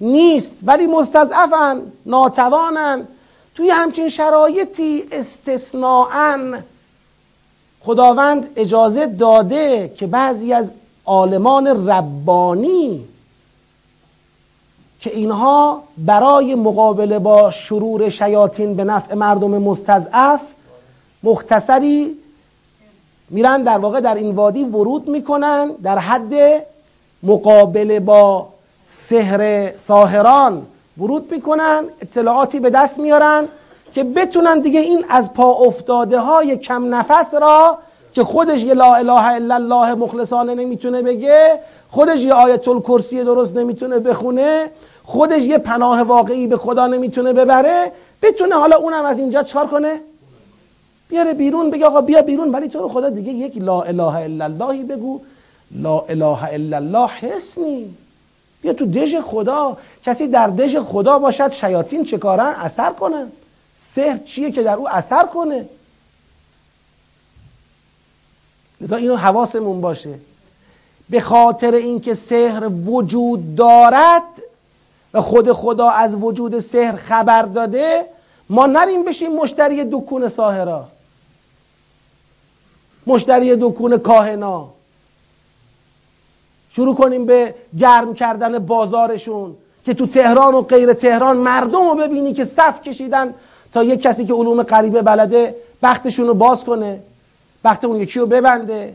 نیست. 0.00 0.54
ولی 0.62 0.86
مستضعفن 0.86 1.82
ناتوانن. 2.06 3.06
توی 3.54 3.70
همچین 3.70 4.08
شرایطی 4.08 5.04
استثناعا 5.12 6.58
خداوند 7.80 8.50
اجازه 8.56 9.06
داده 9.06 9.92
که 9.96 10.06
بعضی 10.06 10.52
از 10.52 10.70
عالمان 11.06 11.88
ربانی 11.88 13.04
که 15.00 15.16
اینها 15.16 15.82
برای 15.98 16.54
مقابله 16.54 17.18
با 17.18 17.50
شرور 17.50 18.08
شیاطین 18.08 18.76
به 18.76 18.84
نفع 18.84 19.14
مردم 19.14 19.50
مستضعف 19.50 20.40
مختصری 21.22 22.17
میرن 23.30 23.62
در 23.62 23.78
واقع 23.78 24.00
در 24.00 24.14
این 24.14 24.34
وادی 24.34 24.64
ورود 24.64 25.08
می‌کنن 25.08 25.70
در 25.82 25.98
حد 25.98 26.32
مقابله 27.22 28.00
با 28.00 28.46
سحر 28.84 29.72
ساهران 29.78 30.62
ورود 30.98 31.32
می‌کنن 31.32 31.84
اطلاعاتی 32.02 32.60
به 32.60 32.70
دست 32.70 32.98
میارن 32.98 33.48
که 33.94 34.04
بتونن 34.04 34.58
دیگه 34.60 34.80
این 34.80 35.04
از 35.08 35.34
پا 35.34 35.52
افتاده 35.52 36.18
های 36.18 36.56
کم 36.56 36.94
نفس 36.94 37.34
را 37.34 37.78
که 38.12 38.24
خودش 38.24 38.62
یه 38.62 38.74
لا 38.74 38.94
اله 38.94 39.26
الا 39.26 39.54
الله 39.54 39.94
مخلصانه 39.94 40.54
نمی‌تونه 40.54 41.02
بگه 41.02 41.60
خودش 41.90 42.20
یه 42.20 42.34
آیت 42.34 42.68
الکرسی 42.68 43.24
درست 43.24 43.56
نمی‌تونه 43.56 43.98
بخونه 43.98 44.70
خودش 45.04 45.42
یه 45.42 45.58
پناه 45.58 46.02
واقعی 46.02 46.46
به 46.46 46.56
خدا 46.56 46.86
نمی‌تونه 46.86 47.32
ببره 47.32 47.92
بتونه 48.22 48.54
حالا 48.54 48.76
اونم 48.76 49.04
از 49.04 49.18
اینجا 49.18 49.42
چار 49.42 49.66
کنه؟ 49.66 50.00
بیاره 51.08 51.34
بیرون 51.34 51.70
بگه 51.70 51.86
آقا 51.86 52.00
بیا 52.00 52.22
بیرون. 52.22 52.50
ولی 52.50 52.68
تو 52.68 52.78
رو 52.78 52.88
خدا 52.88 53.10
دیگه 53.10 53.32
یک 53.32 53.56
لا 53.56 53.82
اله 53.82 54.14
الا 54.14 54.44
اللهی 54.44 54.82
بگو؟ 54.82 55.20
لا 55.70 56.00
اله 56.00 56.44
الا 56.44 56.76
الله 56.76 57.08
حسنی 57.08 57.94
بیا 58.62 58.72
تو 58.72 58.86
دژ 58.86 59.16
خدا. 59.16 59.76
کسی 60.04 60.28
در 60.28 60.46
دژ 60.46 60.76
خدا 60.76 61.18
باشد 61.18 61.52
شیاطین 61.52 62.04
چه 62.04 62.18
کارن 62.18 62.54
اثر 62.54 62.92
کنن 62.92 63.26
سحر 63.76 64.16
چیه 64.16 64.50
که 64.50 64.62
در 64.62 64.74
او 64.74 64.88
اثر 64.88 65.26
کنه؟ 65.26 65.68
لذا 68.80 68.96
اینو 68.96 69.16
حواسمون 69.16 69.80
باشه. 69.80 70.14
به 71.10 71.20
خاطر 71.20 71.74
اینکه 71.74 72.14
سحر 72.14 72.68
وجود 72.86 73.56
دارد 73.56 74.22
و 75.14 75.20
خود 75.20 75.52
خدا 75.52 75.88
از 75.88 76.14
وجود 76.14 76.58
سحر 76.58 76.96
خبر 76.96 77.42
داده 77.42 78.04
ما 78.50 78.66
نریم 78.66 79.04
بشیم 79.04 79.32
مشتری 79.32 79.84
دکون 79.84 80.28
ساهرا 80.28 80.88
مشتری 83.08 83.56
دکون 83.56 83.98
کاهنا. 83.98 84.68
شروع 86.72 86.94
کنیم 86.94 87.26
به 87.26 87.54
گرم 87.78 88.14
کردن 88.14 88.58
بازارشون 88.58 89.56
که 89.84 89.94
تو 89.94 90.06
تهران 90.06 90.54
و 90.54 90.62
غیر 90.62 90.92
تهران 90.92 91.36
مردم 91.36 91.88
رو 91.88 91.94
ببینی 91.94 92.32
که 92.32 92.44
صف 92.44 92.82
کشیدن 92.82 93.34
تا 93.72 93.84
یک 93.84 94.02
کسی 94.02 94.24
که 94.24 94.34
علوم 94.34 94.62
غریبه 94.62 95.02
بلده 95.02 95.54
بختشون 95.82 96.26
رو 96.26 96.34
باز 96.34 96.64
کنه 96.64 97.00
بخت 97.64 97.84
اون 97.84 98.00
یکی 98.00 98.18
رو 98.18 98.26
ببنده 98.26 98.94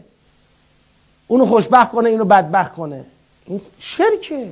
اونو 1.28 1.46
خوشبخت 1.46 1.92
کنه 1.92 2.10
اینو 2.10 2.26
بدبخت 2.26 2.76
کنه. 2.76 3.06
این 3.46 3.62
شرکه. 3.80 4.52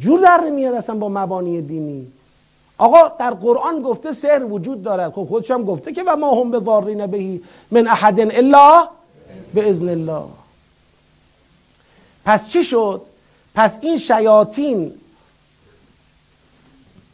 جور 0.00 0.20
در 0.20 0.40
نمیاد 0.46 0.74
اصلا 0.74 0.94
با 0.94 1.08
مبانی 1.08 1.62
دینی. 1.62 2.06
آقا 2.78 3.08
در 3.18 3.30
قرآن 3.30 3.82
گفته 3.82 4.12
سحر 4.12 4.44
وجود 4.44 4.82
دارد. 4.82 5.12
خب 5.12 5.24
خودش 5.24 5.50
هم 5.50 5.64
گفته 5.64 5.92
که 5.92 6.02
و 6.02 6.16
ما 6.16 6.40
هم 6.40 6.50
به 6.50 6.60
ضارین 6.60 7.06
بهی 7.06 7.42
من 7.70 7.86
احد 7.86 8.20
الا 8.20 8.88
به 9.54 9.70
ازن 9.70 9.88
الله. 9.88 10.24
پس 12.24 12.48
چی 12.48 12.64
شد؟ 12.64 13.02
پس 13.54 13.76
این 13.80 13.98
شیاطین 13.98 14.92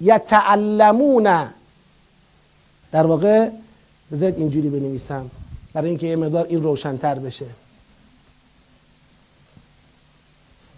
یتعلمون 0.00 1.48
در 2.92 3.06
واقع 3.06 3.50
بذارید 4.12 4.38
اینجوری 4.38 4.68
بنویسم 4.68 5.30
برای 5.72 5.88
اینکه 5.88 6.06
یه 6.06 6.16
مقدار 6.16 6.46
این 6.46 6.62
روشنتر 6.62 7.14
بشه. 7.14 7.46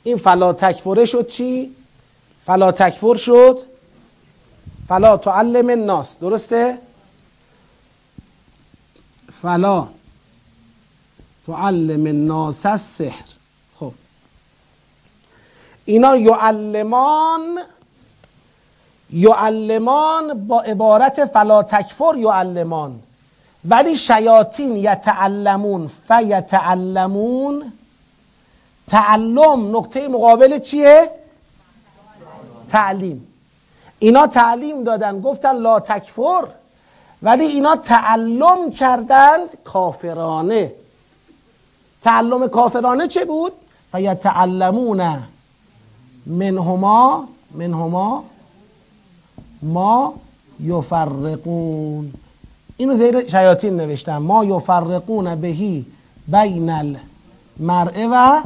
این 0.05 0.17
فلا 0.17 0.53
تکفره 0.53 1.05
شد 1.05 1.29
چی؟ 1.29 1.75
فلا 2.47 2.73
تکفر 2.73 3.15
شد 3.15 3.70
فلا 4.91 5.17
تعلم 5.17 5.71
الناس. 5.71 6.19
درسته؟ 6.19 6.79
فلا 9.43 9.87
تعلم 11.47 12.07
الناس 12.07 12.67
السحر. 12.67 13.25
اینا 15.85 16.17
یعلمان 16.17 17.59
یعلمان 19.11 20.47
با 20.47 20.61
عبارت 20.61 21.25
فلا 21.25 21.63
تکفر 21.63 22.15
یعلمان. 22.17 23.01
ولی 23.65 23.97
شیاطین 23.97 24.77
یتعلمون 24.77 25.91
فیتعلمون. 26.09 27.73
تعلم 28.87 29.77
نقطه 29.77 30.09
مقابل 30.09 30.59
چیه؟ 30.59 31.11
تعلیم. 32.71 33.30
اینا 34.03 34.27
تعلیم 34.27 34.85
دادن 34.85 35.21
گفتن 35.21 35.57
لا 35.57 35.81
تکفر 35.81 36.45
ولی 37.23 37.45
اینا 37.45 37.77
تعلم 37.77 38.71
کردند 38.71 39.49
کافرانه. 39.65 40.73
تعلم 42.05 42.49
کافرانه 42.49 43.09
چه 43.09 43.25
بود؟ 43.25 43.53
فیتعلمون 43.93 45.19
منهما 46.27 47.29
منهما 47.55 48.25
ما 49.63 50.15
یفرقون. 50.61 52.13
اینو 52.77 52.97
زیر 52.97 53.29
شیاطین 53.29 53.77
نوشتم. 53.77 54.19
ما 54.19 54.45
یفرقون 54.45 55.35
بهی 55.35 55.87
بین 56.29 56.71
المرء 56.71 58.09
و 58.11 58.41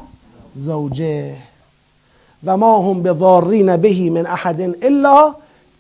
زوجه. 0.56 1.36
و 2.44 2.56
ما 2.56 2.78
هم 2.78 3.02
به 3.02 3.76
بهی 3.76 4.10
من 4.10 4.26
احد 4.26 4.60
الا 4.60 5.34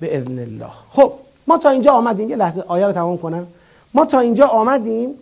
به 0.04 0.16
اذن 0.16 0.38
الله. 0.38 0.72
خب 0.92 1.12
ما 1.46 1.58
تا 1.58 1.70
اینجا 1.70 1.92
آمدیم. 1.92 2.30
یه 2.30 2.36
لحظه 2.36 2.64
آیه 2.68 2.86
رو 2.86 2.92
تمام 2.92 3.18
کنم. 3.18 3.46
ما 3.94 4.04
تا 4.04 4.18
اینجا 4.18 4.46
آمدیم. 4.46 5.14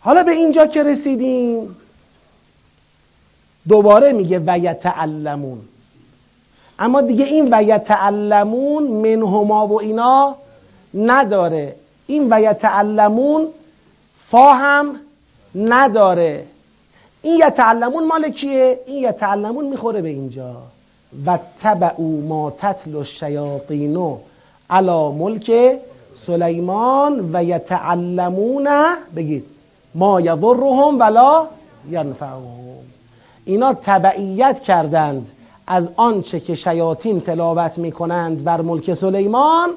حالا 0.00 0.22
به 0.22 0.32
اینجا 0.32 0.66
که 0.66 0.82
رسیدیم 0.82 1.76
دوباره 3.68 4.12
میگه 4.12 4.42
و 4.46 4.58
یتعلمون 4.58 5.60
اما 6.78 7.00
دیگه 7.00 7.24
این 7.24 7.48
و 7.54 7.62
یتعلمون 7.62 8.82
منهما 8.82 9.66
و 9.66 9.80
اینا 9.80 10.36
نداره. 10.94 11.76
این 12.06 12.28
و 12.30 12.40
یتعلمون 12.40 13.48
فا 14.30 14.52
هم 14.52 15.00
نداره. 15.54 16.44
این 17.22 17.40
یتعلمون 17.46 18.06
مال 18.06 18.28
کیه؟ 18.28 18.80
این 18.86 19.08
یتعلمون 19.08 19.64
می‌خوره 19.64 20.02
به 20.02 20.08
اینجا. 20.08 20.56
و 21.26 21.38
تبعو 21.62 22.20
ما 22.20 22.50
تتل 22.50 22.96
الشیاطین 22.96 24.16
علا 24.70 25.10
ملک 25.10 25.52
سلیمان 26.14 27.30
و 27.32 27.44
یتعلمون 27.44 28.68
بگید 29.16 29.44
ما 29.94 30.20
یضرهم 30.20 31.00
ولا 31.00 31.46
ینفعهم. 31.90 32.60
اینا 33.44 33.74
تبعیت 33.74 34.60
کردند 34.60 35.26
از 35.66 35.90
آنچه 35.96 36.40
که 36.40 36.54
شیاطین 36.54 37.20
تلاوت 37.20 37.78
می‌کنند 37.78 38.44
بر 38.44 38.60
ملک 38.60 38.94
سلیمان 38.94 39.68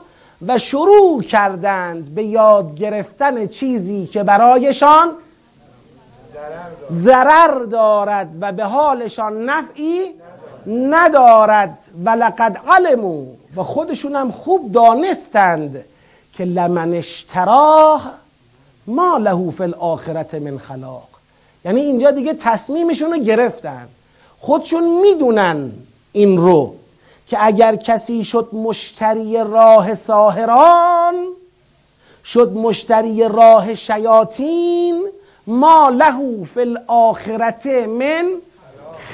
و 0.47 0.57
شروع 0.57 1.21
کردند 1.21 2.15
به 2.15 2.23
یاد 2.23 2.75
گرفتن 2.75 3.47
چیزی 3.47 4.05
که 4.05 4.23
برایشان 4.23 5.09
ضرر 6.91 7.65
دارد 7.65 8.37
و 8.41 8.51
به 8.51 8.65
حالشان 8.65 9.49
نفعی 9.49 10.13
ندارد. 10.67 11.77
و 12.05 12.09
لقد 12.09 12.61
علمو 12.67 13.25
و 13.55 13.63
خودشون 13.63 14.15
هم 14.15 14.31
خوب 14.31 14.71
دانستند 14.71 15.85
که 16.33 16.45
لمن 16.45 16.93
اشتراه 16.93 18.11
ما 18.87 19.17
له 19.17 19.51
فی 19.51 19.63
الاخرت 19.63 20.35
من 20.35 20.57
خلاق. 20.57 21.07
یعنی 21.65 21.81
اینجا 21.81 22.11
دیگه 22.11 22.33
تصمیمشون 22.33 23.11
رو 23.11 23.17
گرفتن. 23.17 23.87
خودشون 24.39 25.01
می‌دونن 25.01 25.71
این 26.11 26.37
رو 26.37 26.75
که 27.27 27.45
اگر 27.45 27.75
کسی 27.75 28.25
شد 28.25 28.49
مشتری 28.53 29.37
راه 29.37 29.95
ساهران 29.95 31.15
شد 32.25 32.51
مشتری 32.51 33.29
راه 33.29 33.75
شیاطین 33.75 35.03
ما 35.47 35.89
له 35.89 36.45
فی 36.53 36.61
الاخرت 36.61 37.65
من 37.65 38.25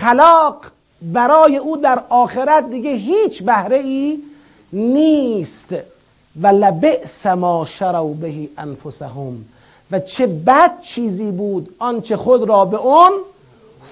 خلاق. 0.01 0.55
برای 1.01 1.57
او 1.57 1.77
در 1.77 2.03
آخرت 2.09 2.69
دیگه 2.69 2.91
هیچ 2.91 3.43
بهره 3.43 3.77
ای 3.77 4.19
نیست. 4.73 5.75
و 6.41 6.47
لبئس 6.47 7.25
ما 7.25 7.65
شروا 7.65 8.07
به 8.07 8.49
انفسهم. 8.57 9.45
و 9.91 9.99
چه 9.99 10.27
بد 10.27 10.81
چیزی 10.81 11.31
بود 11.31 11.75
آنچه 11.79 12.17
خود 12.17 12.49
را 12.49 12.65
به 12.65 12.77
اون 12.77 13.11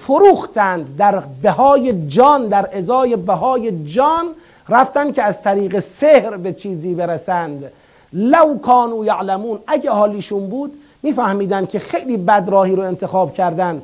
فروختند. 0.06 0.96
در 0.96 1.22
بهای 1.42 2.08
جان 2.08 2.48
در 2.48 2.68
ازای 2.72 3.16
بهای 3.16 3.84
جان 3.84 4.26
رفتن 4.68 5.12
که 5.12 5.22
از 5.22 5.42
طریق 5.42 5.78
سحر 5.78 6.36
به 6.36 6.52
چیزی 6.52 6.94
برسند. 6.94 7.72
لو 8.12 8.58
کانو 8.58 9.04
یعلمون. 9.04 9.58
اگه 9.66 9.90
حالیشون 9.90 10.46
بود 10.46 10.72
میفهمیدن 11.02 11.66
که 11.66 11.78
خیلی 11.78 12.16
بد 12.16 12.44
راهی 12.48 12.76
رو 12.76 12.82
انتخاب 12.82 13.34
کردن. 13.34 13.82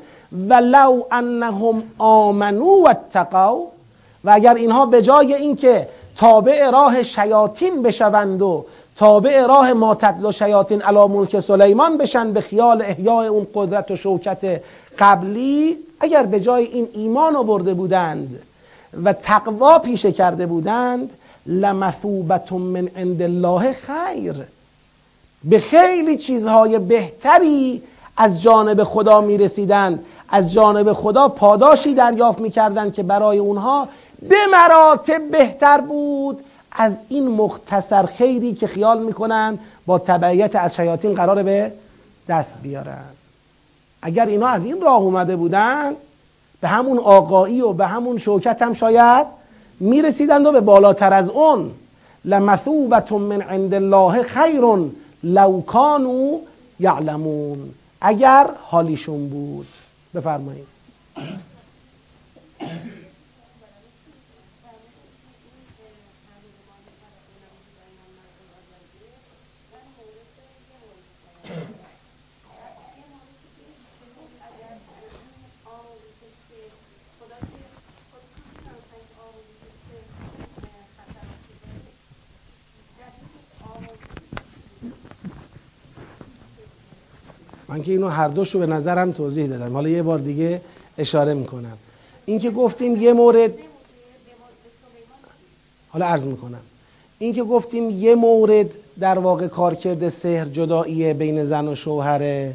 و 0.48 0.54
لو 0.54 1.02
انهم 1.10 1.82
آمنو 1.98 2.82
و 2.84 2.88
اتقوا. 2.88 3.58
و 4.24 4.30
اگر 4.30 4.54
اینها 4.54 4.86
به 4.86 5.02
جای 5.02 5.34
اینکه 5.34 5.88
تابع 6.16 6.70
راه 6.70 7.02
شیاطین 7.02 7.82
بشوند 7.82 8.42
و 8.42 8.64
تابع 8.96 9.46
راه 9.46 9.72
ما 9.72 9.94
تدل 9.94 10.30
شیاطین 10.30 10.82
علا 10.82 11.06
ملک 11.06 11.40
سلیمان 11.40 11.98
بشن 11.98 12.32
به 12.32 12.40
خیال 12.40 12.82
احیاء 12.82 13.26
اون 13.26 13.46
قدرت 13.54 13.90
و 13.90 13.96
شوکت 13.96 14.60
قبلی 14.98 15.78
اگر 16.00 16.22
به 16.22 16.40
جای 16.40 16.64
این 16.64 16.88
ایمان 16.92 17.46
برده 17.46 17.74
بودند 17.74 18.38
و 19.04 19.12
تقوا 19.12 19.78
پیشه 19.78 20.12
کرده 20.12 20.46
بودند 20.46 21.10
لمثوبت 21.46 22.52
من 22.52 22.88
عند 22.96 23.22
الله 23.22 23.72
خیر. 23.72 24.34
به 25.44 25.58
خیلی 25.58 26.16
چیزهای 26.16 26.78
بهتری 26.78 27.82
از 28.16 28.42
جانب 28.42 28.84
خدا 28.84 29.20
می 29.20 29.38
رسیدن 29.38 29.98
از 30.34 30.52
جانب 30.52 30.92
خدا 30.92 31.28
پاداشی 31.28 31.94
دریافت 31.94 32.40
می 32.40 32.50
کردن 32.50 32.90
که 32.90 33.02
برای 33.02 33.38
اونها 33.38 33.88
به 34.28 34.36
مراتب 34.52 35.30
بهتر 35.30 35.80
بود 35.80 36.40
از 36.72 36.98
این 37.08 37.28
مختصر 37.28 38.06
خیری 38.06 38.54
که 38.54 38.66
خیال 38.66 39.02
می‌کنن 39.02 39.58
با 39.86 39.98
تبعیت 39.98 40.56
از 40.56 40.74
شیاطین 40.74 41.14
قرار 41.14 41.42
به 41.42 41.72
دست 42.28 42.58
بیارن. 42.62 43.04
اگر 44.02 44.26
اینا 44.26 44.46
از 44.46 44.64
این 44.64 44.80
راه 44.80 45.00
اومده 45.00 45.36
بودن 45.36 45.92
به 46.60 46.68
همون 46.68 46.98
آقایی 46.98 47.60
و 47.60 47.72
به 47.72 47.86
همون 47.86 48.18
شوکت 48.18 48.62
هم 48.62 48.72
شاید 48.72 49.26
می‌رسیدند 49.80 50.46
و 50.46 50.52
به 50.52 50.60
بالاتر 50.60 51.12
از 51.12 51.28
اون. 51.30 51.70
لمثوبت 52.24 53.12
من 53.12 53.42
عند 53.42 53.74
الله 53.74 54.22
خیر 54.22 54.62
لو 55.22 55.60
کانوا 55.60 56.38
یعلمون. 56.80 57.58
اگر 58.00 58.46
حالیشون 58.70 59.28
بود. 59.28 59.66
بفرمایید 60.14 60.68
من 87.74 87.82
که 87.82 87.92
اینو 87.92 88.08
هر 88.08 88.28
دوش 88.28 88.50
رو 88.50 88.60
به 88.60 88.66
نظرم 88.66 89.12
توضیح 89.12 89.46
دادم. 89.46 89.72
حالا 89.72 89.88
یه 89.88 90.02
بار 90.02 90.18
دیگه 90.18 90.60
اشاره 90.98 91.34
می‌کنم. 91.34 91.78
این 92.26 92.38
که 92.38 92.50
گفتیم 92.50 93.02
یه 93.02 93.12
مورد 93.12 93.50
حالا 95.88 96.06
عرض 96.06 96.24
می‌کنم. 96.24 96.60
این 97.18 97.34
که 97.34 97.42
گفتیم 97.42 97.90
یه 97.90 98.14
مورد 98.14 98.66
در 99.00 99.18
واقع 99.18 99.46
کارکرد 99.46 100.08
سحر 100.08 100.44
جداییه 100.44 101.14
بین 101.14 101.46
زن 101.46 101.68
و 101.68 101.74
شوهره. 101.74 102.54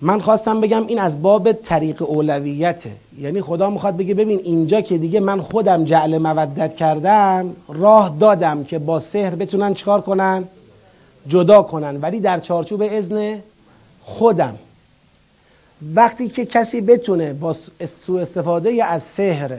من 0.00 0.20
خواستم 0.20 0.60
بگم 0.60 0.86
این 0.86 0.98
از 0.98 1.22
باب 1.22 1.52
طریق 1.52 2.02
اولویته. 2.10 2.92
یعنی 3.18 3.40
خدا 3.40 3.70
می‌خواد 3.70 3.96
بگه 3.96 4.14
ببین 4.14 4.40
اینجا 4.44 4.80
که 4.80 4.98
دیگه 4.98 5.20
من 5.20 5.40
خودم 5.40 5.84
جعل 5.84 6.18
مودت 6.18 6.76
کردم 6.76 7.56
راه 7.68 8.16
دادم 8.20 8.64
که 8.64 8.78
با 8.78 9.00
سحر 9.00 9.34
بتونن 9.34 9.74
چکار 9.74 10.00
کنن؟ 10.00 10.44
جدا 11.28 11.62
کنن. 11.62 12.00
ولی 12.00 12.20
در 12.20 12.40
چارچوب 12.40 12.82
اذن 12.90 13.42
خودم. 14.08 14.58
وقتی 15.94 16.28
که 16.28 16.46
کسی 16.46 16.80
بتونه 16.80 17.32
با 17.32 17.56
سوء 17.86 18.20
استفاده 18.20 18.84
از 18.84 19.02
سحر 19.02 19.58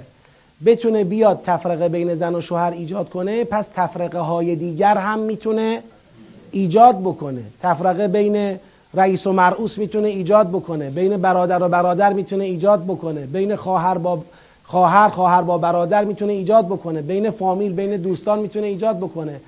بتونه 0.65 1.03
بیاد 1.03 1.41
تفرقه 1.45 1.89
بین 1.89 2.15
زن 2.15 2.35
و 2.35 2.41
شوهر 2.41 2.71
ایجاد 2.71 3.09
کنه 3.09 3.43
پس 3.43 3.67
تفرقه 3.75 4.19
های 4.19 4.55
دیگر 4.55 4.97
هم 4.97 5.19
می‌تونه 5.19 5.83
ایجاد 6.51 6.99
بکنه. 6.99 7.41
تفرقه 7.61 8.07
بین 8.07 8.59
رئیس 8.93 9.27
و 9.27 9.33
مرعوس 9.33 9.77
می‌تونه 9.77 10.07
ایجاد 10.07 10.49
بکنه. 10.49 10.89
بین 10.89 11.17
برادر 11.17 11.63
و 11.63 11.69
برادر 11.69 12.13
می‌تونه 12.13 12.43
ایجاد 12.43 12.83
بکنه. 12.83 13.25
بین 13.25 13.55
خواهر 13.55 13.97
با 13.97 14.23
خواهر 14.63 15.09
خواهر 15.09 15.41
با 15.41 15.57
برادر 15.57 16.03
می‌تونه 16.03 16.33
ایجاد 16.33 16.65
بکنه. 16.65 17.01
بین 17.01 17.31
فامیل 17.31 17.73
بین 17.73 17.97
دوستان 17.97 18.39
می‌تونه 18.39 18.67
ایجاد 18.67 18.97
بکنه. 18.97 19.41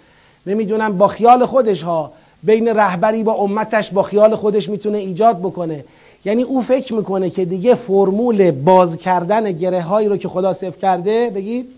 نمی‌دونم 0.46 0.98
با 0.98 1.08
خیال 1.08 1.46
خودش 1.46 1.84
ها 1.84 2.12
بین 2.44 2.68
رهبری 2.68 3.24
با 3.24 3.34
امتش 3.34 3.92
با 3.92 4.04
خیال 4.04 4.36
خودش 4.36 4.70
می‌تونه 4.70 4.98
ایجاد 4.98 5.40
بکنه. 5.40 5.86
یعنی 6.26 6.44
او 6.44 6.62
فکر 6.62 6.94
می‌کنه 6.94 7.30
که 7.30 7.46
دیگه 7.46 7.76
فرمول 7.76 8.52
باز 8.52 8.98
کردن 8.98 9.52
گره 9.52 9.82
هایی 9.82 10.08
رو 10.08 10.18
که 10.18 10.28
خدا 10.28 10.54
صفر 10.54 10.78
کرده 10.78 11.30
بگید 11.30 11.70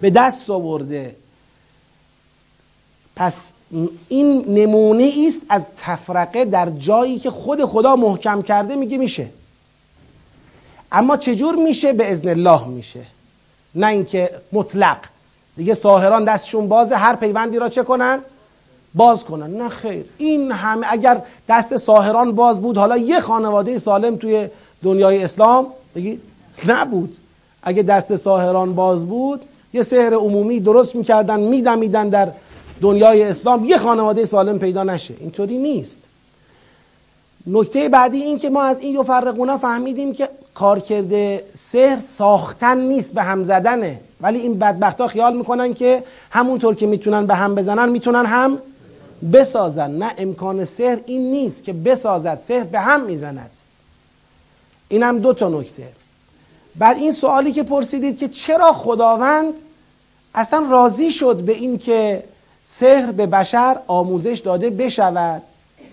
به 0.00 0.10
دست 0.10 0.50
آورده. 0.50 1.14
پس 3.16 3.36
این 4.08 4.44
نمونه 4.48 5.12
است 5.26 5.40
از 5.48 5.62
تفرقه 5.78 6.44
در 6.44 6.70
جایی 6.70 7.18
که 7.18 7.30
خود 7.30 7.64
خدا 7.64 7.96
محکم 7.96 8.42
کرده 8.42 8.76
میگه 8.76 8.98
میشه. 8.98 9.26
اما 10.92 11.16
چجور 11.16 11.56
میشه؟ 11.56 11.92
به 11.92 12.10
ازن 12.10 12.28
الله 12.28 12.66
میشه. 12.66 13.00
نه 13.74 13.86
اینکه 13.86 14.30
مطلق. 14.52 14.98
دیگه 15.56 15.74
ساهران 15.74 16.24
دستشون 16.24 16.68
بازه 16.68 16.96
هر 16.96 17.16
پیوندی 17.16 17.58
را 17.58 17.68
چه 17.68 17.82
کنن؟ 17.82 18.18
باز 18.94 19.24
کنن. 19.24 19.50
نه 19.50 19.68
خیر. 19.68 20.04
این 20.18 20.52
همه 20.52 20.86
اگر 20.90 21.22
دست 21.48 21.76
ساهران 21.76 22.32
باز 22.32 22.60
بود 22.60 22.76
حالا 22.76 22.96
یه 22.96 23.20
خانواده 23.20 23.78
سالم 23.78 24.16
توی 24.16 24.48
دنیای 24.82 25.24
اسلام 25.24 25.66
بگید 25.94 26.20
نبود. 26.68 27.16
اگه 27.62 27.82
دست 27.82 28.16
ساهران 28.16 28.74
باز 28.74 29.06
بود 29.06 29.40
یه 29.72 29.82
سحر 29.82 30.14
عمومی 30.14 30.60
درست 30.60 30.96
می‌کردن 30.96 31.40
میدمیدن 31.40 32.08
در 32.08 32.28
دنیای 32.80 33.22
اسلام 33.22 33.64
یه 33.64 33.78
خانواده 33.78 34.24
سالم 34.24 34.58
پیدا 34.58 34.82
نشه. 34.82 35.14
اینطوری 35.20 35.58
نیست. 35.58 36.06
نکته 37.46 37.88
بعدی 37.88 38.22
این 38.22 38.38
که 38.38 38.50
ما 38.50 38.62
از 38.62 38.80
این 38.80 39.00
یفرقونا 39.00 39.58
فهمیدیم 39.58 40.12
که 40.12 40.28
کارکرد 40.54 41.36
سحر 41.56 42.00
ساختن 42.02 42.78
نیست 42.78 43.14
به 43.14 43.22
هم 43.22 43.44
زدنه. 43.44 44.00
ولی 44.20 44.38
این 44.38 44.58
بدبخت 44.58 45.00
ها 45.00 45.06
خیال 45.06 45.36
می‌کنن 45.36 45.74
که 45.74 46.02
همونطور 46.30 46.74
که 46.74 46.86
می‌تونن 46.86 47.26
به 47.26 47.34
هم 47.34 47.54
بزنن 47.54 47.88
می‌تونن 47.88 48.26
هم 48.26 48.58
بسازن 49.32 49.90
نه 49.90 50.14
امکان 50.18 50.64
سحر 50.64 50.98
این 51.06 51.30
نیست 51.30 51.64
که 51.64 51.72
بسازد 51.72 52.40
سحر 52.44 52.64
به 52.64 52.80
هم 52.80 53.00
می‌زند. 53.00 53.50
این 54.88 55.02
هم 55.02 55.18
دو 55.18 55.32
تا 55.32 55.48
نکته. 55.48 55.88
بعد 56.76 56.96
این 56.96 57.12
سوالی 57.12 57.52
که 57.52 57.62
پرسیدید 57.62 58.18
که 58.18 58.28
چرا 58.28 58.72
خداوند 58.72 59.54
اصلا 60.34 60.66
راضی 60.70 61.12
شد 61.12 61.36
به 61.36 61.52
این 61.52 61.78
که 61.78 62.24
سحر 62.64 63.12
به 63.12 63.26
بشر 63.26 63.76
آموزش 63.86 64.38
داده 64.38 64.70
بشود؟ 64.70 65.42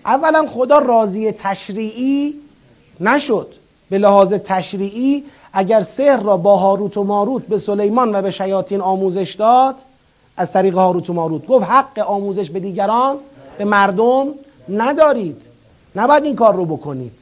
اولا 0.04 0.46
خدا 0.46 0.78
راضی 0.78 1.32
تشریعی 1.32 2.34
نشد. 3.00 3.54
به 3.90 3.98
لحاظ 3.98 4.32
تشریعی 4.32 5.24
اگر 5.52 5.82
سحر 5.82 6.20
را 6.20 6.36
با 6.36 6.56
هاروت 6.56 6.96
و 6.96 7.04
ماروت 7.04 7.42
به 7.46 7.58
سلیمان 7.58 8.14
و 8.14 8.22
به 8.22 8.30
شیاطین 8.30 8.80
آموزش 8.80 9.34
داد 9.34 9.74
از 10.38 10.52
طریق 10.52 10.74
هاروت 10.74 11.10
و 11.10 11.12
ماروت. 11.12 11.46
گفت 11.46 11.64
حق 11.64 11.98
آموزش 11.98 12.50
به 12.50 12.60
دیگران 12.60 13.16
به 13.58 13.64
مردم 13.64 14.26
ندارید. 14.68 15.36
نباید 15.96 16.24
این 16.24 16.36
کار 16.36 16.54
رو 16.54 16.64
بکنید. 16.64 17.12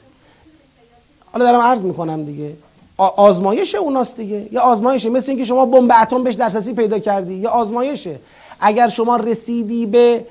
حالا 1.33 1.45
دارم 1.45 1.61
عرض 1.61 1.83
می‌کنم 1.83 2.25
دیگه. 2.25 2.53
آزمایش 2.99 3.75
اوناست 3.75 4.17
دیگه. 4.17 4.49
یا 4.53 4.61
آزمایشه 4.61 5.09
مثل 5.09 5.31
اینکه 5.31 5.45
شما 5.45 5.67
بمب 5.67 5.93
اتم 6.03 6.23
بهش 6.23 6.35
دسترسی 6.35 6.75
پیدا 6.75 6.99
کردی. 6.99 7.35
یا 7.35 7.51
آزمایشه 7.51 8.17
اگر 8.61 8.89
شما 8.89 9.17
رسیدی 9.17 9.87
به 9.87 10.25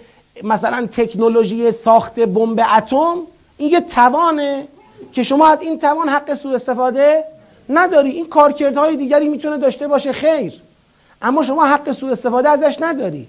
مثلا 0.43 0.87
تکنولوژی 0.91 1.71
ساخت 1.71 2.19
بمب 2.19 2.61
اتم 2.77 3.15
این 3.57 3.71
یه 3.71 3.81
توانه 3.81 4.67
که 5.11 5.23
شما 5.23 5.47
از 5.47 5.61
این 5.61 5.79
توان 5.79 6.09
حق 6.09 6.33
سوء 6.33 6.55
استفاده 6.55 7.23
نداری. 7.69 8.09
این 8.09 8.27
کارکردهای 8.27 8.95
دیگری 8.95 9.29
می‌تونه 9.29 9.57
داشته 9.57 9.87
باشه. 9.87 10.11
خیر. 10.11 10.61
اما 11.25 11.43
شما 11.43 11.65
حق 11.65 11.91
سوء 11.91 12.11
استفاده 12.11 12.49
ازش 12.49 12.77
نداری. 12.81 13.27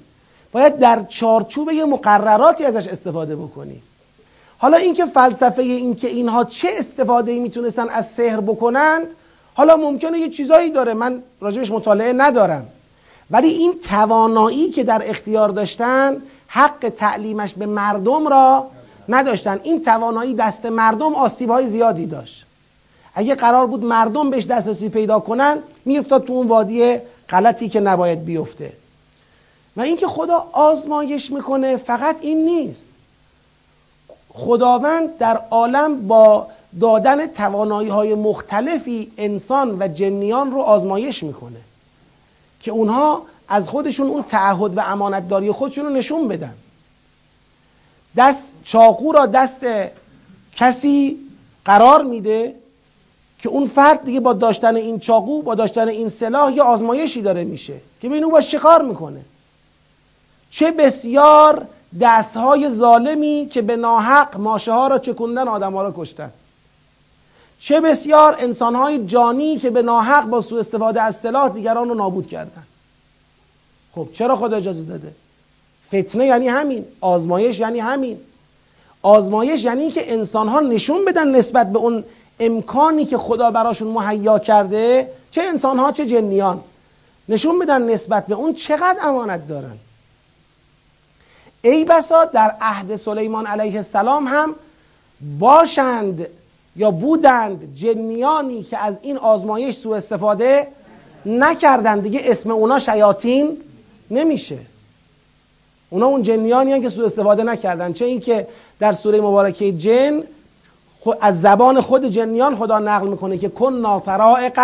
باید 0.53 0.78
در 0.78 1.03
چارچوب 1.09 1.70
یه 1.70 1.84
مقرراتی 1.84 2.64
ازش 2.64 2.88
استفاده 2.88 3.36
بکنی. 3.36 3.82
حالا 4.59 4.76
اینکه 4.76 5.07
فلسفه 5.07 5.62
اینکه 5.62 6.09
اینها 6.09 6.44
چه 6.44 6.68
استفاده 6.78 7.32
ای 7.32 7.38
می‌تونستن 7.38 7.88
از 7.88 8.07
سحر 8.11 8.40
بکنند 8.40 9.07
حالا 9.55 9.76
ممکنه 9.76 10.18
یه 10.18 10.28
چیزایی 10.28 10.70
داره. 10.70 10.94
من 10.94 11.22
راجبش 11.40 11.70
مطالعه 11.70 12.12
ندارم. 12.12 12.66
ولی 13.30 13.49
این 13.49 13.72
توانایی 13.80 14.70
که 14.70 14.84
در 14.84 15.03
اختیار 15.11 15.49
داشتن 15.49 16.16
حق 16.47 16.92
تعلیمش 16.99 17.55
به 17.55 17.66
مردم 17.66 18.28
را 18.28 18.66
نداشتن. 19.09 19.61
این 19.62 19.82
توانایی 19.82 20.34
دست 20.34 20.66
مردم 20.66 21.14
آسیب 21.14 21.51
های 21.51 21.66
زیادی 21.66 22.07
داشت. 22.07 22.47
اگه 23.14 23.34
قرار 23.34 23.66
بود 23.66 23.84
مردم 23.84 24.30
بهش 24.30 24.44
دسترسی 24.44 24.88
پیدا 24.88 25.20
کنن 25.20 25.59
میافتاد 25.84 26.24
تو 26.24 26.32
اون 26.32 26.47
وادی 26.47 26.99
غلطی 27.31 27.68
که 27.68 27.81
نباید 27.81 28.24
بیفته. 28.24 28.72
و 29.77 29.81
اینکه 29.81 30.07
خدا 30.07 30.49
آزمایش 30.53 31.33
می‌کنه 31.33 31.77
فقط 31.77 32.16
این 32.20 32.45
نیست. 32.45 32.89
خداوند 34.29 35.18
در 35.18 35.41
عالم 35.51 36.07
با 36.07 36.47
دادن 36.81 37.27
توانایی 37.27 37.89
های 37.89 38.14
مختلفی 38.14 39.12
انسان 39.18 39.77
و 39.83 39.89
جنیان 39.89 40.51
رو 40.51 40.61
آزمایش 40.61 41.22
می‌کنه 41.22 41.61
که 42.61 42.70
اونها 42.70 43.22
از 43.49 43.68
خودشون 43.68 44.07
اون 44.07 44.22
تعهد 44.22 44.77
و 44.77 44.81
امانتداری 44.81 45.53
خودشون 45.53 45.85
رو 45.85 45.91
نشون 45.91 46.29
بدن. 46.29 46.55
دست 48.16 48.45
چاقو 48.64 49.12
را 49.12 49.27
دست 49.27 49.66
کسی 50.57 51.18
قرار 51.64 52.05
میده 52.05 52.55
که 53.39 53.49
اون 53.49 53.66
فرد 53.66 54.05
دیگه 54.05 54.20
با 54.20 54.32
داشتن 54.32 54.76
این 54.76 54.99
چاقو 54.99 55.43
با 55.43 55.55
داشتن 55.55 55.89
این 55.89 56.09
سلاح 56.09 56.53
یه 56.53 56.62
آزمایشی 56.62 57.22
داره 57.22 57.45
میشه 57.45 57.74
که 58.01 58.09
ببین 58.09 58.24
او 58.24 58.30
با 58.30 58.41
شکار 58.41 58.82
می‌کنه. 58.82 59.20
چه 60.51 60.70
بسیار 60.70 61.66
دستهای 62.01 62.68
ظالمی 62.70 63.49
که 63.51 63.62
به 63.62 63.76
ناحق 63.76 64.37
ماشه 64.37 64.72
ها 64.72 64.87
را 64.89 64.99
چکوندن 64.99 65.49
آدم 65.49 65.72
ها 65.72 65.82
را 65.82 65.95
کشتن. 65.97 66.32
چه 67.61 67.80
بسیار 67.80 68.37
انسانهای 68.39 69.07
جانی 69.07 69.59
که 69.59 69.70
به 69.70 69.82
ناحق 69.82 70.24
با 70.24 70.41
سوء 70.41 70.61
استفاده 70.61 71.03
از 71.03 71.16
سلاح 71.16 71.49
دیگران 71.49 71.89
رو 71.89 71.95
نابود 71.95 72.28
کردن. 72.28 72.62
خب 73.95 74.09
چرا 74.12 74.37
خدا 74.37 74.57
اجازه 74.57 74.84
داده؟ 74.84 75.12
فتنه 75.89 76.26
یعنی 76.26 76.49
همین 76.49 76.84
آزمایش 77.01 77.59
یعنی 77.59 77.78
همین. 77.78 78.18
آزمایش 79.03 79.64
یعنی 79.64 79.82
اینکه 79.82 80.12
انسان 80.12 80.49
ها 80.49 80.61
نشون 80.61 81.05
بدن 81.05 81.37
نسبت 81.37 81.72
به 81.72 81.78
اون 81.78 82.05
امکانی 82.41 83.05
که 83.05 83.18
خدا 83.18 83.51
براشون 83.51 83.89
مهیا 83.89 84.39
کرده 84.39 85.11
چه 85.30 85.43
انسان 85.43 85.78
ها 85.78 85.93
چه 85.93 86.07
جنیان. 86.07 86.61
نشون 87.28 87.59
بدن 87.59 87.82
نسبت 87.82 88.26
به 88.26 88.34
اون 88.34 88.55
چقدر 88.55 88.99
امانت 89.03 89.49
دارن. 89.49 89.76
ای 91.62 91.84
بسا 91.84 92.24
در 92.24 92.55
عهد 92.61 92.97
سلیمان 92.97 93.47
علیه 93.47 93.76
السلام 93.76 94.26
هم 94.26 94.55
باشند 95.39 96.26
یا 96.76 96.91
بودند 96.91 97.74
جنیانی 97.76 98.62
که 98.62 98.78
از 98.78 98.99
این 99.03 99.16
آزمایش 99.16 99.76
سوء 99.76 99.97
استفاده 99.97 100.68
نکردند 101.26 102.03
دیگه 102.03 102.20
اسم 102.24 102.51
اونا 102.51 102.78
شیاطین 102.78 103.57
نمیشه. 104.11 104.59
اونا 105.91 106.07
اون 106.07 106.22
جنیانی 106.22 106.80
که 106.80 106.89
سوء 106.89 107.07
استفاده 107.07 107.43
نکردن. 107.43 107.93
چه 107.93 108.05
اینکه 108.05 108.49
در 108.78 108.93
سوره 108.93 109.20
مبارکه 109.20 109.72
جن 109.72 110.22
از 111.20 111.40
زبان 111.40 111.80
خود 111.80 112.04
جنیان 112.04 112.57
خدا 112.57 112.78
نقل 112.78 113.09
می‌کنه 113.09 113.38
که 113.38 113.48
کن 113.48 113.72
نافرائق 113.72 114.61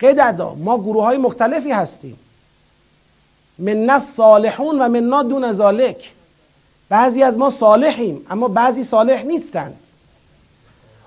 قددا. 0.00 0.54
ما 0.54 0.78
گروه 0.78 1.04
های 1.04 1.16
مختلفی 1.16 1.70
هستیم. 1.70 2.18
من 3.58 3.98
صالحون 3.98 4.78
و 4.82 4.88
مننا 4.88 5.22
دون 5.22 5.52
ذالک 5.52 6.12
بعضی 6.88 7.22
از 7.22 7.38
ما 7.38 7.50
صالحیم 7.50 8.26
اما 8.30 8.48
بعضی 8.48 8.84
صالح 8.84 9.22
نیستند. 9.22 9.78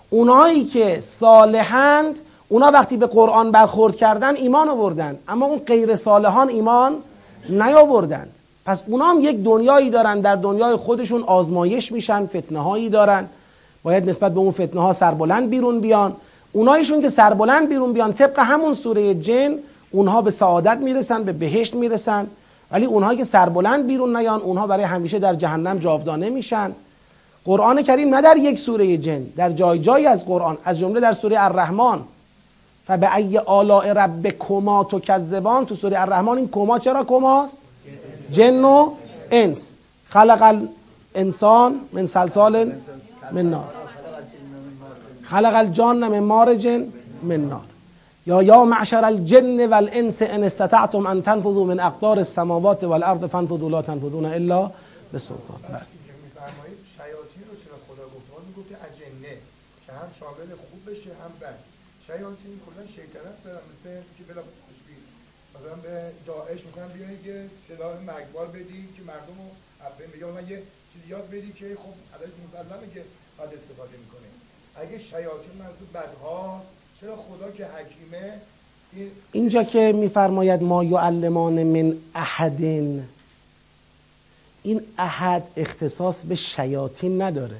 اونایی 0.09 0.65
که 0.65 0.99
صالحند 1.01 2.19
اونا 2.49 2.71
وقتی 2.71 2.97
به 2.97 3.07
قرآن 3.07 3.51
برخورد 3.51 3.95
کردن 3.95 4.35
ایمان 4.35 4.69
آوردن 4.69 5.19
اما 5.27 5.45
اون 5.45 5.59
غیر 5.59 5.95
صالحان 5.95 6.49
ایمان 6.49 6.95
نیاوردند. 7.49 8.31
پس 8.65 8.83
اونا 8.87 9.05
هم 9.05 9.21
یک 9.21 9.43
دنیایی 9.43 9.89
دارن 9.89 10.21
در 10.21 10.35
دنیای 10.35 10.75
خودشون 10.75 11.23
آزمایش 11.23 11.91
میشن 11.91 12.25
فتنه 12.25 12.59
هایی 12.59 12.89
دارن. 12.89 13.27
باید 13.83 14.09
نسبت 14.09 14.33
به 14.33 14.39
اون 14.39 14.51
فتنه 14.51 14.81
ها 14.81 14.93
سربلند 14.93 15.49
بیرون 15.49 15.79
بیان. 15.79 16.15
اونایشون 16.51 17.01
که 17.01 17.09
سربلند 17.09 17.69
بیرون 17.69 17.93
بیان 17.93 18.13
طبق 18.13 18.39
همون 18.39 18.73
سوره 18.73 19.15
جن 19.15 19.55
اونها 19.91 20.21
به 20.21 20.31
سعادت 20.31 20.77
می‌رسن 20.77 21.23
به 21.23 21.33
بهشت 21.33 21.75
می‌رسن. 21.75 22.27
ولی 22.71 22.85
اونهایی 22.85 23.17
که 23.17 23.23
سربلند 23.23 23.87
بیرون 23.87 24.17
نیان 24.17 24.41
اونها 24.41 24.67
برای 24.67 24.83
همیشه 24.83 25.19
در 25.19 25.35
جهنم 25.35 25.77
جاودانه 25.77 26.29
میشن. 26.29 26.71
قرآن 27.45 27.81
کریم 27.81 28.15
نه 28.15 28.21
در 28.21 28.37
یک 28.37 28.59
سوره 28.59 28.97
جن 28.97 29.23
در 29.37 29.51
جای 29.51 29.79
جایی 29.79 30.05
از 30.05 30.25
قرآن 30.25 30.57
از 30.63 30.79
جمله 30.79 30.99
در 30.99 31.13
سوره 31.13 31.43
الرحمن. 31.43 31.99
فبه 32.87 33.15
ای 33.15 33.37
آلاء 33.37 33.93
رب 33.93 34.27
کما 34.27 34.83
تو 34.83 34.99
کذبان 34.99 35.65
تو 35.65 35.75
سوره 35.75 36.01
الرحمن 36.01 36.37
این 36.37 36.49
کما 36.49 36.79
چرا 36.79 37.03
کماست؟ 37.03 37.57
جن 38.31 38.63
و 38.63 38.91
انس. 39.31 39.71
خلق 40.09 40.63
الانسان 41.15 41.75
من 41.93 42.05
سلسال 42.05 42.71
من 43.31 43.49
نار 43.49 43.69
خلق 45.23 45.55
الجان 45.55 46.07
من 46.07 46.19
مارج 46.19 46.67
من 47.23 47.49
نار 47.49 47.61
یا 48.27 48.43
یا 48.43 48.65
معشر 48.65 49.05
الجن 49.05 49.69
والانس 49.69 50.21
ان 50.21 50.43
استطعتم 50.43 51.07
ان 51.07 51.23
تنفذوا 51.23 51.65
من 51.65 51.79
اقدار 51.79 52.19
السماوات 52.19 52.83
والارض 52.83 53.25
فانفذوا 53.25 53.69
لا 53.69 53.81
تنفذون 53.81 54.25
الا 54.25 54.71
به 55.11 55.19
سلطان 55.19 55.57
بله 55.69 55.99
شامل 60.19 60.49
خوب 60.69 60.81
بشه 60.89 61.09
هم 61.09 61.31
بد 61.41 61.59
شیاطین 62.07 62.53
کلا 62.65 62.83
شیطنت 62.95 63.39
مثل 63.69 64.33
بلا 64.33 64.41
مثلا 65.55 65.75
به 65.75 66.11
داعش 66.27 66.65
می‌خوان 66.65 66.87
بیان 66.87 67.23
که 67.23 67.45
سلاح 67.67 67.93
مرگبار 68.07 68.47
بدی 68.47 68.81
که 68.97 69.01
مردم 69.03 69.37
رو 69.39 69.47
بگه 70.13 70.25
من 70.25 70.47
یه 70.49 70.63
چیزی 70.93 71.07
یاد 71.09 71.27
بدی 71.29 71.51
که 71.53 71.77
خب 71.83 71.95
ازش 72.13 72.33
مسلمه 72.45 72.93
که 72.93 73.01
بعد 73.39 73.49
استفاده 73.53 73.91
می‌کنه 73.97 74.29
اگه 74.75 75.03
شیاطین 75.03 75.55
منظور 75.59 75.87
بدها 75.93 76.61
چرا 77.01 77.15
خدا 77.15 77.51
که 77.51 77.65
حکیمه 77.65 78.33
اینجا 79.31 79.63
که 79.63 79.91
میفرماید 79.91 80.63
ما 80.63 80.83
یعلمان 80.83 81.63
من 81.63 81.97
احدین 82.15 83.03
این 84.63 84.81
احد 84.97 85.43
اختصاص 85.57 86.23
به 86.23 86.35
شیاطین 86.35 87.21
نداره. 87.21 87.55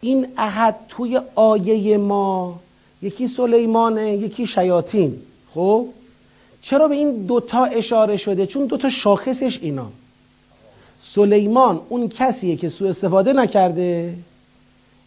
این 0.00 0.28
احد 0.36 0.76
توی 0.88 1.20
آیه 1.34 1.96
ما 1.96 2.60
یکی 3.02 3.26
سلیمانه 3.26 4.16
یکی 4.16 4.46
شیاطین. 4.46 5.22
خب؟ 5.54 5.86
چرا 6.62 6.88
به 6.88 6.94
این 6.94 7.26
دوتا 7.26 7.64
اشاره 7.64 8.16
شده؟ 8.16 8.46
چون 8.46 8.66
دوتا 8.66 8.90
شاخصش 8.90 9.58
اینا. 9.62 9.92
سلیمان 11.04 11.80
اون 11.88 12.08
کسیه 12.08 12.56
که 12.56 12.68
سوء 12.68 12.88
استفاده 12.88 13.32
نکرده 13.32 14.14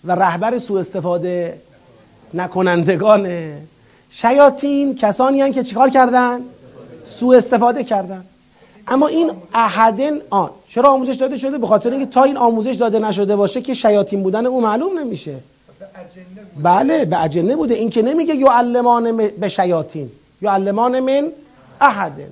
و 0.04 0.12
رهبر 0.12 0.58
سوء 0.58 0.80
استفاده 0.80 1.58
نکنندگانه. 2.34 3.58
شیاطین 4.10 4.96
کسانی 4.96 5.42
هن 5.42 5.52
که 5.52 5.64
چیکار 5.64 5.90
کردن؟ 5.90 6.40
سوء 7.04 7.38
استفاده 7.38 7.84
کردن. 7.84 8.26
اما 8.88 9.08
این 9.08 9.32
احدن 9.54 10.14
آن 10.30 10.50
چرا 10.70 10.90
آموزش 10.90 11.16
داده 11.16 11.38
شده؟ 11.38 11.58
به 11.58 11.68
خاطر 11.68 11.92
اینکه 11.92 12.06
تا 12.06 12.24
این 12.24 12.38
آموزش 12.38 12.76
داده 12.76 13.00
نشده 13.00 13.36
باشه 13.36 13.62
که 13.62 13.74
شیاطین 13.74 14.24
بودن 14.24 14.46
او 14.46 14.62
معلوم 14.62 15.00
نمیشه. 15.00 15.36
بله 16.64 17.06
به 17.06 17.24
اجنه 17.24 17.56
بوده. 17.56 17.74
این 17.74 17.90
که 17.90 18.02
نمیگه 18.02 18.36
یعلمان 18.36 19.18
به 19.18 19.50
شیاطین. 19.50 20.12
یعلمان 20.42 21.00
من 21.00 21.32
احدن. 21.82 22.30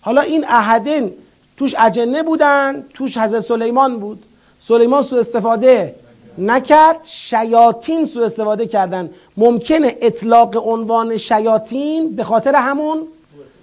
حالا 0.00 0.20
این 0.20 0.44
احدن 0.44 1.10
توش 1.58 1.74
اجنه 1.78 2.22
بودن 2.22 2.84
توش 2.94 3.18
حضرت 3.18 3.40
سلیمان 3.40 3.98
بود. 3.98 4.22
سلیمان 4.60 5.02
سو 5.02 5.16
استفاده 5.16 5.94
نکرد 6.38 7.00
شیاطین 7.04 8.06
سو 8.06 8.20
استفاده 8.20 8.66
کردن. 8.66 9.10
ممکنه 9.36 9.96
اطلاق 10.00 10.68
عنوان 10.68 11.16
شیاطین 11.16 12.16
به 12.16 12.24
خاطر 12.24 12.54
همون 12.54 13.02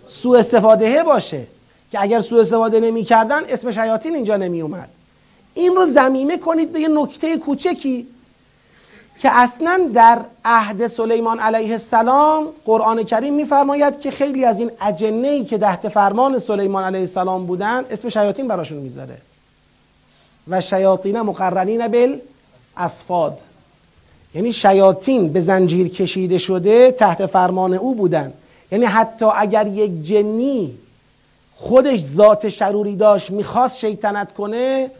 سو 0.07 0.31
استفاده 0.31 1.03
باشه 1.03 1.41
که 1.91 2.01
اگر 2.01 2.21
سوء 2.21 2.41
استفاده 2.41 2.79
نمی 2.79 3.03
کردن 3.03 3.41
اسم 3.49 3.71
شیاطین 3.71 4.15
اینجا 4.15 4.37
نمی 4.37 4.61
اومد. 4.61 4.89
این 5.53 5.75
رو 5.75 5.85
زمیمه 5.85 6.37
کنید 6.37 6.71
به 6.71 6.79
یه 6.79 6.87
نکته 6.87 7.37
کوچکی. 7.37 8.07
که 9.19 9.29
اصلا 9.31 9.89
در 9.93 10.19
عهد 10.45 10.87
سلیمان 10.87 11.39
علیه 11.39 11.71
السلام 11.71 12.47
قرآن 12.65 13.03
کریم 13.03 13.33
میفرماید 13.33 13.99
که 13.99 14.11
خیلی 14.11 14.45
از 14.45 14.59
این 14.59 14.71
اجنه 14.81 15.27
ای 15.27 15.45
که 15.45 15.57
تحت 15.57 15.89
فرمان 15.89 16.39
سلیمان 16.39 16.83
علیه 16.83 16.99
السلام 16.99 17.45
بودن 17.45 17.85
اسم 17.91 18.09
شیاطین 18.09 18.47
براشون 18.47 18.77
می‌ذاره. 18.77 19.17
و 20.47 20.61
شیاطین 20.61 21.21
مقرنین 21.21 21.87
بل 21.87 22.17
اسفاد. 22.77 23.39
یعنی 24.35 24.53
شیاطین 24.53 25.33
به 25.33 25.41
زنجیر 25.41 25.87
کشیده 25.87 26.37
شده 26.37 26.91
تحت 26.91 27.25
فرمان 27.25 27.73
او 27.73 27.95
بودن. 27.95 28.33
یعنی 28.71 28.85
حتی 28.85 29.25
اگر 29.35 29.67
یک 29.67 30.03
جنی 30.03 30.77
خودش 31.55 32.01
ذات 32.01 32.49
شروری 32.49 32.95
داشت 32.95 33.31
می‌خواست 33.31 33.77
شیطنت 33.77 34.33
کنه 34.33 34.91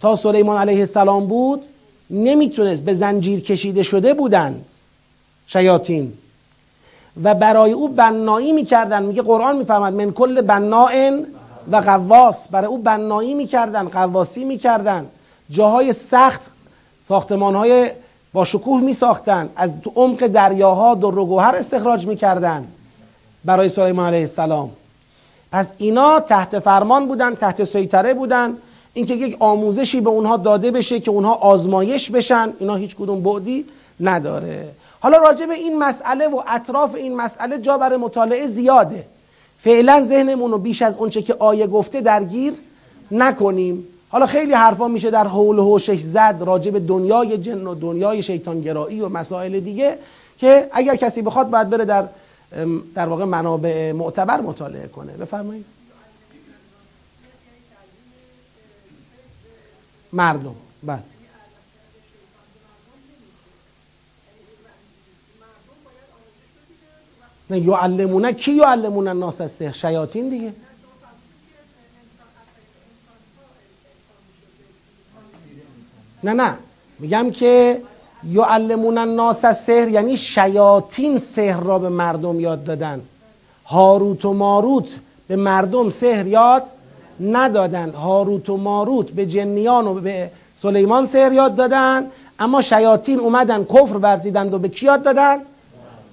تا 0.00 0.16
سلیمان 0.16 0.60
علیه 0.60 0.78
السلام 0.78 1.26
بود 1.26 1.62
نمی‌تونست 2.10 2.84
به 2.84 2.94
زنجیر 2.94 3.40
کشیده 3.40 3.82
شده 3.82 4.14
بودند 4.14 4.64
شیاطین. 5.46 6.12
و 7.22 7.34
برای 7.34 7.72
او 7.72 7.88
بنایی 7.88 8.52
می‌کردن. 8.52 9.02
میگه 9.02 9.22
قرآن 9.22 9.56
می‌فهمد 9.56 9.92
من 9.92 10.12
کل 10.12 10.40
بناء 10.40 11.10
و 11.70 11.76
قواس 11.76 12.48
برای 12.48 12.66
او 12.66 12.78
بنایی 12.78 13.34
می‌کردن 13.34 13.88
قواسی 13.88 14.44
می‌کردن. 14.44 15.06
جاهای 15.50 15.92
سخت 15.92 16.40
ساختمان 17.02 17.54
های 17.54 17.90
با 18.32 18.44
شکوه 18.44 18.80
میساختن. 18.80 19.48
از 19.56 19.70
عمق 19.96 20.26
دریاها 20.26 20.94
در 20.94 21.06
و 21.06 21.26
گوهر 21.26 21.56
استخراج 21.56 22.06
می‌کردن 22.06 22.66
برای 23.44 23.68
سلیمان 23.68 24.06
علیه 24.06 24.20
السلام. 24.20 24.70
پس 25.52 25.72
اینا 25.78 26.20
تحت 26.20 26.58
فرمان 26.58 27.06
بودن 27.08 27.34
تحت 27.34 27.64
سیطره 27.64 28.14
بودن. 28.14 28.56
اینکه 28.94 29.14
یک 29.14 29.36
آموزشی 29.40 30.00
به 30.00 30.10
اونها 30.10 30.36
داده 30.36 30.70
بشه 30.70 31.00
که 31.00 31.10
اونها 31.10 31.34
آزمایش 31.34 32.10
بشن 32.10 32.52
اینا 32.58 32.74
هیچ 32.74 32.96
کدوم 32.96 33.22
بعدی 33.22 33.64
نداره. 34.00 34.68
حالا 35.00 35.18
راجع 35.18 35.46
به 35.46 35.54
این 35.54 35.78
مسئله 35.78 36.28
و 36.28 36.42
اطراف 36.48 36.94
این 36.94 37.16
مسئله 37.16 37.58
جا 37.58 37.78
برای 37.78 37.96
مطالعه 37.96 38.46
زیاده. 38.46 39.06
فعلا 39.60 40.04
ذهنمون 40.04 40.50
رو 40.50 40.58
بیش 40.58 40.82
از 40.82 40.96
اونچه 40.96 41.22
که 41.22 41.34
آیه 41.38 41.66
گفته 41.66 42.00
درگیر 42.00 42.52
نکنیم. 43.10 43.84
حالا 44.08 44.26
خیلی 44.26 44.52
حرفا 44.52 44.88
میشه 44.88 45.10
در 45.10 45.26
حول 45.28 45.58
و 45.58 45.78
زد 45.78 46.42
راجع 46.46 46.70
به 46.70 46.80
دنیای 46.80 47.38
جن 47.38 47.66
و 47.66 47.74
دنیای 47.74 48.22
شیطانگرایی 48.22 49.00
و 49.00 49.08
مسائل 49.08 49.60
دیگه 49.60 49.98
که 50.38 50.68
اگر 50.72 50.96
کسی 50.96 51.22
بخواد 51.22 51.50
باید 51.50 51.70
بره 51.70 51.84
در 51.84 52.04
در 52.94 53.06
واقع 53.06 53.24
منابع 53.24 53.92
معتبر 53.92 54.40
مطالعه 54.40 54.88
کنه. 54.88 55.12
بفرمایید. 55.12 55.73
مردم. 60.14 60.54
بله. 60.82 61.02
نه 67.50 67.58
یعلمونه. 67.58 68.32
کی 68.32 68.52
یعلمون 68.52 69.08
الناس 69.08 69.40
از 69.40 69.62
شیاطین 69.62 70.28
دیگه. 70.28 70.52
نه 76.22 76.32
نه. 76.32 76.58
میگم 76.98 77.30
که 77.30 77.82
یعلمون 78.24 78.98
الناس 78.98 79.46
سحر 79.46 79.88
یعنی 79.88 80.16
شیاطین 80.16 81.18
سحر 81.18 81.60
را 81.60 81.78
به 81.78 81.88
مردم 81.88 82.40
یاد 82.40 82.64
دادن. 82.64 83.02
هاروت 83.66 84.24
و 84.24 84.32
ماروت 84.32 84.88
به 85.28 85.36
مردم 85.36 85.90
سحر 85.90 86.26
یاد 86.26 86.62
ندادن. 87.20 87.90
هاروت 87.90 88.50
و 88.50 88.56
ماروت 88.56 89.10
به 89.10 89.26
جنیان 89.26 89.86
و 89.86 89.94
به 89.94 90.30
سلیمان 90.62 91.06
سحر 91.06 91.32
یاد 91.32 91.56
دادن 91.56 92.06
اما 92.38 92.60
شیاطین 92.60 93.20
اومدن 93.20 93.64
کفر 93.64 93.96
ورزیدند 93.96 94.54
و 94.54 94.58
به 94.58 94.68
کی 94.68 94.86
یاد 94.86 95.02
دادن؟ 95.02 95.38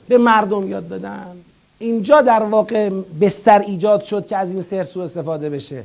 به 0.07 0.17
مردم 0.17 0.67
یاد 0.67 0.87
دادن. 0.87 1.25
اینجا 1.79 2.21
در 2.21 2.43
واقع 2.43 2.89
بستر 3.21 3.59
ایجاد 3.59 4.03
شد 4.03 4.27
که 4.27 4.37
از 4.37 4.51
این 4.51 4.61
سحر 4.61 4.83
سو 4.83 4.99
استفاده 4.99 5.49
بشه. 5.49 5.83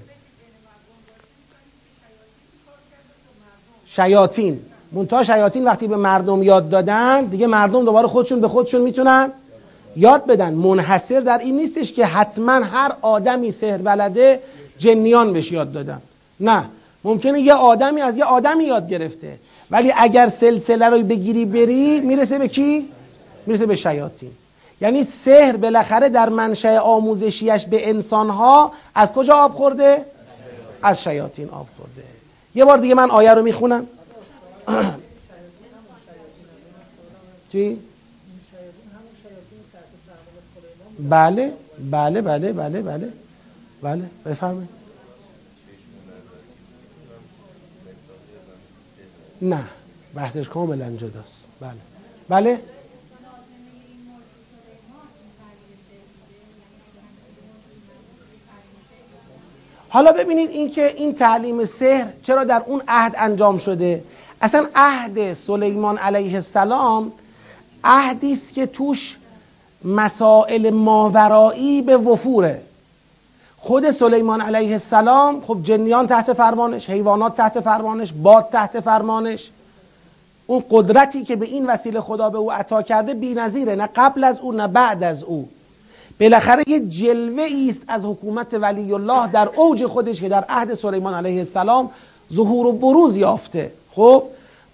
شیاطین. 3.86 4.60
منتها 4.92 5.22
شیاطین 5.22 5.64
وقتی 5.64 5.86
به 5.86 5.96
مردم 5.96 6.42
یاد 6.42 6.68
دادن 6.68 7.24
دیگه 7.24 7.46
مردم 7.46 7.84
دوباره 7.84 8.08
خودشون 8.08 8.40
به 8.40 8.48
خودشون 8.48 8.80
می‌تونن 8.80 9.32
یاد 9.96 10.26
بدن. 10.26 10.54
منحصر 10.54 11.20
در 11.20 11.38
این 11.38 11.56
نیستش 11.56 11.92
که 11.92 12.06
حتما 12.06 12.52
هر 12.52 12.92
آدمی 13.02 13.50
سحر 13.50 13.78
بلده 13.78 14.40
جنیان 14.78 15.32
بهش 15.32 15.52
یاد 15.52 15.72
دادن 15.72 16.02
نه 16.40 16.64
ممکنه 17.04 17.40
یه 17.40 17.54
آدمی 17.54 18.00
از 18.00 18.16
یه 18.16 18.24
آدمی 18.24 18.64
یاد 18.64 18.88
گرفته 18.88 19.38
ولی 19.70 19.92
اگر 19.96 20.28
سلسله 20.28 20.86
رو 20.86 21.02
بگیری 21.02 21.44
بری 21.44 22.00
می‌رسه 22.00 22.38
به 22.38 22.48
کی؟ 22.48 22.88
می‌رسه 23.46 23.66
به 23.66 23.74
شیاطین 23.74 24.30
یعنی 24.80 25.04
سحر 25.04 25.56
بالاخره 25.56 26.08
در 26.08 26.28
منشأ 26.28 26.78
آموزشیش 26.78 27.66
به 27.66 27.88
انسانها 27.88 28.72
از 28.94 29.12
کجا 29.12 29.34
آب 29.36 29.52
خورده؟ 29.52 30.04
از 30.82 31.02
شیاطین 31.02 31.48
آب 31.48 31.66
خورده 31.76 32.02
یه 32.54 32.64
بار 32.64 32.78
دیگه 32.78 32.94
من 32.94 33.10
آیه 33.10 33.34
رو 33.34 33.42
می‌خونم 33.42 33.86
چی؟ 37.52 37.78
بله 40.98 41.52
بله 41.90 42.22
بله 42.22 42.52
بله 42.52 42.82
بله 42.82 43.08
بله 43.86 44.04
بفرمایید. 44.26 44.68
نه 49.42 49.64
بحثش 50.14 50.48
کاملا 50.48 50.90
جداست. 50.96 51.48
بله. 51.60 51.70
بله؟ 52.28 52.60
حالا 59.88 60.12
ببینید 60.12 60.50
اینکه 60.50 60.86
این 60.96 61.14
تعلیم 61.14 61.64
سحر 61.64 62.12
چرا 62.22 62.44
در 62.44 62.62
اون 62.66 62.82
عهد 62.88 63.14
انجام 63.18 63.58
شده؟ 63.58 64.04
اصلا 64.40 64.68
عهد 64.74 65.32
سلیمان 65.32 65.98
علیه 65.98 66.34
السلام 66.34 67.12
عهدی 67.84 68.32
است 68.32 68.54
که 68.54 68.66
توش 68.66 69.16
مسائل 69.84 70.70
ماورایی 70.70 71.82
به 71.82 71.96
وفوره. 71.96 72.65
خود 73.66 73.90
سلیمان 73.90 74.40
علیه 74.40 74.72
السلام 74.72 75.40
خب 75.40 75.58
جنیان 75.62 76.06
تحت 76.06 76.32
فرمانش 76.32 76.90
حیوانات 76.90 77.36
تحت 77.36 77.60
فرمانش 77.60 78.12
باد 78.12 78.48
تحت 78.52 78.80
فرمانش. 78.80 79.50
اون 80.46 80.64
قدرتی 80.70 81.24
که 81.24 81.36
به 81.36 81.46
این 81.46 81.66
وسیله 81.66 82.00
خدا 82.00 82.30
به 82.30 82.38
او 82.38 82.52
عطا 82.52 82.82
کرده 82.82 83.14
بی‌نظیره 83.14 83.74
نه 83.74 83.88
قبل 83.96 84.24
از 84.24 84.40
او 84.40 84.52
نه 84.52 84.66
بعد 84.66 85.02
از 85.02 85.24
او. 85.24 85.48
بالاخره 86.20 86.64
یه 86.66 86.80
جلوه 86.80 87.46
است 87.68 87.80
از 87.88 88.04
حکومت 88.04 88.54
ولی 88.54 88.92
الله 88.92 89.26
در 89.26 89.48
اوج 89.56 89.86
خودش 89.86 90.20
که 90.20 90.28
در 90.28 90.44
عهد 90.48 90.74
سلیمان 90.74 91.14
علیه 91.14 91.38
السلام 91.38 91.90
ظهور 92.32 92.66
و 92.66 92.72
بروز 92.72 93.16
یافته. 93.16 93.72
خب؟ 93.94 94.22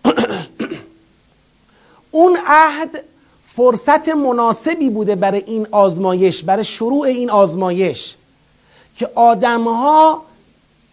اون 2.11 2.39
عهد 2.47 2.91
فرصت 3.57 4.09
مناسبی 4.09 4.91
بوده 4.91 5.15
برای 5.15 5.43
این 5.47 5.67
آزمایش 5.71 6.43
برای 6.43 6.65
شروع 6.65 7.03
این 7.03 7.31
آزمایش. 7.31 8.17
که 8.97 9.11
آدمها 9.15 10.23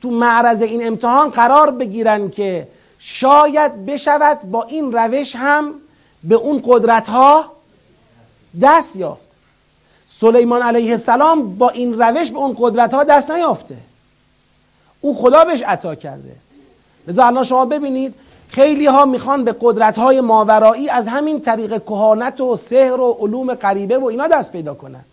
تو 0.02 0.10
معرض 0.10 0.62
این 0.62 0.88
امتحان 0.88 1.30
قرار 1.30 1.72
بگیرن 1.72 2.30
که 2.30 2.68
شاید 3.00 3.86
بشود 3.86 4.42
با 4.52 4.64
این 4.64 4.92
روش 4.92 5.36
هم 5.36 5.74
به 6.24 6.36
اون 6.36 6.62
قدرت 6.66 7.10
ها 7.10 7.52
دست 8.62 8.96
یافت. 8.96 9.30
سلیمان 10.08 10.62
علیه 10.62 10.92
السلام 10.92 11.56
با 11.56 11.70
این 11.70 12.02
روش 12.02 12.32
به 12.32 12.38
اون 12.38 12.56
قدرت 12.60 12.94
ها 12.94 13.04
دست 13.04 13.32
نیافته. 13.32 13.78
او 15.02 15.18
خدا 15.18 15.44
بهش 15.46 15.62
عطا 15.62 15.96
کرده. 15.96 16.36
لذا 17.08 17.26
الان 17.26 17.44
شما 17.44 17.66
ببینید 17.66 18.16
خیلی 18.50 18.86
ها 18.86 19.06
می‌خوان 19.06 19.44
به 19.44 19.56
قدرت 19.62 19.98
های 19.98 20.22
ماورایی 20.22 20.90
از 20.90 21.08
همین 21.08 21.42
طریق 21.42 21.84
کهانت 21.84 22.42
و 22.42 22.56
سحر 22.56 23.00
و 23.00 23.18
علوم 23.20 23.54
غریبه 23.54 23.98
و 23.98 24.06
اینا 24.06 24.28
دست 24.28 24.52
پیدا 24.52 24.74
کنن. 24.74 25.06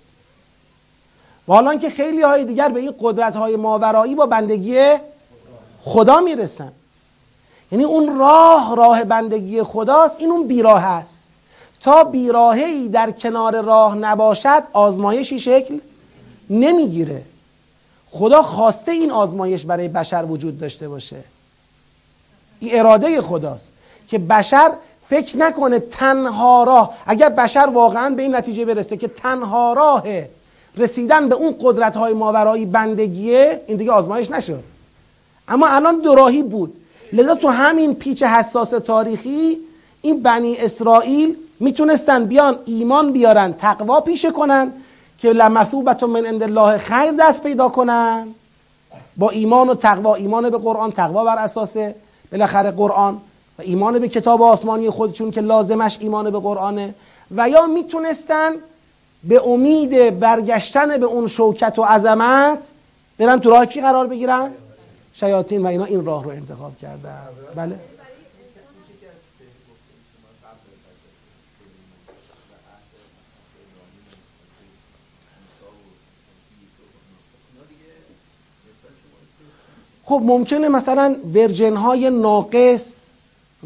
و 1.49 1.53
حالا 1.53 1.74
که 1.74 1.90
خیلی 1.90 2.22
های 2.22 2.44
دیگر 2.44 2.68
به 2.68 2.80
این 2.80 2.94
قدرت 3.01 3.36
های 3.36 3.57
ماورایی 3.57 4.14
با 4.14 4.26
بندگی 4.26 4.94
خدا 5.82 6.20
می‌رسن. 6.20 6.72
یعنی 7.72 7.84
اون 7.84 8.18
راه 8.18 8.76
راه 8.76 9.05
بندگی 9.05 9.62
خداست 9.62 10.16
این 10.18 10.30
اون 10.30 10.47
بیراه 10.47 10.84
است. 10.84 11.24
تا 11.80 12.05
بیراهی 12.05 12.88
در 12.88 13.11
کنار 13.11 13.61
راه 13.61 13.94
نباشد 13.94 14.62
آزمایشی 14.72 15.40
شکل 15.40 15.78
نمی‌گیره. 16.51 17.22
خدا 18.11 18.42
خواسته 18.42 18.92
این 18.92 19.11
آزمایش 19.11 19.64
برای 19.64 19.88
بشر 19.88 20.24
وجود 20.28 20.59
داشته 20.59 20.88
باشه. 20.88 21.16
این 22.61 22.78
اراده 22.78 23.20
خداست 23.20 23.72
که 24.09 24.18
بشر 24.18 24.72
فکر 25.09 25.36
نکنه 25.36 25.78
تنها 25.78 26.64
راه. 26.64 26.94
اگر 27.07 27.28
بشر 27.28 27.70
واقعا 27.72 28.11
به 28.11 28.22
این 28.22 28.36
نتیجه 28.36 28.64
برسه 28.64 28.97
که 28.97 29.09
تنها 29.09 29.72
راه 29.72 30.05
رسیدن 30.77 31.29
به 31.29 31.35
اون 31.35 31.55
قدرت 31.61 31.97
های 31.97 32.12
ماورایی 32.12 32.66
بندگیه 32.66 33.61
این 33.66 33.77
دیگه 33.77 33.93
آزمایش 33.93 34.31
نشد. 34.31 34.62
اما 35.49 35.66
الان 35.66 36.01
دوراهی 36.01 36.43
بود. 36.43 36.74
لذا 37.12 37.35
تو 37.35 37.49
همین 37.49 37.95
پیچ 37.95 38.22
حساس 38.22 38.70
تاریخی 38.70 39.59
این 40.03 40.22
بنی 40.22 40.57
اسرائیل 40.57 41.37
می‌تونستن 41.61 42.24
بیان 42.24 42.59
ایمان 42.66 43.12
بیارن 43.12 43.53
تقوا 43.53 44.01
پیشه 44.01 44.31
کنن 44.31 44.72
که 45.18 45.33
لمثوبت 45.33 46.03
من 46.03 46.27
عند 46.27 46.43
الله 46.43 46.79
خیر 46.79 47.12
دست 47.12 47.43
پیدا 47.43 47.68
کنن. 47.68 48.29
با 49.16 49.31
ایمان 49.31 49.68
و 49.68 49.74
تقوا 49.74 50.14
ایمان 50.14 50.51
به 50.51 50.59
قرآن 50.59 50.93
تقوا 50.93 51.24
بر 51.24 51.39
اساس 51.39 51.77
بالاخره 52.33 52.70
قرآن 52.70 53.14
و 53.59 53.62
ایمان 53.62 53.99
به 53.99 54.09
کتاب 54.09 54.43
آسمانی 54.43 54.91
خودشون 54.91 55.31
که 55.31 55.41
لازمش 55.41 55.99
ایمان 56.01 56.31
به 56.31 56.39
قرآنه. 56.39 56.95
و 57.37 57.49
یا 57.49 57.66
می‌تونستن 57.66 58.53
به 59.29 59.49
امید 59.49 60.20
برگشتن 60.20 60.99
به 60.99 61.07
اون 61.07 61.27
شوکت 61.27 61.79
و 61.79 61.83
عظمت 61.83 62.68
برن 63.18 63.41
تو 63.41 63.51
راه 63.51 63.66
کی 63.66 63.81
قرار 63.81 64.07
بگیرن؟ 64.07 64.51
شیاطین 65.14 65.62
و 65.62 65.66
اینا 65.66 65.85
این 65.85 66.05
راه 66.05 66.24
رو 66.24 66.31
انتخاب 66.31 66.79
کردن. 66.79 67.18
بله. 67.55 67.79
خب 80.05 80.22
ممکنه 80.24 80.68
مثلا 80.68 81.16
ورژن 81.35 81.77
های 81.77 82.11
ناقص 82.11 83.07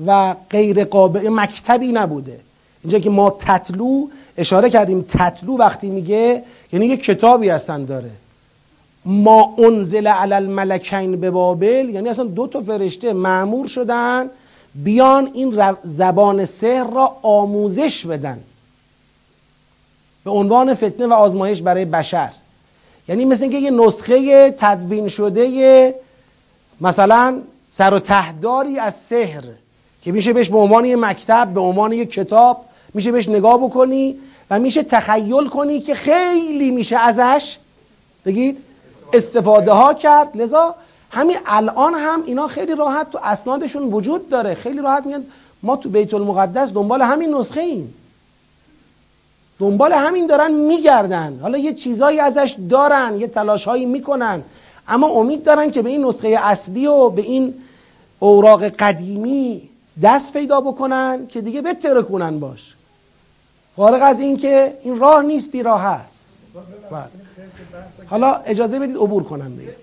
و 0.06 0.34
غیر 0.50 0.84
قابل 0.84 1.28
مکتبی 1.28 1.92
نبوده. 1.92 2.40
اینجا 2.84 2.98
که 2.98 3.10
ما 3.10 3.36
تطلو 3.40 4.06
اشاره 4.36 4.70
کردیم. 4.70 5.06
تطلو 5.08 5.58
وقتی 5.58 5.90
میگه 5.90 6.42
یعنی 6.72 6.86
یه 6.86 6.96
کتابی 6.96 7.48
هستن 7.48 7.84
داره. 7.84 8.10
ما 9.04 9.54
انزل 9.58 10.06
علی 10.06 10.34
الملکین 10.34 11.20
به 11.20 11.30
بابل 11.30 11.88
یعنی 11.88 12.08
اصلا 12.08 12.24
دو 12.24 12.46
تا 12.46 12.60
فرشته 12.60 13.12
معمور 13.12 13.66
شدن 13.66 14.30
بیان 14.74 15.30
این 15.32 15.74
زبان 15.84 16.44
سحر 16.44 16.90
را 16.94 17.16
آموزش 17.22 18.06
بدن. 18.06 18.40
به 20.24 20.30
عنوان 20.30 20.74
فتنه 20.74 21.06
و 21.06 21.12
آزمایش 21.12 21.62
برای 21.62 21.84
بشر. 21.84 22.30
یعنی 23.08 23.24
مثل 23.24 23.42
اینکه 23.42 23.58
یه 23.58 23.70
نسخه 23.70 24.50
تدوین 24.58 25.08
شده 25.08 25.94
مثلا 26.80 27.40
سر 27.70 27.94
و 27.94 27.98
تهداری 27.98 28.78
از 28.78 28.94
سحر 28.94 29.44
که 30.02 30.12
میشه 30.12 30.32
بهش 30.32 30.48
به 30.48 30.58
عنوان 30.58 30.84
یه 30.84 30.96
مکتب 30.96 31.48
به 31.54 31.60
عنوان 31.60 31.92
یه 31.92 32.06
کتاب 32.06 32.64
میشه 32.94 33.12
بهش 33.12 33.28
نگاه 33.28 33.58
بکنی 33.58 34.16
و 34.50 34.58
میشه 34.58 34.82
تخیل 34.82 35.48
کنی 35.48 35.80
که 35.80 35.94
خیلی 35.94 36.70
میشه 36.70 36.96
ازش 36.96 37.58
بگید 38.26 38.58
استفاده 39.12 39.72
ها 39.72 39.94
کرد. 39.94 40.36
لذا 40.36 40.74
همین 41.10 41.36
الان 41.46 41.94
هم 41.94 42.22
اینا 42.26 42.46
خیلی 42.46 42.74
راحت 42.74 43.10
تو 43.10 43.18
اسنادشون 43.22 43.82
وجود 43.82 44.28
داره. 44.28 44.54
خیلی 44.54 44.78
راحت 44.78 45.06
میگن 45.06 45.24
ما 45.62 45.76
تو 45.76 45.88
بیت 45.88 46.14
المقدس 46.14 46.72
دنبال 46.72 47.02
همین 47.02 47.34
نسخه 47.34 47.60
ایم. 47.60 47.94
دنبال 49.58 49.92
همین 49.92 50.26
دارن 50.26 50.52
میگردن. 50.52 51.38
حالا 51.42 51.58
یه 51.58 51.74
چیزایی 51.74 52.20
ازش 52.20 52.56
دارن 52.70 53.20
یه 53.20 53.26
تلاش 53.26 53.64
هایی 53.64 53.86
می‌کنن. 53.86 54.42
اما 54.88 55.06
امید 55.08 55.44
دارن 55.44 55.70
که 55.70 55.82
به 55.82 55.90
این 55.90 56.04
نسخه 56.04 56.28
اصلی 56.42 56.86
و 56.86 57.08
به 57.08 57.22
این 57.22 57.54
اوراق 58.18 58.64
قدیمی 58.64 59.68
دست 60.02 60.32
پیدا 60.32 60.60
بکنن 60.60 61.26
که 61.26 61.40
دیگه 61.40 61.62
بتره 61.62 62.02
کنن 62.02 62.40
باش. 62.40 62.74
فارغ 63.76 64.02
از 64.02 64.20
این 64.20 64.36
که 64.36 64.78
این 64.82 64.98
راه 64.98 65.22
نیست 65.22 65.50
بی 65.50 65.62
راه 65.62 65.82
هست 65.82 66.38
بله. 66.90 67.04
حالا 68.06 68.34
اجازه 68.34 68.78
بدید 68.78 68.96
عبور 68.96 69.24
کنم 69.24 69.56
دیگه 69.56 69.76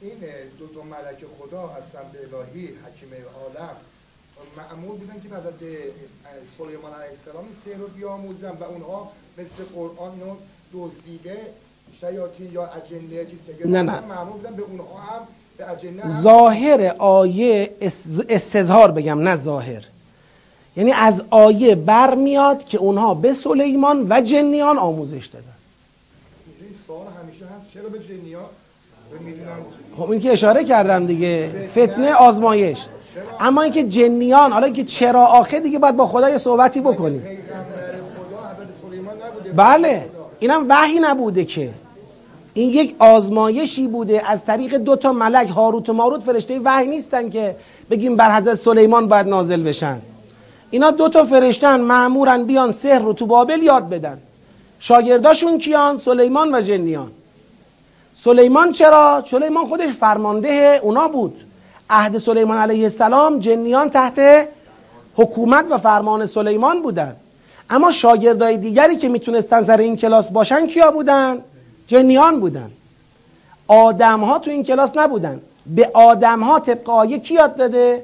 این 0.00 0.20
دو 0.58 0.66
دو 0.66 0.82
ملک 0.82 1.24
خدا 1.38 1.62
از 1.62 1.82
سمت 1.92 2.14
الهی 2.14 2.66
حکیم 2.66 3.08
عالم 3.34 3.76
معمول 4.56 4.96
بودن 4.96 5.20
که 5.20 5.28
بعد 5.28 5.44
سلیمان 6.58 6.92
علیه 6.92 7.10
السلام 7.10 7.44
سه 7.64 7.76
رو 7.76 7.86
بیاموزن 7.86 8.50
و 8.50 8.64
اونها 8.64 9.12
مثل 9.38 9.64
قرآن 9.74 10.20
رو 10.20 10.36
دزدیده 10.72 11.38
شیاطین 12.00 12.52
یا 12.52 12.66
اجنه 12.66 13.24
چیز 13.24 13.66
نه 13.66 13.82
نه 13.82 14.00
معمول 14.00 14.32
بودن 14.32 14.54
به 14.56 14.62
اونها 14.62 15.00
هم 15.00 15.26
ظاهر 16.08 16.94
آیه 16.98 17.70
استظهار 18.28 18.90
بگم 18.90 19.20
نه 19.20 19.36
ظاهر. 19.36 19.84
یعنی 20.76 20.92
از 20.92 21.24
آیه 21.30 21.74
برمیاد 21.74 22.64
که 22.64 22.78
اونها 22.78 23.14
به 23.14 23.32
سلیمان 23.32 24.06
و 24.10 24.20
جنیان 24.20 24.78
آموزش 24.78 25.26
دادن. 25.26 25.44
خب 29.96 30.10
این 30.10 30.20
که 30.20 30.32
اشاره 30.32 30.64
کردم 30.64 31.06
دیگه 31.06 31.50
فتنه 31.70 32.14
آزمایش. 32.14 32.78
اما 33.40 33.62
اینکه 33.62 33.84
جنیان 33.84 34.52
حالا 34.52 34.68
که 34.68 34.84
چرا 34.84 35.24
آخه 35.24 35.60
دیگه 35.60 35.78
باید 35.78 35.96
با 35.96 36.06
خدا 36.06 36.30
یه 36.30 36.38
صحبتی 36.38 36.80
بکنیم 36.80 37.22
بله 39.56 40.08
اینم 40.40 40.66
وحی 40.68 41.00
نبوده 41.00 41.44
که. 41.44 41.70
این 42.54 42.70
یک 42.70 42.94
آزمایشی 42.98 43.86
بوده 43.86 44.30
از 44.30 44.44
طریق 44.44 44.74
دو 44.74 44.96
تا 44.96 45.12
ملک 45.12 45.48
هاروت 45.48 45.88
و 45.88 45.92
ماروت 45.92 46.20
فرشته 46.20 46.60
وحی 46.64 46.86
نیستن 46.86 47.30
که 47.30 47.56
بگیم 47.90 48.16
بر 48.16 48.36
حضرت 48.36 48.54
سلیمان 48.54 49.08
باید 49.08 49.28
نازل 49.28 49.62
بشن. 49.62 49.98
اینا 50.70 50.90
دو 50.90 51.08
تا 51.08 51.24
فرشتن 51.24 51.80
معمورن 51.80 52.44
بیان 52.44 52.72
سحر 52.72 52.98
رو 52.98 53.12
تو 53.12 53.26
بابل 53.26 53.62
یاد 53.62 53.88
بدن. 53.88 54.18
شاگرداشون 54.80 55.58
کیان؟ 55.58 55.98
سلیمان 55.98 56.54
و 56.54 56.60
جنیان. 56.60 57.10
سلیمان 58.14 58.72
چرا؟ 58.72 59.24
سلیمان 59.26 59.66
خودش 59.66 59.88
فرمانده 59.88 60.80
اونا 60.82 61.08
بود. 61.08 61.40
عهد 61.90 62.18
سلیمان 62.18 62.58
علیه 62.58 62.82
السلام 62.82 63.38
جنیان 63.38 63.90
تحت 63.90 64.48
حکومت 65.16 65.64
و 65.70 65.78
فرمان 65.78 66.26
سلیمان 66.26 66.82
بودن. 66.82 67.16
اما 67.70 67.90
شاگردای 67.90 68.56
دیگری 68.56 68.96
که 68.96 69.08
می‌تونستن 69.08 69.62
سر 69.62 69.76
این 69.76 69.96
کلاس 69.96 70.32
باشن 70.32 70.66
کیا 70.66 70.90
بودن؟ 70.90 71.38
جنیان 71.86 72.40
بودن. 72.40 72.70
آدم 73.68 74.20
ها 74.20 74.38
تو 74.38 74.50
این 74.50 74.64
کلاس 74.64 74.96
نبودن. 74.96 75.40
به 75.66 75.90
آدم 75.94 76.40
ها 76.42 76.60
طبق 76.60 76.90
آیه 76.90 77.18
کی 77.18 77.34
یاد 77.34 77.56
داده؟ 77.56 78.02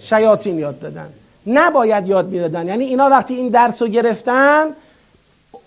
شیاطین 0.00 0.58
یاد 0.58 0.80
دادن. 0.80 1.08
نباید 1.46 2.06
یاد 2.06 2.28
می‌دادن. 2.28 2.66
یعنی 2.66 2.84
اینا 2.84 3.08
وقتی 3.08 3.34
این 3.34 3.48
درس 3.48 3.82
رو 3.82 3.88
گرفتن 3.88 4.66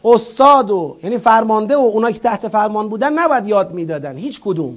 استاد 0.03 0.71
و 0.71 0.97
یعنی 1.03 1.17
فرمانده 1.17 1.75
و 1.75 1.79
اونایی 1.79 2.13
که 2.13 2.19
تحت 2.19 2.47
فرمان 2.47 2.89
بودن 2.89 3.13
نباید 3.13 3.47
یاد 3.47 3.71
می‌دادن. 3.71 4.17
هیچ 4.17 4.41
کدوم. 4.41 4.75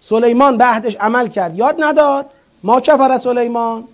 سلیمان 0.00 0.56
به 0.56 0.64
عهدش 0.64 0.96
عمل 0.96 1.28
کرد. 1.28 1.58
یاد 1.58 1.76
نداد. 1.78 2.26
ما 2.62 2.80
کفر 2.80 3.18
سلیمان. 3.18 3.84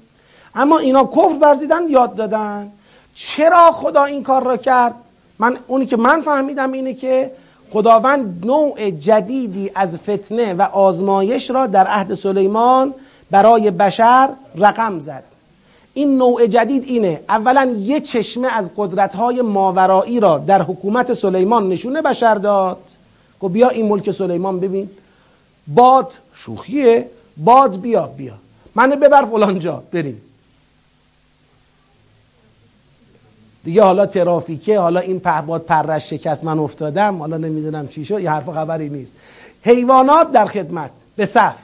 اما 0.55 0.79
اینا 0.79 1.05
کفر 1.05 1.37
ورزیدن 1.41 1.89
یاد 1.89 2.15
دادن. 2.15 2.73
چرا 3.15 3.73
خدا 3.73 4.05
این 4.05 4.23
کار 4.23 4.43
را 4.43 4.57
کرد؟ 4.57 4.95
من 5.39 5.57
اونی 5.67 5.87
که 5.87 5.97
من 5.97 6.21
فهمیدم 6.21 6.73
اینه 6.73 6.95
که 6.95 7.31
خداوند 7.73 8.47
نوع 8.47 8.91
جدیدی 8.91 9.71
از 9.75 9.97
فتنه 9.97 10.55
و 10.55 10.63
آزمایش 10.63 11.51
را 11.51 11.67
در 11.67 11.87
عهد 11.87 12.15
سلیمان 12.15 12.95
برای 13.31 13.71
بشر 13.71 14.29
رقم 14.57 14.99
زد. 14.99 15.25
این 15.95 16.19
نوع 16.19 16.47
جدید 16.47 16.85
اینه 16.85 17.21
اولا 17.29 17.75
یه 17.79 18.01
چشمه 18.01 18.49
از 18.49 18.71
قدرت‌های 18.77 19.43
ماورایی 19.43 20.21
را 20.21 20.39
در 20.39 20.63
حکومت 20.63 21.13
سلیمان 21.13 21.69
نشونه 21.69 22.03
بشر 22.03 22.35
داد. 22.35 22.79
خب 23.41 23.53
بیا 23.53 23.69
این 23.69 23.89
ملک 23.89 24.11
سلیمان 24.11 24.61
ببین. 24.61 24.91
باد 25.67 26.13
شوخیه 26.35 27.07
باد 27.37 27.81
بیا 27.81 28.07
بیا. 28.07 28.35
منو 28.75 28.97
ببر 28.97 29.25
فلان 29.25 29.59
جا 29.59 29.83
بریم. 29.93 30.21
دیگه 33.65 33.83
حالا 33.83 34.07
ترافیکه 34.07 34.79
حالا 34.79 35.01
این 35.01 35.21
پهباد 35.21 35.63
پرش 35.63 36.11
شکست 36.11 36.45
من 36.45 36.59
افتادم 36.59 37.19
حالا 37.19 37.37
نمی‌دونم 37.37 37.89
چی 37.89 38.05
شد 38.05 38.21
یه 38.21 38.31
حرف 38.31 38.49
خبری 38.49 38.89
نیست. 38.89 39.13
حیوانات 39.63 40.33
در 40.33 40.47
خدمت 40.47 40.91
به 41.17 41.27
صف. 41.27 41.55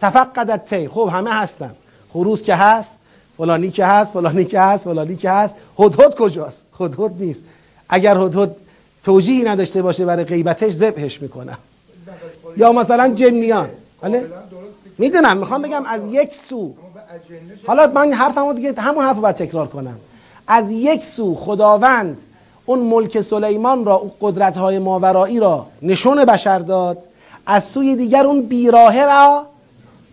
تفقدت 0.00 0.74
تی 0.74 0.88
خب 0.88 1.10
همه 1.12 1.34
هستن. 1.34 1.70
خروس 2.12 2.42
که 2.42 2.54
هست 2.54 2.96
فلانی 3.36 3.70
که 3.70 3.84
هست 3.84 4.12
فلانی 4.12 4.44
که 4.44 4.60
هست 4.60 4.84
فلانی 4.84 5.16
که 5.16 5.30
هست. 5.30 5.54
هدهد 5.78 6.14
کجاست؟ 6.14 6.64
هدهد 6.80 7.12
نیست. 7.18 7.42
اگر 7.88 8.16
هدهد 8.16 8.56
توجیهی 9.02 9.44
نداشته 9.44 9.82
باشه 9.82 10.04
برای 10.04 10.24
غیبتش 10.24 10.72
ذبحش 10.72 11.22
می‌کنم 11.22 11.58
یا 12.56 12.72
مثلا 12.72 13.08
جنیان 13.14 13.68
بله؟ 14.00 14.26
می‌دونم 14.98 15.36
می‌خوام 15.36 15.62
بگم 15.62 15.86
از 15.86 16.06
یک 16.06 16.34
سو. 16.34 16.74
حالا 17.66 17.86
من 17.86 18.12
حرفمو 18.12 18.52
دیگه 18.52 18.72
همون 18.72 19.04
حرفو 19.04 19.20
باید 19.20 19.36
تکرار 19.36 19.66
کنم. 19.66 19.96
از 20.52 20.70
یک 20.70 21.04
سو 21.04 21.34
خداوند 21.34 22.18
اون 22.66 22.78
ملک 22.78 23.20
سلیمان 23.20 23.84
را 23.84 23.94
اون 23.94 24.12
قدرت 24.20 24.56
های 24.56 24.78
ماورایی 24.78 25.40
را 25.40 25.66
نشون 25.82 26.24
بشر 26.24 26.58
داد. 26.58 26.98
از 27.46 27.64
سوی 27.64 27.96
دیگر 27.96 28.26
اون 28.26 28.42
بیراهه 28.42 29.04
را 29.04 29.46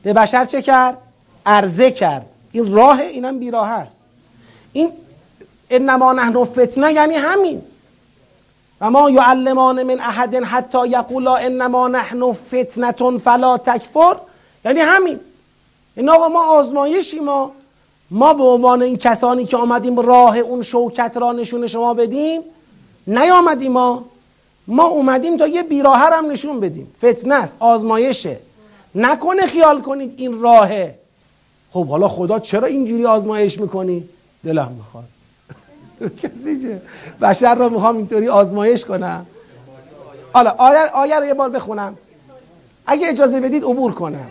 به 0.03 0.14
بشر 0.14 0.45
چه 0.45 0.61
کرد؟ 0.61 0.97
عرضه 1.45 1.91
کرد. 1.91 2.26
این 2.51 2.73
راه 2.73 2.99
اینم 2.99 3.39
بیراه 3.39 3.69
است. 3.69 4.05
این 4.73 4.91
انما 5.69 6.14
نحن 6.14 6.43
فتنه 6.43 6.93
یعنی 6.93 7.15
همین. 7.15 7.61
و 8.81 8.89
ما 8.89 9.09
یعلمان 9.09 9.84
من 9.84 9.99
احد 9.99 10.35
حتی 10.35 10.88
یقولا 10.88 11.35
انما 11.35 11.88
نحن 11.88 12.34
فتنه 12.34 13.18
فلا 13.18 13.57
تکفر 13.57 14.15
یعنی 14.65 14.80
همین. 14.80 15.19
این 15.95 16.09
آقا 16.09 16.27
ما 16.27 16.45
آزمایشی 16.45 17.19
ما 17.19 17.51
ما 18.11 18.34
به 18.34 18.43
عنوان 18.43 18.81
این 18.81 18.97
کسانی 18.97 19.45
که 19.45 19.57
آمدیم 19.57 19.99
راه 19.99 20.38
اون 20.38 20.61
شوکت 20.61 21.17
را 21.17 21.31
نشون 21.31 21.67
شما 21.67 21.93
بدیم 21.93 22.41
نیامدیم 23.07 23.71
ما 23.71 24.05
ما 24.67 24.84
اومدیم 24.84 25.38
تا 25.38 25.47
یه 25.47 25.63
بیراه 25.63 25.97
هم 25.97 26.31
نشون 26.31 26.59
بدیم. 26.59 26.93
فتنه 26.97 27.35
است 27.35 27.55
آزمایشه. 27.59 28.38
نکنه 28.95 29.45
خیال 29.45 29.81
کنید 29.81 30.13
این 30.17 30.41
راهه. 30.41 30.95
خب 31.71 31.88
حالا 31.88 32.07
خدا 32.07 32.39
چرا 32.39 32.67
اینجوری 32.67 33.05
آزمایش 33.05 33.59
می‌کنی؟ 33.59 34.09
دلم 34.45 34.71
می‌خواد. 34.77 35.05
کسی 36.21 36.61
چه؟ 36.61 36.81
بشر 37.21 37.55
رو 37.55 37.69
می‌خوام 37.69 37.97
اینطوری 37.97 38.29
آزمایش 38.29 38.85
کنم. 38.85 39.25
حالا 40.34 40.49
آیه 40.93 41.19
رو 41.19 41.25
یه 41.25 41.34
بار 41.34 41.49
بخونم. 41.49 41.97
اگه 42.85 43.07
اجازه 43.07 43.39
بدید 43.39 43.63
عبور 43.63 43.91
کنم. 43.93 44.29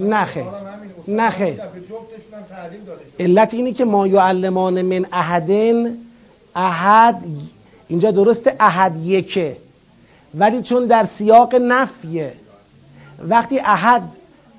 نخه 0.00 0.44
نخه 1.08 1.58
علت 3.20 3.54
اینه 3.54 3.72
که 3.72 3.84
ما 3.84 4.06
یعلمان 4.06 4.82
من 4.82 5.06
احدن 5.12 5.96
احد 6.56 7.22
اینجا 7.88 8.10
درسته 8.10 8.56
احد 8.60 8.96
یکه. 9.06 9.56
ولی 10.34 10.62
چون 10.62 10.86
در 10.86 11.04
سیاق 11.04 11.54
نفیه 11.54 12.32
وقتی 13.28 13.58
احد 13.58 14.02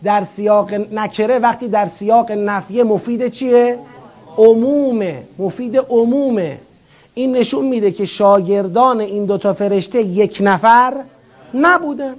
در 0.03 0.24
سیاق 0.24 0.74
نکره 0.74 1.40
وقتی 1.40 1.68
در 1.68 1.88
سیاق 1.88 2.32
نفیه 2.32 2.84
مفید 2.84 3.28
چیه؟ 3.28 3.78
عمومه 4.38 5.24
مفید 5.40 5.78
عمومه. 5.78 6.57
این 7.14 7.38
نشون 7.38 7.66
میده 7.66 7.91
که 7.91 8.06
شاگردان 8.06 8.99
این 8.99 9.26
دوتا 9.26 9.53
فرشته 9.53 10.02
یک 10.02 10.38
نفر 10.41 10.94
نبودن. 11.53 12.16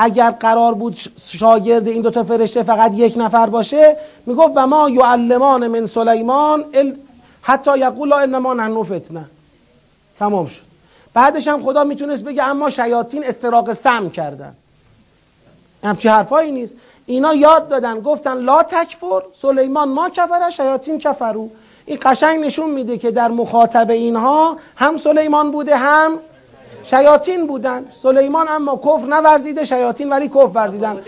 اگر 0.00 0.30
قرار 0.30 0.74
بود 0.74 0.98
شاگرد 1.18 1.88
این 1.88 2.02
دوتا 2.02 2.22
فرشته 2.24 2.62
فقط 2.62 2.92
یک 2.94 3.14
نفر 3.16 3.46
باشه 3.46 3.96
می‌گفت 4.26 4.52
و 4.56 4.66
ما 4.66 4.90
یعلمان 4.90 5.66
من 5.66 5.86
سلیمان 5.86 6.64
حتی 7.42 7.78
یقول 7.78 8.12
انما 8.12 8.54
نحن 8.54 8.82
فتنه. 8.82 9.24
تمام 10.18 10.46
شد. 10.46 10.62
بعدش 11.14 11.48
هم 11.48 11.62
خدا 11.62 11.84
می‌تونست 11.84 12.24
بگه 12.24 12.42
اما 12.42 12.70
شیاطین 12.70 13.24
استراق 13.24 13.72
سم 13.72 14.10
کردن. 14.10 14.54
همچی 15.84 16.08
حرفایی 16.08 16.50
نیست. 16.50 16.76
اینا 17.06 17.34
یاد 17.34 17.68
دادن 17.68 18.00
گفتن 18.00 18.38
لا 18.38 18.62
تکفر 18.62 19.22
سلیمان 19.32 19.88
ما 19.88 20.08
کفره 20.08 20.50
شیاطین 20.50 20.98
کفرو 20.98 21.50
این 21.86 21.98
قشنگ 22.02 22.40
نشون 22.40 22.70
میده 22.70 22.98
که 22.98 23.10
در 23.10 23.28
مخاطب 23.28 23.90
اینها 23.90 24.56
هم 24.76 24.96
سلیمان 24.96 25.50
بوده 25.50 25.76
هم 25.76 26.12
شیاطین 26.90 27.46
بودن. 27.46 27.84
سلیمان 28.02 28.48
اما 28.48 28.76
کفر 28.76 29.06
نورزیده 29.06 29.64
شیاطین 29.64 30.10
ولی 30.10 30.28
کفر 30.28 30.50
ورزیدن. 30.54 30.98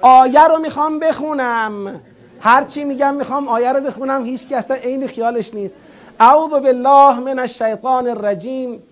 آیه 0.00 0.48
رو 0.48 0.58
می‌خوام 0.58 0.98
بخونم. 0.98 2.00
هرچی 2.40 2.84
میگم 2.84 3.14
می‌خوام 3.14 3.48
آیه 3.48 3.72
رو 3.72 3.80
بخونم. 3.80 4.24
هیچ 4.24 4.52
اصلا 4.52 4.76
عین 4.76 5.06
خیالش 5.06 5.54
نیست. 5.54 5.74
اعوذ 6.20 6.50
بالله 6.50 7.20
من 7.20 7.38
الشیطان 7.38 8.08
الرجیم. 8.08 8.82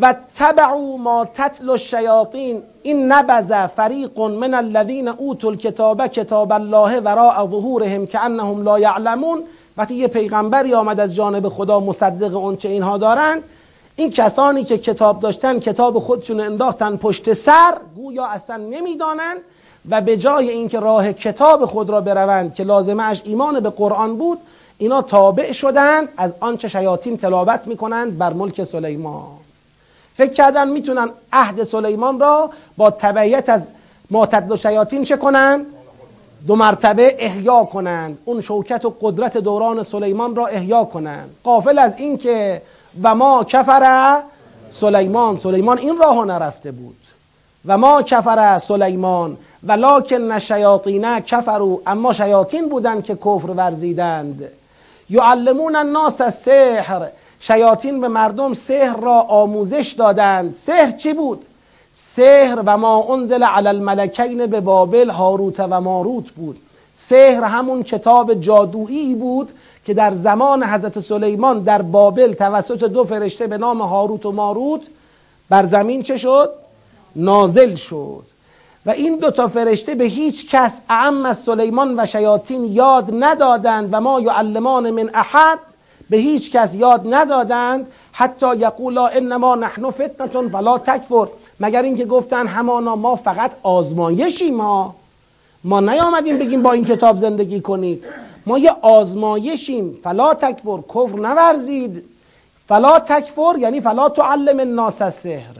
و 0.00 0.14
تبعوا 0.38 0.96
ما 0.96 1.24
تتل 1.34 1.70
الشیاطین. 1.70 2.62
این 2.82 3.12
نبذ 3.12 3.66
فریق 3.66 4.20
من 4.20 4.54
الذین 4.54 5.08
اوتوا 5.08 5.50
الكتاب 5.50 6.06
کتاب 6.06 6.52
الله 6.52 7.00
وراء 7.00 7.46
ظهورهم 7.46 8.06
كانهم 8.06 8.62
لا 8.62 8.78
یعلمون. 8.78 9.42
وقتی 9.76 9.94
یه 9.94 10.08
پیغمبری 10.08 10.74
آمد 10.74 11.00
از 11.00 11.14
جانب 11.14 11.48
خدا 11.48 11.80
مصدق 11.80 12.36
اون 12.36 12.56
چه 12.56 12.68
اینها 12.68 12.98
دارند 12.98 13.42
این 13.98 14.10
کسانی 14.10 14.64
که 14.64 14.78
کتاب 14.78 15.20
داشتن 15.20 15.58
کتاب 15.58 15.98
خودشون 15.98 16.40
انداختن 16.40 16.96
پشت 16.96 17.32
سر 17.32 17.74
گویا 17.96 18.26
اصلا 18.26 18.56
نمی‌دانند 18.56 19.36
و 19.90 20.00
به 20.00 20.16
جای 20.16 20.50
اینکه 20.50 20.80
راه 20.80 21.12
کتاب 21.12 21.66
خود 21.66 21.90
را 21.90 22.00
بروند 22.00 22.54
که 22.54 22.64
لازمه 22.64 23.02
اش 23.02 23.22
ایمان 23.24 23.60
به 23.60 23.70
قرآن 23.70 24.16
بود 24.16 24.38
اینا 24.78 25.02
تابع 25.02 25.52
شدن 25.52 26.08
از 26.16 26.34
آنچه 26.40 26.68
شیاطین 26.68 27.16
تلاوت 27.16 27.60
می‌کنند 27.66 28.18
بر 28.18 28.32
ملک 28.32 28.64
سلیمان. 28.64 29.26
فکر 30.16 30.32
کردن 30.32 30.68
می‌تونن 30.68 31.08
عهد 31.32 31.64
سلیمان 31.64 32.20
را 32.20 32.50
با 32.76 32.90
تبعیت 32.90 33.48
از 33.48 33.68
معتد 34.10 34.50
و 34.50 34.56
شیاطین 34.56 35.04
چه 35.04 35.16
کنند؟ 35.16 35.66
دو 36.46 36.56
مرتبه 36.56 37.16
احیا 37.18 37.64
کنند. 37.64 38.18
اون 38.24 38.40
شوکت 38.40 38.84
و 38.84 38.94
قدرت 39.00 39.36
دوران 39.36 39.82
سلیمان 39.82 40.36
را 40.36 40.46
احیا 40.46 40.84
کنند. 40.84 41.30
قافل 41.44 41.78
از 41.78 41.96
اینکه 41.96 42.62
و 43.02 43.14
ما 43.14 43.44
کفر 43.44 44.22
سلیمان. 44.70 45.38
سلیمان 45.38 45.78
این 45.78 45.98
راه 45.98 46.24
نرفته 46.24 46.72
بود. 46.72 46.96
و 47.66 47.78
ما 47.78 48.02
کفر 48.02 48.58
سلیمان. 48.58 49.36
ولکن 49.64 50.38
شیاطین 50.38 51.20
کفرو 51.20 51.82
اما 51.86 52.12
شیاطین 52.12 52.68
بودند 52.68 53.04
که 53.04 53.14
کفر 53.14 53.50
ورزیدند. 53.50 54.44
یعلمون 55.10 55.76
الناس 55.76 56.22
سحر 56.22 57.08
شیاطین 57.40 58.00
به 58.00 58.08
مردم 58.08 58.54
سحر 58.54 58.96
را 58.96 59.20
آموزش 59.20 59.94
دادند. 59.98 60.54
سحر 60.54 60.90
چی 60.90 61.12
بود؟ 61.12 61.44
سحر 61.92 62.62
و 62.66 62.78
ما 62.78 63.14
انزل 63.14 63.42
علی 63.42 63.68
الملکین 63.68 64.46
به 64.46 64.60
بابل 64.60 65.10
هاروت 65.10 65.60
و 65.60 65.80
ماروت 65.80 66.30
بود. 66.30 66.58
سحر 66.94 67.44
همون 67.44 67.82
کتاب 67.82 68.34
جادویی 68.34 69.14
بود 69.14 69.50
که 69.88 69.94
در 69.94 70.14
زمان 70.14 70.64
حضرت 70.64 71.00
سلیمان 71.00 71.58
در 71.58 71.82
بابل 71.82 72.32
توسط 72.32 72.84
دو 72.84 73.04
فرشته 73.04 73.46
به 73.46 73.58
نام 73.58 73.82
هاروت 73.82 74.26
و 74.26 74.32
ماروت 74.32 74.80
بر 75.48 75.66
زمین 75.66 76.02
چه 76.02 76.16
شد؟ 76.16 76.50
نازل 77.16 77.74
شد. 77.74 78.22
و 78.86 78.90
این 78.90 79.16
دو 79.16 79.30
تا 79.30 79.48
فرشته 79.48 79.94
به 79.94 80.04
هیچ 80.04 80.48
کس 80.48 80.80
اعم 80.88 81.26
از 81.26 81.38
سلیمان 81.38 82.00
و 82.00 82.06
شیاطین 82.06 82.64
یاد 82.64 83.10
ندادند 83.12 83.88
و 83.92 84.00
ما 84.00 84.20
یعلمان 84.20 84.90
من 84.90 85.10
احد 85.14 85.58
به 86.10 86.16
هیچ 86.16 86.52
کس 86.52 86.74
یاد 86.74 87.02
ندادند. 87.14 87.86
حتی 88.12 88.56
یقولا 88.56 89.06
انما 89.06 89.54
نحن 89.54 89.90
فتنتون 89.90 90.48
فلا 90.48 90.78
تکفر. 90.78 91.26
مگر 91.60 91.82
اینکه 91.82 92.04
گفتن 92.04 92.46
همانا 92.46 92.96
ما 92.96 93.16
فقط 93.16 93.50
آزمایشی 93.62 94.50
ما. 94.50 94.94
ما 95.64 95.80
نیامدیم 95.80 96.38
بگیم 96.38 96.62
با 96.62 96.72
این 96.72 96.84
کتاب 96.84 97.16
زندگی 97.16 97.60
کنید. 97.60 98.04
ما 98.48 98.58
یه 98.58 98.74
آزمایشیم. 98.82 99.98
فلا 100.04 100.34
تکفر 100.34 100.78
کفر 100.88 101.18
نورزید. 101.18 102.04
فلا 102.68 102.98
تکفر 102.98 103.54
یعنی 103.58 103.80
فلا 103.80 104.08
تعلم 104.08 104.60
الناس 104.60 105.02
السحر. 105.02 105.54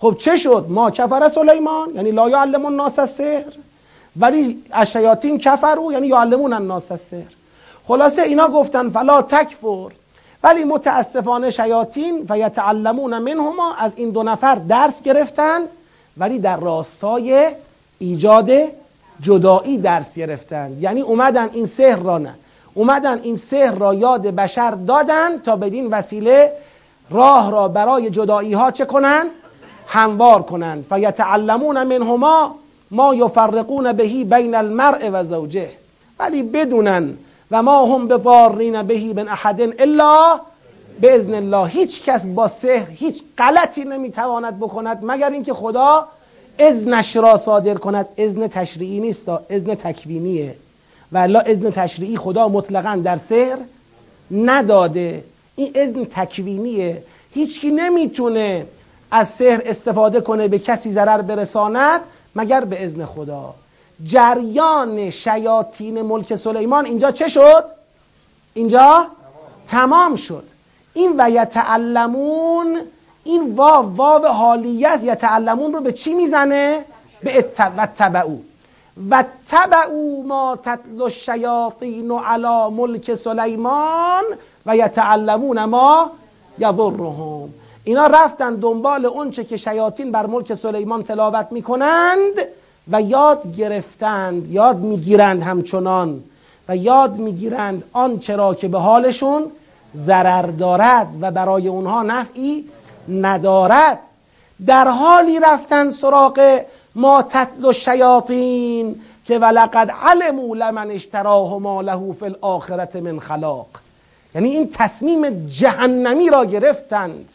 خب 0.00 0.16
چه 0.18 0.36
شد؟ 0.36 0.66
ما 0.68 0.90
کفر 0.90 1.28
سلیمان 1.28 1.88
یعنی 1.94 2.10
لا 2.10 2.28
یعلم 2.28 2.66
الناس 2.66 2.98
السحر. 2.98 3.52
ولی 4.20 4.62
الشیاطین 4.72 5.38
کفرو 5.38 5.92
یعنی 5.92 6.06
یعلمون 6.06 6.52
الناس 6.52 6.90
السحر. 6.90 7.32
خلاصه 7.88 8.22
اینا 8.22 8.48
گفتن 8.48 8.90
فلا 8.90 9.22
تکفر. 9.22 9.92
ولی 10.42 10.64
متاسفانه 10.64 11.50
شیاطین 11.50 12.26
و 12.28 12.38
یتعلمون 12.38 13.18
منهما 13.18 13.74
از 13.78 13.92
این 13.96 14.10
دو 14.10 14.22
نفر 14.22 14.54
درس 14.54 15.02
گرفتن 15.02 15.60
ولی 16.16 16.38
در 16.38 16.56
راستای 16.56 17.50
ایجاد 17.98 18.50
جدایی 19.22 19.78
درس 19.78 20.14
گرفتن. 20.14 20.76
یعنی 20.80 21.00
اومدن 21.00 21.50
این 21.52 21.66
سحر 21.66 21.98
را 21.98 22.18
نه. 22.18 22.34
اومدن 22.74 23.20
این 23.22 23.36
سحر 23.36 23.74
را 23.74 23.94
یاد 23.94 24.22
بشر 24.22 24.70
دادن 24.70 25.38
تا 25.38 25.56
بدین 25.56 25.86
وسیله 25.86 26.52
راه 27.10 27.50
را 27.50 27.68
برای 27.68 28.10
جدایی 28.10 28.52
ها 28.52 28.70
چه 28.70 28.84
کنند 28.84 29.26
هموار 29.86 30.42
کنند 30.42 30.86
و 30.90 31.00
یتعلمون 31.00 31.82
منهما 31.82 32.54
ما 32.90 33.14
یفرقون 33.14 33.92
بهی 33.92 34.24
بین 34.24 34.54
المرء 34.54 35.10
و 35.12 35.24
زوجه. 35.24 35.70
ولی 36.18 36.42
بدونن 36.42 37.14
و 37.50 37.62
ما 37.62 37.84
هم 37.84 38.08
به 38.08 38.16
بارین 38.16 38.82
بهی 38.82 39.12
بن 39.12 39.28
احد 39.28 39.60
الا 39.78 40.40
به 41.00 41.14
الله. 41.14 41.66
هیچ 41.66 42.02
کس 42.02 42.26
با 42.26 42.48
سحر 42.48 42.90
هیچ 42.90 43.22
غلطی 43.38 43.84
نمی‌تواند 43.84 44.60
بکند 44.60 44.98
مگر 45.02 45.30
اینکه 45.30 45.54
خدا 45.54 46.08
اذنش 46.68 47.16
را 47.16 47.36
صادر 47.36 47.74
کند. 47.74 48.08
اذن 48.16 48.48
تشریعی 48.48 49.00
نیست 49.00 49.28
اذن 49.28 49.74
تکوینیه. 49.74 50.54
و 51.12 51.18
الله 51.18 51.42
اذن 51.46 51.70
تشریعی 51.70 52.16
خدا 52.16 52.48
مطلقا 52.48 53.00
در 53.04 53.16
سحر 53.16 53.58
نداده. 54.30 55.24
این 55.56 55.70
اذن 55.74 56.04
تکوینیه. 56.04 57.02
هیچکی 57.30 57.70
نمی‌تونه 57.70 58.66
از 59.10 59.28
سحر 59.28 59.62
استفاده 59.64 60.20
کنه 60.20 60.48
به 60.48 60.58
کسی 60.58 60.90
ضرر 60.90 61.22
برساند 61.22 62.00
مگر 62.36 62.64
به 62.64 62.84
اذن 62.84 63.04
خدا. 63.04 63.54
جریان 64.04 65.10
شیاطین 65.10 66.02
ملک 66.02 66.36
سلیمان 66.36 66.86
اینجا 66.86 67.10
چه 67.10 67.28
شد؟ 67.28 67.64
اینجا 68.54 69.06
تمام 69.66 70.16
شد. 70.16 70.44
این 70.94 71.14
و 71.18 71.30
یتعلمون 71.30 72.80
این 73.24 73.54
واو 73.54 73.96
واو 73.96 74.26
حالیه 74.26 74.88
است 74.88 75.04
یتعلمون 75.04 75.72
رو 75.72 75.80
به 75.80 75.92
چی 75.92 76.14
می‌زنه؟ 76.14 76.84
به 77.22 77.44
و 77.76 77.88
تبعو 77.98 78.36
و 79.10 79.24
تبعو 79.48 80.22
ما 80.22 80.58
تتل 80.64 81.02
الشیاطین 81.02 82.12
علی 82.12 82.74
ملک 82.76 83.14
سلیمان 83.14 84.24
و 84.66 84.76
یتعلمون 84.76 85.64
ما 85.64 86.10
یضرهم 86.58 87.48
اینا 87.84 88.06
رفتن 88.06 88.54
دنبال 88.54 89.06
اونچه 89.06 89.44
که 89.44 89.56
شیاطین 89.56 90.12
بر 90.12 90.26
ملک 90.26 90.54
سلیمان 90.54 91.02
تلاوت 91.02 91.46
می‌کنند 91.50 92.34
و 92.90 93.02
یاد 93.02 93.56
گرفتند 93.56 94.50
یاد 94.50 94.78
می‌گیرند 94.78 95.42
همچنان 95.42 96.22
و 96.68 96.76
یاد 96.76 97.16
می‌گیرند 97.16 97.84
آنچه 97.92 98.36
را 98.36 98.54
که 98.54 98.68
به 98.68 98.78
حالشون 98.78 99.42
ضرر 99.96 100.46
دارد 100.46 101.16
و 101.20 101.30
برای 101.30 101.68
اونها 101.68 102.02
نفعی 102.02 102.64
ندارد. 103.08 103.98
در 104.66 104.88
حالی 104.88 105.40
رفتن 105.40 105.90
سراغ 105.90 106.60
ما 106.94 107.22
تتل 107.22 107.66
الشیاطین 107.66 109.00
که 109.24 109.38
ولقد 109.38 109.90
علموا 109.90 110.54
لمن 110.54 110.90
اشتراه 110.90 111.58
ما 111.58 111.82
له 111.82 112.12
فی 112.12 112.24
الاخره 112.24 113.00
من 113.00 113.20
خلاق. 113.20 113.66
یعنی 114.34 114.48
این 114.48 114.70
تصمیم 114.70 115.46
جهنمی 115.46 116.30
را 116.30 116.44
گرفتند. 116.44 117.28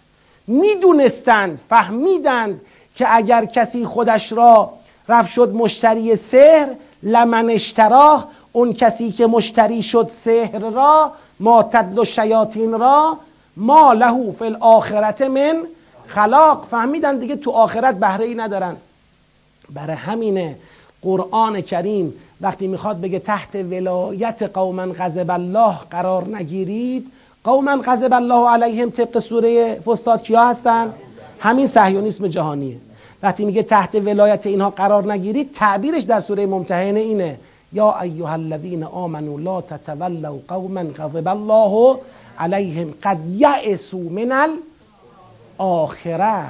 می‌دونستند 0.47 1.61
فهمیدند 1.69 2.61
که 2.95 3.15
اگر 3.15 3.45
کسی 3.45 3.85
خودش 3.85 4.31
را 4.31 4.69
رفت 5.09 5.31
شد 5.31 5.53
مشتری 5.53 6.15
سحر 6.15 6.67
لمن 7.03 7.49
اشتراه 7.49 8.27
اون 8.51 8.73
کسی 8.73 9.11
که 9.11 9.27
مشتری 9.27 9.83
شد 9.83 10.11
سحر 10.23 10.59
را 10.59 11.11
ما 11.39 11.63
تدل 11.63 12.03
شیاطین 12.03 12.79
را 12.79 13.17
ما 13.57 13.93
له 13.93 14.31
فی 14.39 14.45
الاخرت 14.45 15.21
من 15.21 15.63
خلاق. 16.07 16.67
فهمیدن 16.71 17.17
دیگه 17.17 17.35
تو 17.35 17.51
آخرت 17.51 17.95
بهره 17.95 18.25
ای 18.25 18.35
ندارن. 18.35 18.75
برای 19.69 19.95
همینه 19.95 20.55
قرآن 21.01 21.61
کریم 21.61 22.13
وقتی 22.41 22.67
می‌خواد 22.67 23.01
بگه 23.01 23.19
تحت 23.19 23.55
ولایت 23.55 24.43
قوما 24.43 24.83
غضب 24.99 25.31
الله 25.31 25.75
قرار 25.91 26.27
نگیرید 26.35 27.11
قوما 27.43 27.81
غضب 27.85 28.13
الله 28.13 28.49
علیهم 28.49 28.89
طبق 28.89 29.19
سوره 29.19 29.73
فستاد 29.85 30.21
کیا 30.21 30.43
هستن؟ 30.47 30.93
همین 31.39 31.67
صهیونیسم 31.67 32.27
جهانیه. 32.27 32.77
وقتی 33.23 33.45
میگه 33.45 33.63
تحت 33.63 33.95
ولایت 33.95 34.47
اینها 34.47 34.69
قرار 34.69 35.11
نگیرید 35.13 35.51
تعبیرش 35.53 36.03
در 36.03 36.19
سوره 36.19 36.45
ممتحنه 36.45 36.99
اینه. 36.99 37.39
یا 37.73 37.99
ایها 38.01 38.33
الذین 38.33 38.83
آمنوا 38.83 39.39
لا 39.39 39.61
تتولوا 39.61 40.35
قوما 40.47 40.83
غضب 40.97 41.27
الله 41.27 41.99
علیهم 42.39 42.93
قد 43.03 43.17
یأسوا 43.29 43.99
من 43.99 44.49
الاخره 45.59 46.45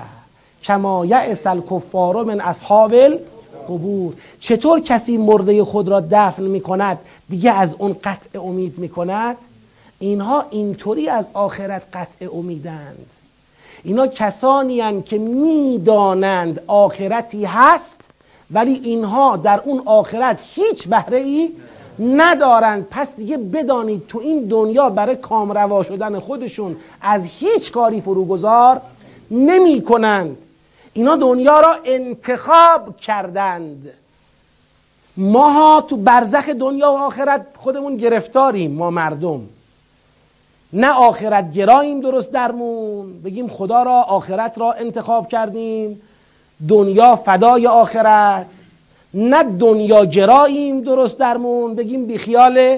کما 0.64 1.06
یأس 1.06 1.48
الکفار 1.48 2.24
من 2.24 2.42
اصحاب 2.42 2.94
القبور. 2.94 4.14
چطور 4.40 4.80
کسی 4.80 5.18
مرده 5.18 5.64
خود 5.64 5.88
را 5.88 6.00
دفن 6.12 6.44
می‌کند 6.44 6.98
دیگه 7.30 7.52
از 7.52 7.76
اون 7.80 7.96
قطع 8.04 8.42
امید 8.42 8.78
می‌کند؟ 8.78 9.36
اینها 10.00 10.46
اینطوری 10.50 11.10
از 11.10 11.28
آخرت 11.34 11.84
قطع 11.94 12.36
امیدند. 12.36 13.06
اینا 13.84 14.08
کسانی 14.08 14.82
هن 14.82 15.02
که 15.02 15.18
می‌دانند 15.18 16.62
آخرتی 16.68 17.46
هست 17.46 18.10
ولی 18.52 18.82
اینها 18.84 19.38
در 19.38 19.62
اون 19.66 19.82
آخرت 19.86 20.40
هیچ 20.44 20.88
بهره 20.88 21.18
ای 21.18 21.52
ندارند 22.00 22.88
پس 22.92 23.16
دیگه 23.16 23.38
بدانید 23.38 24.08
تو 24.08 24.20
این 24.20 24.48
دنیا 24.48 24.90
برای 24.90 25.16
کامروا 25.16 25.84
شدن 25.84 26.20
خودشون 26.20 26.76
از 27.02 27.26
هیچ 27.26 27.72
کاری 27.72 28.02
فروگذار 28.02 28.82
نمی 29.32 29.82
کنند 29.82 30.38
اینا 30.94 31.16
دنیا 31.16 31.60
را 31.60 31.76
انتخاب 31.86 32.98
کردند. 32.98 33.90
ماها 35.18 35.82
تو 35.82 35.98
برزخ 35.98 36.50
دنیا 36.50 36.92
و 36.92 36.98
آخرت 36.98 37.46
خودمون 37.58 37.98
گرفتاریم 37.98 38.72
ما 38.72 38.90
مردم. 38.90 39.42
نه 40.74 40.90
آخرت 40.90 41.54
گراییم 41.54 42.02
درست 42.02 42.32
درمون. 42.32 43.22
بگیم 43.22 43.48
خدا 43.48 43.84
را 43.84 44.02
آخرت 44.02 44.58
را 44.58 44.72
انتخاب 44.72 45.28
کردیم. 45.28 46.02
دنیا 46.70 47.16
فدای 47.16 47.68
آخرت. 47.68 48.46
نه 49.18 49.44
دنیا 49.44 50.06
گراییم 50.06 50.82
درست 50.82 51.20
درمون 51.20 51.76
بگیم 51.76 52.06
بیخیال 52.06 52.78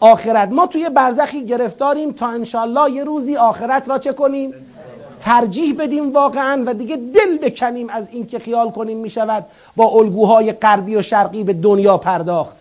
آخرت. 0.00 0.48
ما 0.48 0.66
توی 0.66 0.88
برزخی 0.88 1.44
گرفتاریم 1.44 2.12
تا 2.12 2.26
انشالله 2.26 2.90
یه 2.90 3.04
روزی 3.04 3.36
آخرت 3.36 3.88
را 3.88 3.98
چه 3.98 4.12
کنیم؟ 4.12 4.54
ترجیح 5.20 5.74
بدیم 5.78 6.12
واقعا 6.12 6.62
و 6.66 6.74
دیگه 6.74 6.96
دل 6.96 7.38
بکنیم 7.38 7.88
از 7.90 8.08
اینکه 8.12 8.38
خیال 8.38 8.70
کنیم 8.70 8.96
می‌شود 8.98 9.44
با 9.76 9.84
الگوهای 9.84 10.52
غربی 10.52 10.96
و 10.96 11.02
شرقی 11.02 11.44
به 11.44 11.52
دنیا 11.52 11.98
پرداخت. 11.98 12.56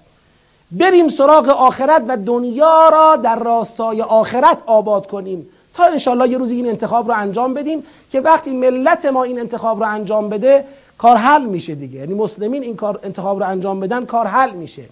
بریم 0.72 1.08
سراغ 1.08 1.50
آخرت 1.50 2.04
و 2.08 2.18
دنیا 2.18 2.90
را 2.90 3.16
در 3.16 3.40
راستای 3.40 4.02
آخرت 4.02 4.58
آباد 4.66 5.08
کنیم 5.08 5.50
تا 5.74 5.86
انشالله 5.86 6.30
یه 6.30 6.38
روزی 6.38 6.56
این 6.56 6.68
انتخاب 6.68 7.08
رو 7.08 7.18
انجام 7.18 7.54
بدیم 7.54 7.84
که 8.12 8.22
وقتی 8.22 8.52
ملت 8.52 9.06
ما 9.06 9.24
این 9.24 9.40
انتخاب 9.40 9.84
رو 9.84 9.90
انجام 9.90 10.30
بده 10.30 10.64
کار 10.98 11.16
حل 11.16 11.46
میشه 11.46 11.76
دیگه. 11.76 12.00
یعنی 12.00 12.14
مسلمین 12.14 12.64
این 12.64 12.76
کار 12.76 13.00
انتخاب 13.04 13.40
رو 13.40 13.50
انجام 13.50 13.80
بدن 13.80 14.06
کار 14.06 14.28
حل 14.28 14.52
میشه. 14.52 14.84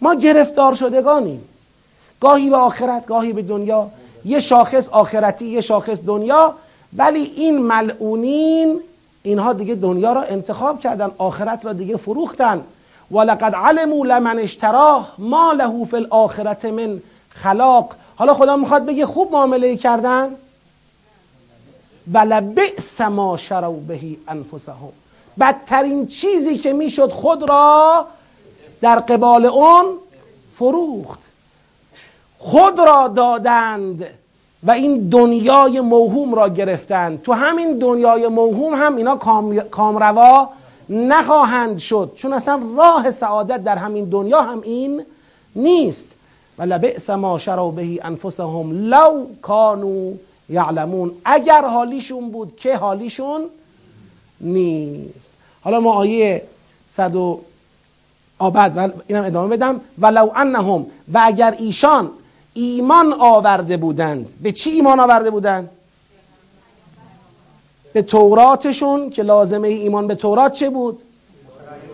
ما 0.00 0.14
گرفتار 0.14 0.74
شدگانیم. 0.74 1.44
گاهی 2.20 2.50
به 2.50 2.56
آخرت 2.56 3.06
گاهی 3.06 3.32
به 3.32 3.42
دنیا. 3.42 3.88
یه 4.24 4.40
شاخص 4.40 4.88
آخرتی 4.88 5.44
یه 5.44 5.60
شاخص 5.60 5.98
دنیا. 6.06 6.54
ولی 6.96 7.20
این 7.20 7.58
ملعونین 7.58 8.80
اینها 9.22 9.52
دیگه 9.52 9.74
دنیا 9.74 10.12
را 10.12 10.22
انتخاب 10.22 10.80
کردن 10.80 11.10
آخرت 11.18 11.66
را 11.66 11.72
دیگه 11.72 11.96
فروختن. 11.96 12.60
ولقد 13.10 13.54
علموا 13.54 14.04
لمن 14.04 14.38
اشتراه 14.38 15.12
ما 15.18 15.52
له 15.52 15.84
فی 15.84 15.96
الاخرت 15.96 16.64
من 16.64 17.00
خلاق. 17.30 17.94
حالا 18.16 18.34
خدا 18.34 18.56
می‌خواد 18.56 18.86
بگه 18.86 19.06
خوب 19.06 19.32
معامله 19.32 19.76
کردن؟ 19.76 20.28
ولبئس 22.12 23.00
ما 23.00 23.36
شروا 23.36 23.80
بهی 23.88 24.18
انفسهم. 24.28 24.92
بدترین 25.40 26.06
چیزی 26.06 26.58
که 26.58 26.72
می‌شد 26.72 27.12
خود 27.12 27.48
را 27.48 28.06
در 28.80 28.98
قبال 28.98 29.46
اون 29.46 29.84
فروخت. 30.54 31.18
خود 32.38 32.78
را 32.78 33.08
دادند 33.08 34.06
و 34.62 34.70
این 34.70 35.08
دنیای 35.08 35.80
موهوم 35.80 36.34
را 36.34 36.48
گرفتند. 36.48 37.22
تو 37.22 37.32
همین 37.32 37.78
دنیای 37.78 38.28
موهوم 38.28 38.74
هم 38.74 38.96
اینا 38.96 39.16
کامروا 39.70 40.48
نخواهند 40.88 41.78
شد. 41.78 42.12
چون 42.16 42.32
اصلا 42.32 42.62
راه 42.76 43.10
سعادت 43.10 43.64
در 43.64 43.76
همین 43.76 44.04
دنیا 44.04 44.42
هم 44.42 44.60
این 44.60 45.02
نیست. 45.56 46.08
و 46.58 46.62
لبئس 46.62 47.10
ما 47.10 47.38
شروا 47.38 47.70
به 47.70 47.98
انفسهم 48.02 48.88
لو 48.88 49.26
کانوا 49.42 50.12
یعلمون. 50.48 51.12
اگر 51.24 51.64
حالیشون 51.64 52.30
بود 52.30 52.56
که 52.56 52.76
حالیشون؟ 52.76 53.40
نیست. 54.40 55.32
حالا 55.64 55.80
ما 55.80 55.92
آیه 55.92 56.42
صد 56.90 57.14
و 57.16 57.40
آبد 58.38 58.94
اینم 59.06 59.24
ادامه 59.24 59.56
بدم. 59.56 59.80
ولو 59.98 60.30
انهم 60.36 60.86
و 61.12 61.20
اگر 61.24 61.54
ایشان 61.58 62.10
ایمان 62.54 63.12
آورده 63.12 63.76
بودند 63.76 64.32
به 64.42 64.52
چی 64.52 64.70
ایمان 64.70 65.00
آورده 65.00 65.30
بودند؟ 65.30 65.70
به 67.92 68.02
توراتشون 68.02 69.10
که 69.10 69.22
لازمه 69.22 69.68
ایمان 69.68 70.06
به 70.06 70.14
تورات 70.14 70.52
چه 70.52 70.70
بود؟ 70.70 71.02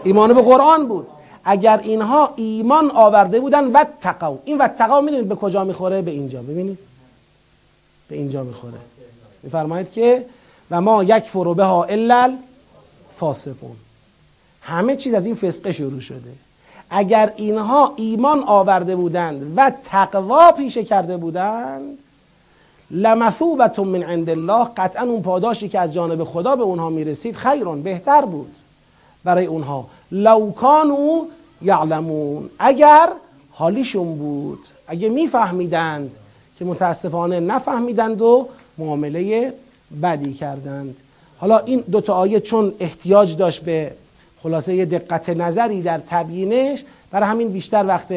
ایمان 0.05 0.35
به 0.35 0.43
قرآن 0.43 0.89
بود. 0.89 1.07
اگر 1.45 1.81
اینها 1.83 2.33
ایمان 2.37 2.91
آورده 2.91 3.41
بودن 3.41 3.65
و 3.65 3.85
تقو 4.01 4.37
این 4.45 4.59
و 4.59 4.69
تقو 4.69 5.01
می‌دونید 5.01 5.29
به 5.29 5.35
کجا 5.35 5.65
می‌خوره؟ 5.65 6.03
به 6.03 6.11
اینجا. 6.11 6.43
ببینید. 6.43 6.79
به 8.09 8.17
اینجا 8.17 8.43
می‌خوره. 8.43 8.79
میفرمایید 9.43 9.93
که 9.93 10.27
و 10.75 10.81
ما 10.81 11.05
یک 11.05 11.25
فرو 11.25 11.55
به 11.55 11.65
ها 11.65 11.85
الا 11.85 12.37
فاسقون 13.17 13.77
همه 14.61 14.97
چیز 14.97 15.15
از 15.15 15.27
این 15.27 15.35
فسقه 15.35 15.73
شروع 15.73 16.01
شده. 16.01 16.33
اگر 16.91 17.33
اینها 17.37 17.93
ایمان 17.97 18.45
آورده 18.45 18.97
بودند 18.97 19.53
و 19.57 19.73
تقوا 19.85 20.53
پیشه 20.53 20.85
کرده 20.85 21.17
بودند 21.17 21.99
لمثوبت 22.91 23.79
من 23.79 24.03
عند 24.03 24.31
الله 24.31 24.69
قطعا 24.77 25.03
اون 25.03 25.23
پاداشی 25.23 25.69
که 25.69 25.79
از 25.79 25.93
جانب 25.93 26.25
خدا 26.25 26.57
به 26.57 26.63
اونها 26.63 26.91
می‌رسید 26.91 27.37
خیرون 27.37 27.83
بهتر 27.83 28.25
بود 28.25 28.55
برای 29.25 29.47
اونها. 29.47 29.87
لو 30.13 30.53
کانوا 30.53 31.27
یعلمون. 31.63 32.51
اگر 32.59 33.09
حالیشون 33.51 34.19
بود 34.19 34.59
اگه 34.87 35.09
میفهمیدند 35.09 36.11
که 36.59 36.65
متاسفانه 36.65 37.41
نفهمیدند 37.41 38.23
و 38.23 38.49
معامله 38.79 39.53
بدی 40.03 40.35
کردند. 40.35 40.97
حالا 41.39 41.59
این 41.59 41.85
دوتا 41.91 42.15
آیه 42.15 42.41
چون 42.41 42.73
احتیاج 42.81 43.37
داشت 43.37 43.61
به 43.61 43.93
خلاصه 44.43 44.85
دقت 44.85 45.29
نظری 45.29 45.83
در 45.83 46.01
تبیینش 46.07 46.85
برای 47.11 47.29
همین 47.29 47.49
بیشتر 47.49 47.85
وقت 47.87 48.15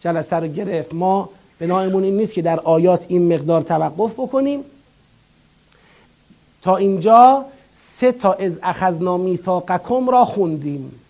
جلسه 0.00 0.36
رو 0.36 0.46
گرفت. 0.46 0.94
ما 0.94 1.28
بنایمون 1.58 2.04
این 2.04 2.16
نیست 2.16 2.34
که 2.34 2.42
در 2.42 2.60
آیات 2.60 3.04
این 3.08 3.34
مقدار 3.34 3.62
توقف 3.62 4.12
بکنیم. 4.12 4.64
تا 6.62 6.76
اینجا 6.76 7.44
سه 7.72 8.12
تا 8.12 8.32
از 8.32 8.58
اخذنا 8.62 9.16
میثاقکم 9.16 10.10
را 10.10 10.24
خوندیم. 10.24 11.00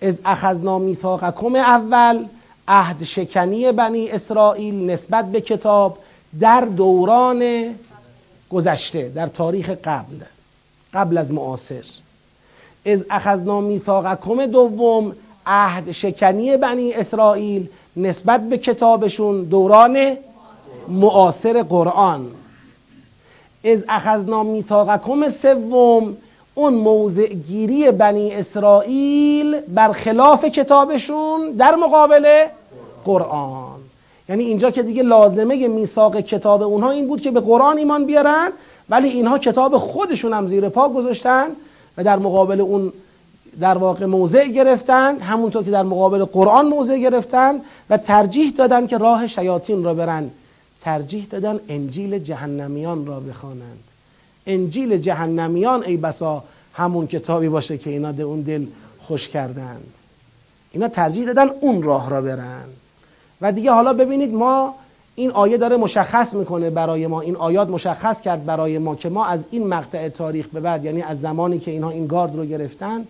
از 0.00 0.20
اخذنا 0.24 0.78
میثاقکم 0.78 1.54
اول 1.54 2.24
عهد 2.68 3.04
شکنی 3.04 3.72
بنی 3.72 4.08
اسرائیل 4.08 4.90
نسبت 4.90 5.32
به 5.32 5.40
کتاب 5.40 5.98
در 6.40 6.60
دوران 6.60 7.42
گذشته 8.50 9.08
در 9.08 9.26
تاریخ 9.26 9.70
قبل 9.70 10.16
قبل 10.94 11.18
از 11.18 11.32
معاصر. 11.32 11.84
از 12.86 13.04
اخذنا 13.10 13.60
میثاقکم 13.60 14.46
دوم 14.46 15.16
عهد 15.46 15.92
شکنی 15.92 16.56
بنی 16.56 16.92
اسرائیل 16.92 17.68
نسبت 17.96 18.48
به 18.48 18.58
کتابشون 18.58 19.42
دوران 19.42 20.16
معاصر 20.88 21.62
قرآن. 21.62 22.26
از 23.64 23.84
اخذنا 23.88 24.42
میثاقکم 24.42 25.28
سوم 25.28 26.16
اون 26.54 26.74
موضع 26.74 27.26
گیری 27.26 27.90
بنی 27.90 28.34
اسرائیل 28.34 29.60
برخلاف 29.60 30.44
کتابشون 30.44 31.50
در 31.50 31.74
مقابل 31.74 32.46
قرآن. 33.04 33.75
یعنی 34.28 34.44
اینجا 34.44 34.70
که 34.70 34.82
دیگه 34.82 35.02
لازمه 35.02 35.68
میثاق 35.68 36.20
کتاب 36.20 36.62
اونها 36.62 36.90
این 36.90 37.08
بود 37.08 37.20
که 37.20 37.30
به 37.30 37.40
قرآن 37.40 37.78
ایمان 37.78 38.06
بیارن 38.06 38.48
ولی 38.88 39.08
اینها 39.08 39.38
کتاب 39.38 39.78
خودشون 39.78 40.32
هم 40.32 40.46
زیر 40.46 40.68
پا 40.68 40.88
گذاشتن 40.88 41.46
و 41.96 42.04
در 42.04 42.18
مقابل 42.18 42.60
اون 42.60 42.92
در 43.60 43.78
واقع 43.78 44.06
موضع 44.06 44.48
گرفتن 44.48 45.18
همونطور 45.18 45.64
که 45.64 45.70
در 45.70 45.82
مقابل 45.82 46.24
قرآن 46.24 46.66
موضع 46.66 46.98
گرفتن 46.98 47.60
و 47.90 47.96
ترجیح 47.96 48.50
دادن 48.50 48.86
که 48.86 48.98
راه 48.98 49.26
شیاطین 49.26 49.84
را 49.84 49.94
برن. 49.94 50.30
ترجیح 50.80 51.26
دادن 51.30 51.60
انجیل 51.68 52.18
جهنمیان 52.18 53.06
را 53.06 53.20
بخوانند. 53.20 53.84
انجیل 54.46 54.98
جهنمیان 54.98 55.84
ای 55.84 55.96
بسا 55.96 56.44
همون 56.72 57.06
کتابی 57.06 57.48
باشه 57.48 57.78
که 57.78 57.90
اینا 57.90 58.12
ده 58.12 58.22
اون 58.22 58.40
دل 58.40 58.66
خوش 59.02 59.28
کردن 59.28 59.76
اینا 60.72 60.88
ترجیح 60.88 61.26
دادن 61.26 61.50
اون 61.60 61.82
راه 61.82 62.10
را 62.10 62.22
برن. 62.22 62.64
و 63.40 63.52
دیگه 63.52 63.70
حالا 63.70 63.92
ببینید 63.92 64.34
ما 64.34 64.74
این 65.14 65.30
آیه 65.30 65.56
داره 65.56 65.76
مشخص 65.76 66.34
می‌کنه 66.34 66.70
برای 66.70 67.06
ما 67.06 67.20
این 67.20 67.36
آیات 67.36 67.68
مشخص 67.68 68.20
کرد 68.20 68.46
برای 68.46 68.78
ما 68.78 68.94
که 68.94 69.08
ما 69.08 69.26
از 69.26 69.46
این 69.50 69.66
مقطع 69.66 70.08
تاریخ 70.08 70.46
به 70.46 70.60
بعد 70.60 70.84
یعنی 70.84 71.02
از 71.02 71.20
زمانی 71.20 71.58
که 71.58 71.70
اینها 71.70 71.90
این 71.90 72.06
گارد 72.06 72.36
رو 72.36 72.44
گرفتن 72.44 73.04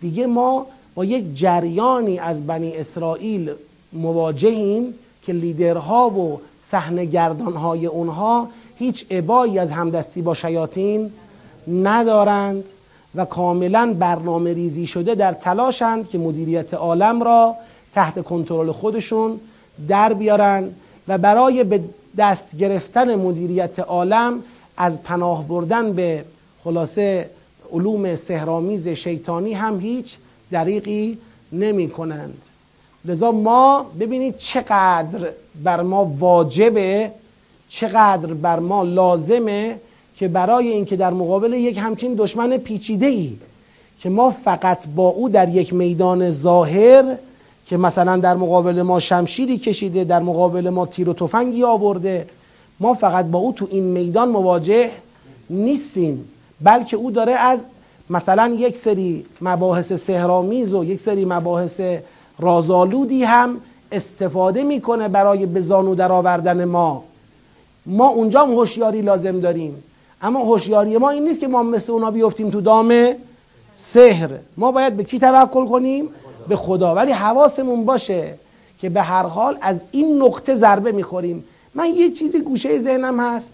دیگه 0.00 0.26
ما 0.26 0.66
با 0.94 1.04
یک 1.04 1.34
جریانی 1.34 2.18
از 2.18 2.46
بنی 2.46 2.76
اسرائیل 2.76 3.50
مواجهیم 3.92 4.94
که 5.22 5.32
لیدرها 5.32 6.10
و 6.10 6.40
صحنه 6.60 7.04
گردانهای 7.04 7.86
اونها 7.86 8.48
هیچ 8.78 9.06
عبایی 9.10 9.58
از 9.58 9.70
همدستی 9.70 10.22
با 10.22 10.34
شیاطین 10.34 11.12
ندارند 11.68 12.64
و 13.14 13.24
کاملا 13.24 13.94
برنامه 13.98 14.54
ریزی 14.54 14.86
شده 14.86 15.14
در 15.14 15.32
تلاشند 15.32 16.08
که 16.08 16.18
مدیریت 16.18 16.74
عالم 16.74 17.22
را 17.22 17.54
تحت 17.94 18.24
کنترل 18.24 18.72
خودشون 18.72 19.40
در 19.88 20.12
بیارن 20.14 20.68
و 21.08 21.18
برای 21.18 21.64
به 21.64 21.80
دست 22.18 22.56
گرفتن 22.56 23.14
مدیریت 23.14 23.78
عالم 23.78 24.42
از 24.76 25.02
پناه 25.02 25.48
بردن 25.48 25.92
به 25.92 26.24
خلاصه 26.64 27.30
علوم 27.72 28.16
سهرامیز 28.16 28.88
شیطانی 28.88 29.52
هم 29.52 29.80
هیچ 29.80 30.16
دریقی 30.50 31.18
نمی 31.52 31.88
کنند 31.88 32.42
لذا 33.04 33.32
ما 33.32 33.86
ببینید 34.00 34.38
چقدر 34.38 35.30
بر 35.64 35.80
ما 35.82 36.04
واجبه 36.18 37.10
چقدر 37.68 38.34
بر 38.34 38.58
ما 38.58 38.82
لازمه 38.82 39.76
که 40.16 40.28
برای 40.28 40.68
اینکه 40.68 40.96
در 40.96 41.10
مقابل 41.10 41.52
یک 41.52 41.78
همچین 41.78 42.14
دشمن 42.14 42.56
پیچیده 42.56 43.06
ای 43.06 43.32
که 44.00 44.10
ما 44.10 44.30
فقط 44.30 44.86
با 44.96 45.08
او 45.08 45.28
در 45.28 45.48
یک 45.48 45.74
میدان 45.74 46.30
ظاهر 46.30 47.16
که 47.72 47.78
مثلا 47.78 48.16
در 48.16 48.36
مقابل 48.36 48.82
ما 48.82 49.00
شمشیری 49.00 49.58
کشیده 49.58 50.04
در 50.04 50.20
مقابل 50.20 50.70
ما 50.70 50.86
تیر 50.86 51.08
و 51.08 51.12
تفنگی 51.12 51.64
آورده. 51.64 52.26
ما 52.80 52.94
فقط 52.94 53.24
با 53.24 53.38
او 53.38 53.52
تو 53.52 53.68
این 53.70 53.84
میدان 53.84 54.28
مواجه 54.28 54.90
نیستیم 55.50 56.24
بلکه 56.60 56.96
او 56.96 57.10
داره 57.10 57.32
از 57.32 57.60
مثلا 58.10 58.54
یک 58.58 58.76
سری 58.76 59.24
مباحث 59.40 59.92
سهرامیز 59.92 60.74
و 60.74 60.84
یک 60.84 61.00
سری 61.00 61.24
مباحث 61.24 61.80
رازآلودی 62.38 63.24
هم 63.24 63.56
استفاده 63.92 64.62
می‌کنه 64.62 65.08
برای 65.08 65.46
به 65.46 65.60
زانو 65.60 65.94
در 65.94 66.12
آوردن 66.12 66.64
ما. 66.64 67.04
ما 67.86 68.08
اونجا 68.08 68.42
هم 68.42 68.52
هوشیاری 68.52 69.02
لازم 69.02 69.40
داریم. 69.40 69.82
اما 70.22 70.40
هوشیاری 70.40 70.98
ما 70.98 71.10
این 71.10 71.24
نیست 71.24 71.40
که 71.40 71.48
ما 71.48 71.62
مثل 71.62 71.92
اونا 71.92 72.10
بیفتیم 72.10 72.50
تو 72.50 72.60
دام 72.60 72.92
سحر. 73.74 74.30
ما 74.56 74.72
باید 74.72 74.96
به 74.96 75.04
کی 75.04 75.18
توکل 75.18 75.66
کنیم؟ 75.66 76.08
به 76.48 76.56
خدا. 76.56 76.94
ولی 76.94 77.12
حواسمون 77.12 77.84
باشه 77.84 78.34
که 78.80 78.88
به 78.88 79.02
هر 79.02 79.22
حال 79.22 79.58
از 79.60 79.80
این 79.90 80.22
نقطه 80.22 80.54
ضربه 80.54 80.92
می‌خوریم. 80.92 81.44
من 81.74 81.86
یه 81.86 82.10
چیزی 82.10 82.40
گوشه 82.40 82.78
ذهنم 82.78 83.20
هست. 83.20 83.50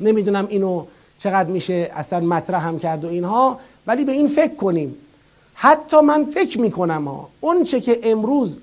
نمی‌دونم 0.00 0.46
اینو 0.48 0.84
چقدر 1.18 1.48
میشه 1.48 1.90
اصلا 1.94 2.20
مطرح 2.20 2.66
هم 2.66 2.78
کرد 2.78 3.04
و 3.04 3.08
اینها 3.08 3.60
ولی 3.86 4.04
به 4.04 4.12
این 4.12 4.28
فکر 4.28 4.54
کنیم. 4.54 4.94
حتی 5.54 6.00
من 6.00 6.24
فکر 6.24 6.60
می‌کنم 6.60 7.08
ها 7.08 7.28
اون 7.40 7.64
چه 7.64 7.80
که 7.80 8.00
امروز 8.02 8.58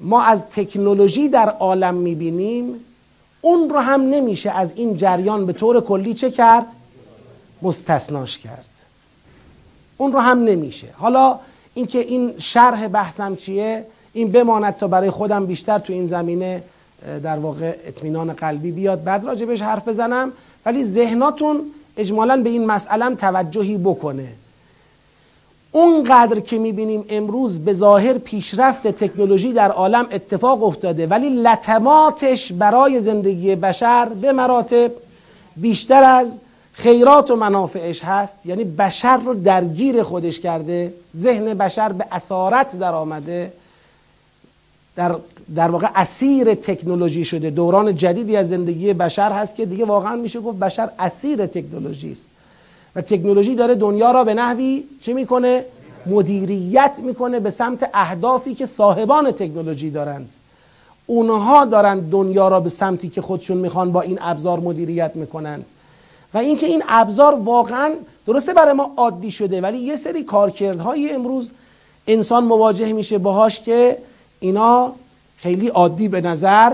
ما 0.00 0.22
از 0.22 0.42
تکنولوژی 0.42 1.28
در 1.28 1.48
عالم 1.48 1.94
می‌بینیم 1.94 2.74
اون 3.40 3.70
رو 3.70 3.78
هم 3.78 4.00
نمیشه 4.00 4.50
از 4.50 4.72
این 4.76 4.96
جریان 4.96 5.46
به 5.46 5.52
طور 5.52 5.80
کلی 5.80 6.14
چه 6.14 6.30
کرد؟ 6.30 6.66
مستثناش 7.62 8.38
کرد. 8.38 8.66
اون 9.96 10.12
رو 10.12 10.18
هم 10.18 10.38
نمیشه. 10.44 10.88
حالا 10.96 11.38
اینکه 11.74 11.98
این 11.98 12.34
شرح 12.38 12.88
بحثم 12.88 13.36
چیه؟ 13.36 13.84
این 14.12 14.32
بماند 14.32 14.76
تا 14.76 14.88
برای 14.88 15.10
خودم 15.10 15.46
بیشتر 15.46 15.78
تو 15.78 15.92
این 15.92 16.06
زمینه 16.06 16.62
در 17.22 17.38
واقع 17.38 17.74
اطمینان 17.86 18.32
قلبی 18.32 18.72
بیاد. 18.72 19.04
بعد 19.04 19.24
راجبش 19.24 19.62
حرف 19.62 19.88
بزنم. 19.88 20.32
ولی 20.66 20.84
ذهناتون 20.84 21.60
اجمالا 21.96 22.42
به 22.42 22.50
این 22.50 22.66
مسئله 22.66 23.14
توجهی 23.14 23.76
بکنه. 23.78 24.28
اونقدر 25.72 26.40
که 26.40 26.58
می‌بینیم 26.58 27.04
امروز 27.08 27.60
به 27.60 27.74
ظاهر 27.74 28.18
پیشرفت 28.18 28.86
تکنولوژی 28.86 29.52
در 29.52 29.70
عالم 29.70 30.06
اتفاق 30.12 30.64
افتاده 30.64 31.06
ولی 31.06 31.30
لطماتش 31.30 32.52
برای 32.52 33.00
زندگی 33.00 33.54
بشر 33.54 34.08
به 34.20 34.32
مراتب 34.32 34.90
بیشتر 35.56 36.02
از 36.02 36.38
خیرات 36.82 37.30
و 37.30 37.36
منافعش 37.36 38.04
هست 38.04 38.36
یعنی 38.44 38.64
بشر 38.64 39.16
رو 39.16 39.34
درگیر 39.34 40.02
خودش 40.02 40.40
کرده 40.40 40.94
ذهن 41.16 41.54
بشر 41.54 41.92
به 41.92 42.04
اسارت 42.12 42.78
در 42.78 42.94
آمده 42.94 43.52
در, 44.96 45.14
در 45.54 45.70
واقع 45.70 45.88
اسیر 45.94 46.54
تکنولوژی 46.54 47.24
شده. 47.24 47.50
دوران 47.50 47.96
جدیدی 47.96 48.36
از 48.36 48.48
زندگی 48.48 48.92
بشر 48.92 49.32
هست 49.32 49.54
که 49.54 49.66
دیگه 49.66 49.84
واقعا 49.84 50.16
میشه 50.16 50.40
گفت 50.40 50.58
بشر 50.58 50.88
اسیر 50.98 51.46
تکنولوژی 51.46 52.12
است. 52.12 52.28
و 52.96 53.00
تکنولوژی 53.00 53.54
داره 53.54 53.74
دنیا 53.74 54.10
را 54.10 54.24
به 54.24 54.34
نحوی 54.34 54.84
چه 55.00 55.12
می‌کنه؟ 55.12 55.64
مدیریت 56.06 56.92
می‌کنه 57.02 57.40
به 57.40 57.50
سمت 57.50 57.90
اهدافی 57.94 58.54
که 58.54 58.66
صاحبان 58.66 59.30
تکنولوژی 59.30 59.90
دارند. 59.90 60.32
اونها 61.06 61.64
دارن 61.64 62.00
دنیا 62.00 62.48
را 62.48 62.60
به 62.60 62.68
سمتی 62.68 63.08
که 63.08 63.22
خودشون 63.22 63.56
می‌خوان 63.56 63.92
با 63.92 64.00
این 64.00 64.18
ابزار 64.20 64.60
مدیریت 64.60 65.16
می‌کنن. 65.16 65.62
و 66.34 66.38
اینکه 66.38 66.66
این 66.66 66.82
ابزار 66.88 67.34
واقعا 67.34 67.92
درسته 68.26 68.54
برای 68.54 68.72
ما 68.72 68.92
عادی 68.96 69.30
شده 69.30 69.60
ولی 69.60 69.78
یه 69.78 69.96
سری 69.96 70.24
کارکردهای 70.24 71.10
امروز 71.10 71.50
انسان 72.06 72.44
مواجه 72.44 72.92
میشه 72.92 73.18
باهاش 73.18 73.60
که 73.60 73.98
اینا 74.40 74.92
خیلی 75.36 75.68
عادی 75.68 76.08
به 76.08 76.20
نظر 76.20 76.72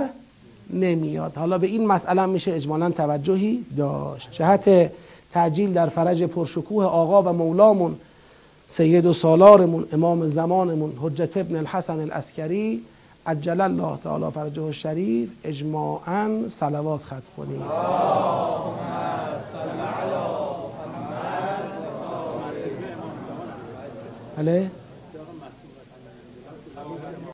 نمیاد. 0.70 1.32
حالا 1.36 1.59
به 1.59 1.66
این 1.66 1.86
مسئله 1.86 2.26
میشه 2.26 2.52
اجمالا 2.52 2.90
توجهی 2.90 3.64
داشت. 3.76 4.28
جهت 4.32 4.90
تعجیل 5.32 5.72
در 5.72 5.89
فرج 5.89 6.22
پرشکوه 6.22 6.85
آقا 6.85 7.22
و 7.22 7.32
مولامون 7.32 7.97
سید 8.66 9.06
و 9.06 9.12
سالارمون 9.12 9.86
امام 9.93 10.28
زمانمون 10.28 10.93
حجت 11.02 11.36
ابن 11.36 11.56
الحسن 11.56 12.01
الاسکری 12.01 12.82
عجل 13.28 13.60
الله 13.60 13.96
تعالی 13.96 14.30
فرجه 14.34 14.62
الشریف 14.62 15.30
اجماعا 15.44 16.48
صلوات 16.48 17.05
خط 17.05 17.22
کنیم. 17.36 17.62
بله؟ 24.36 24.70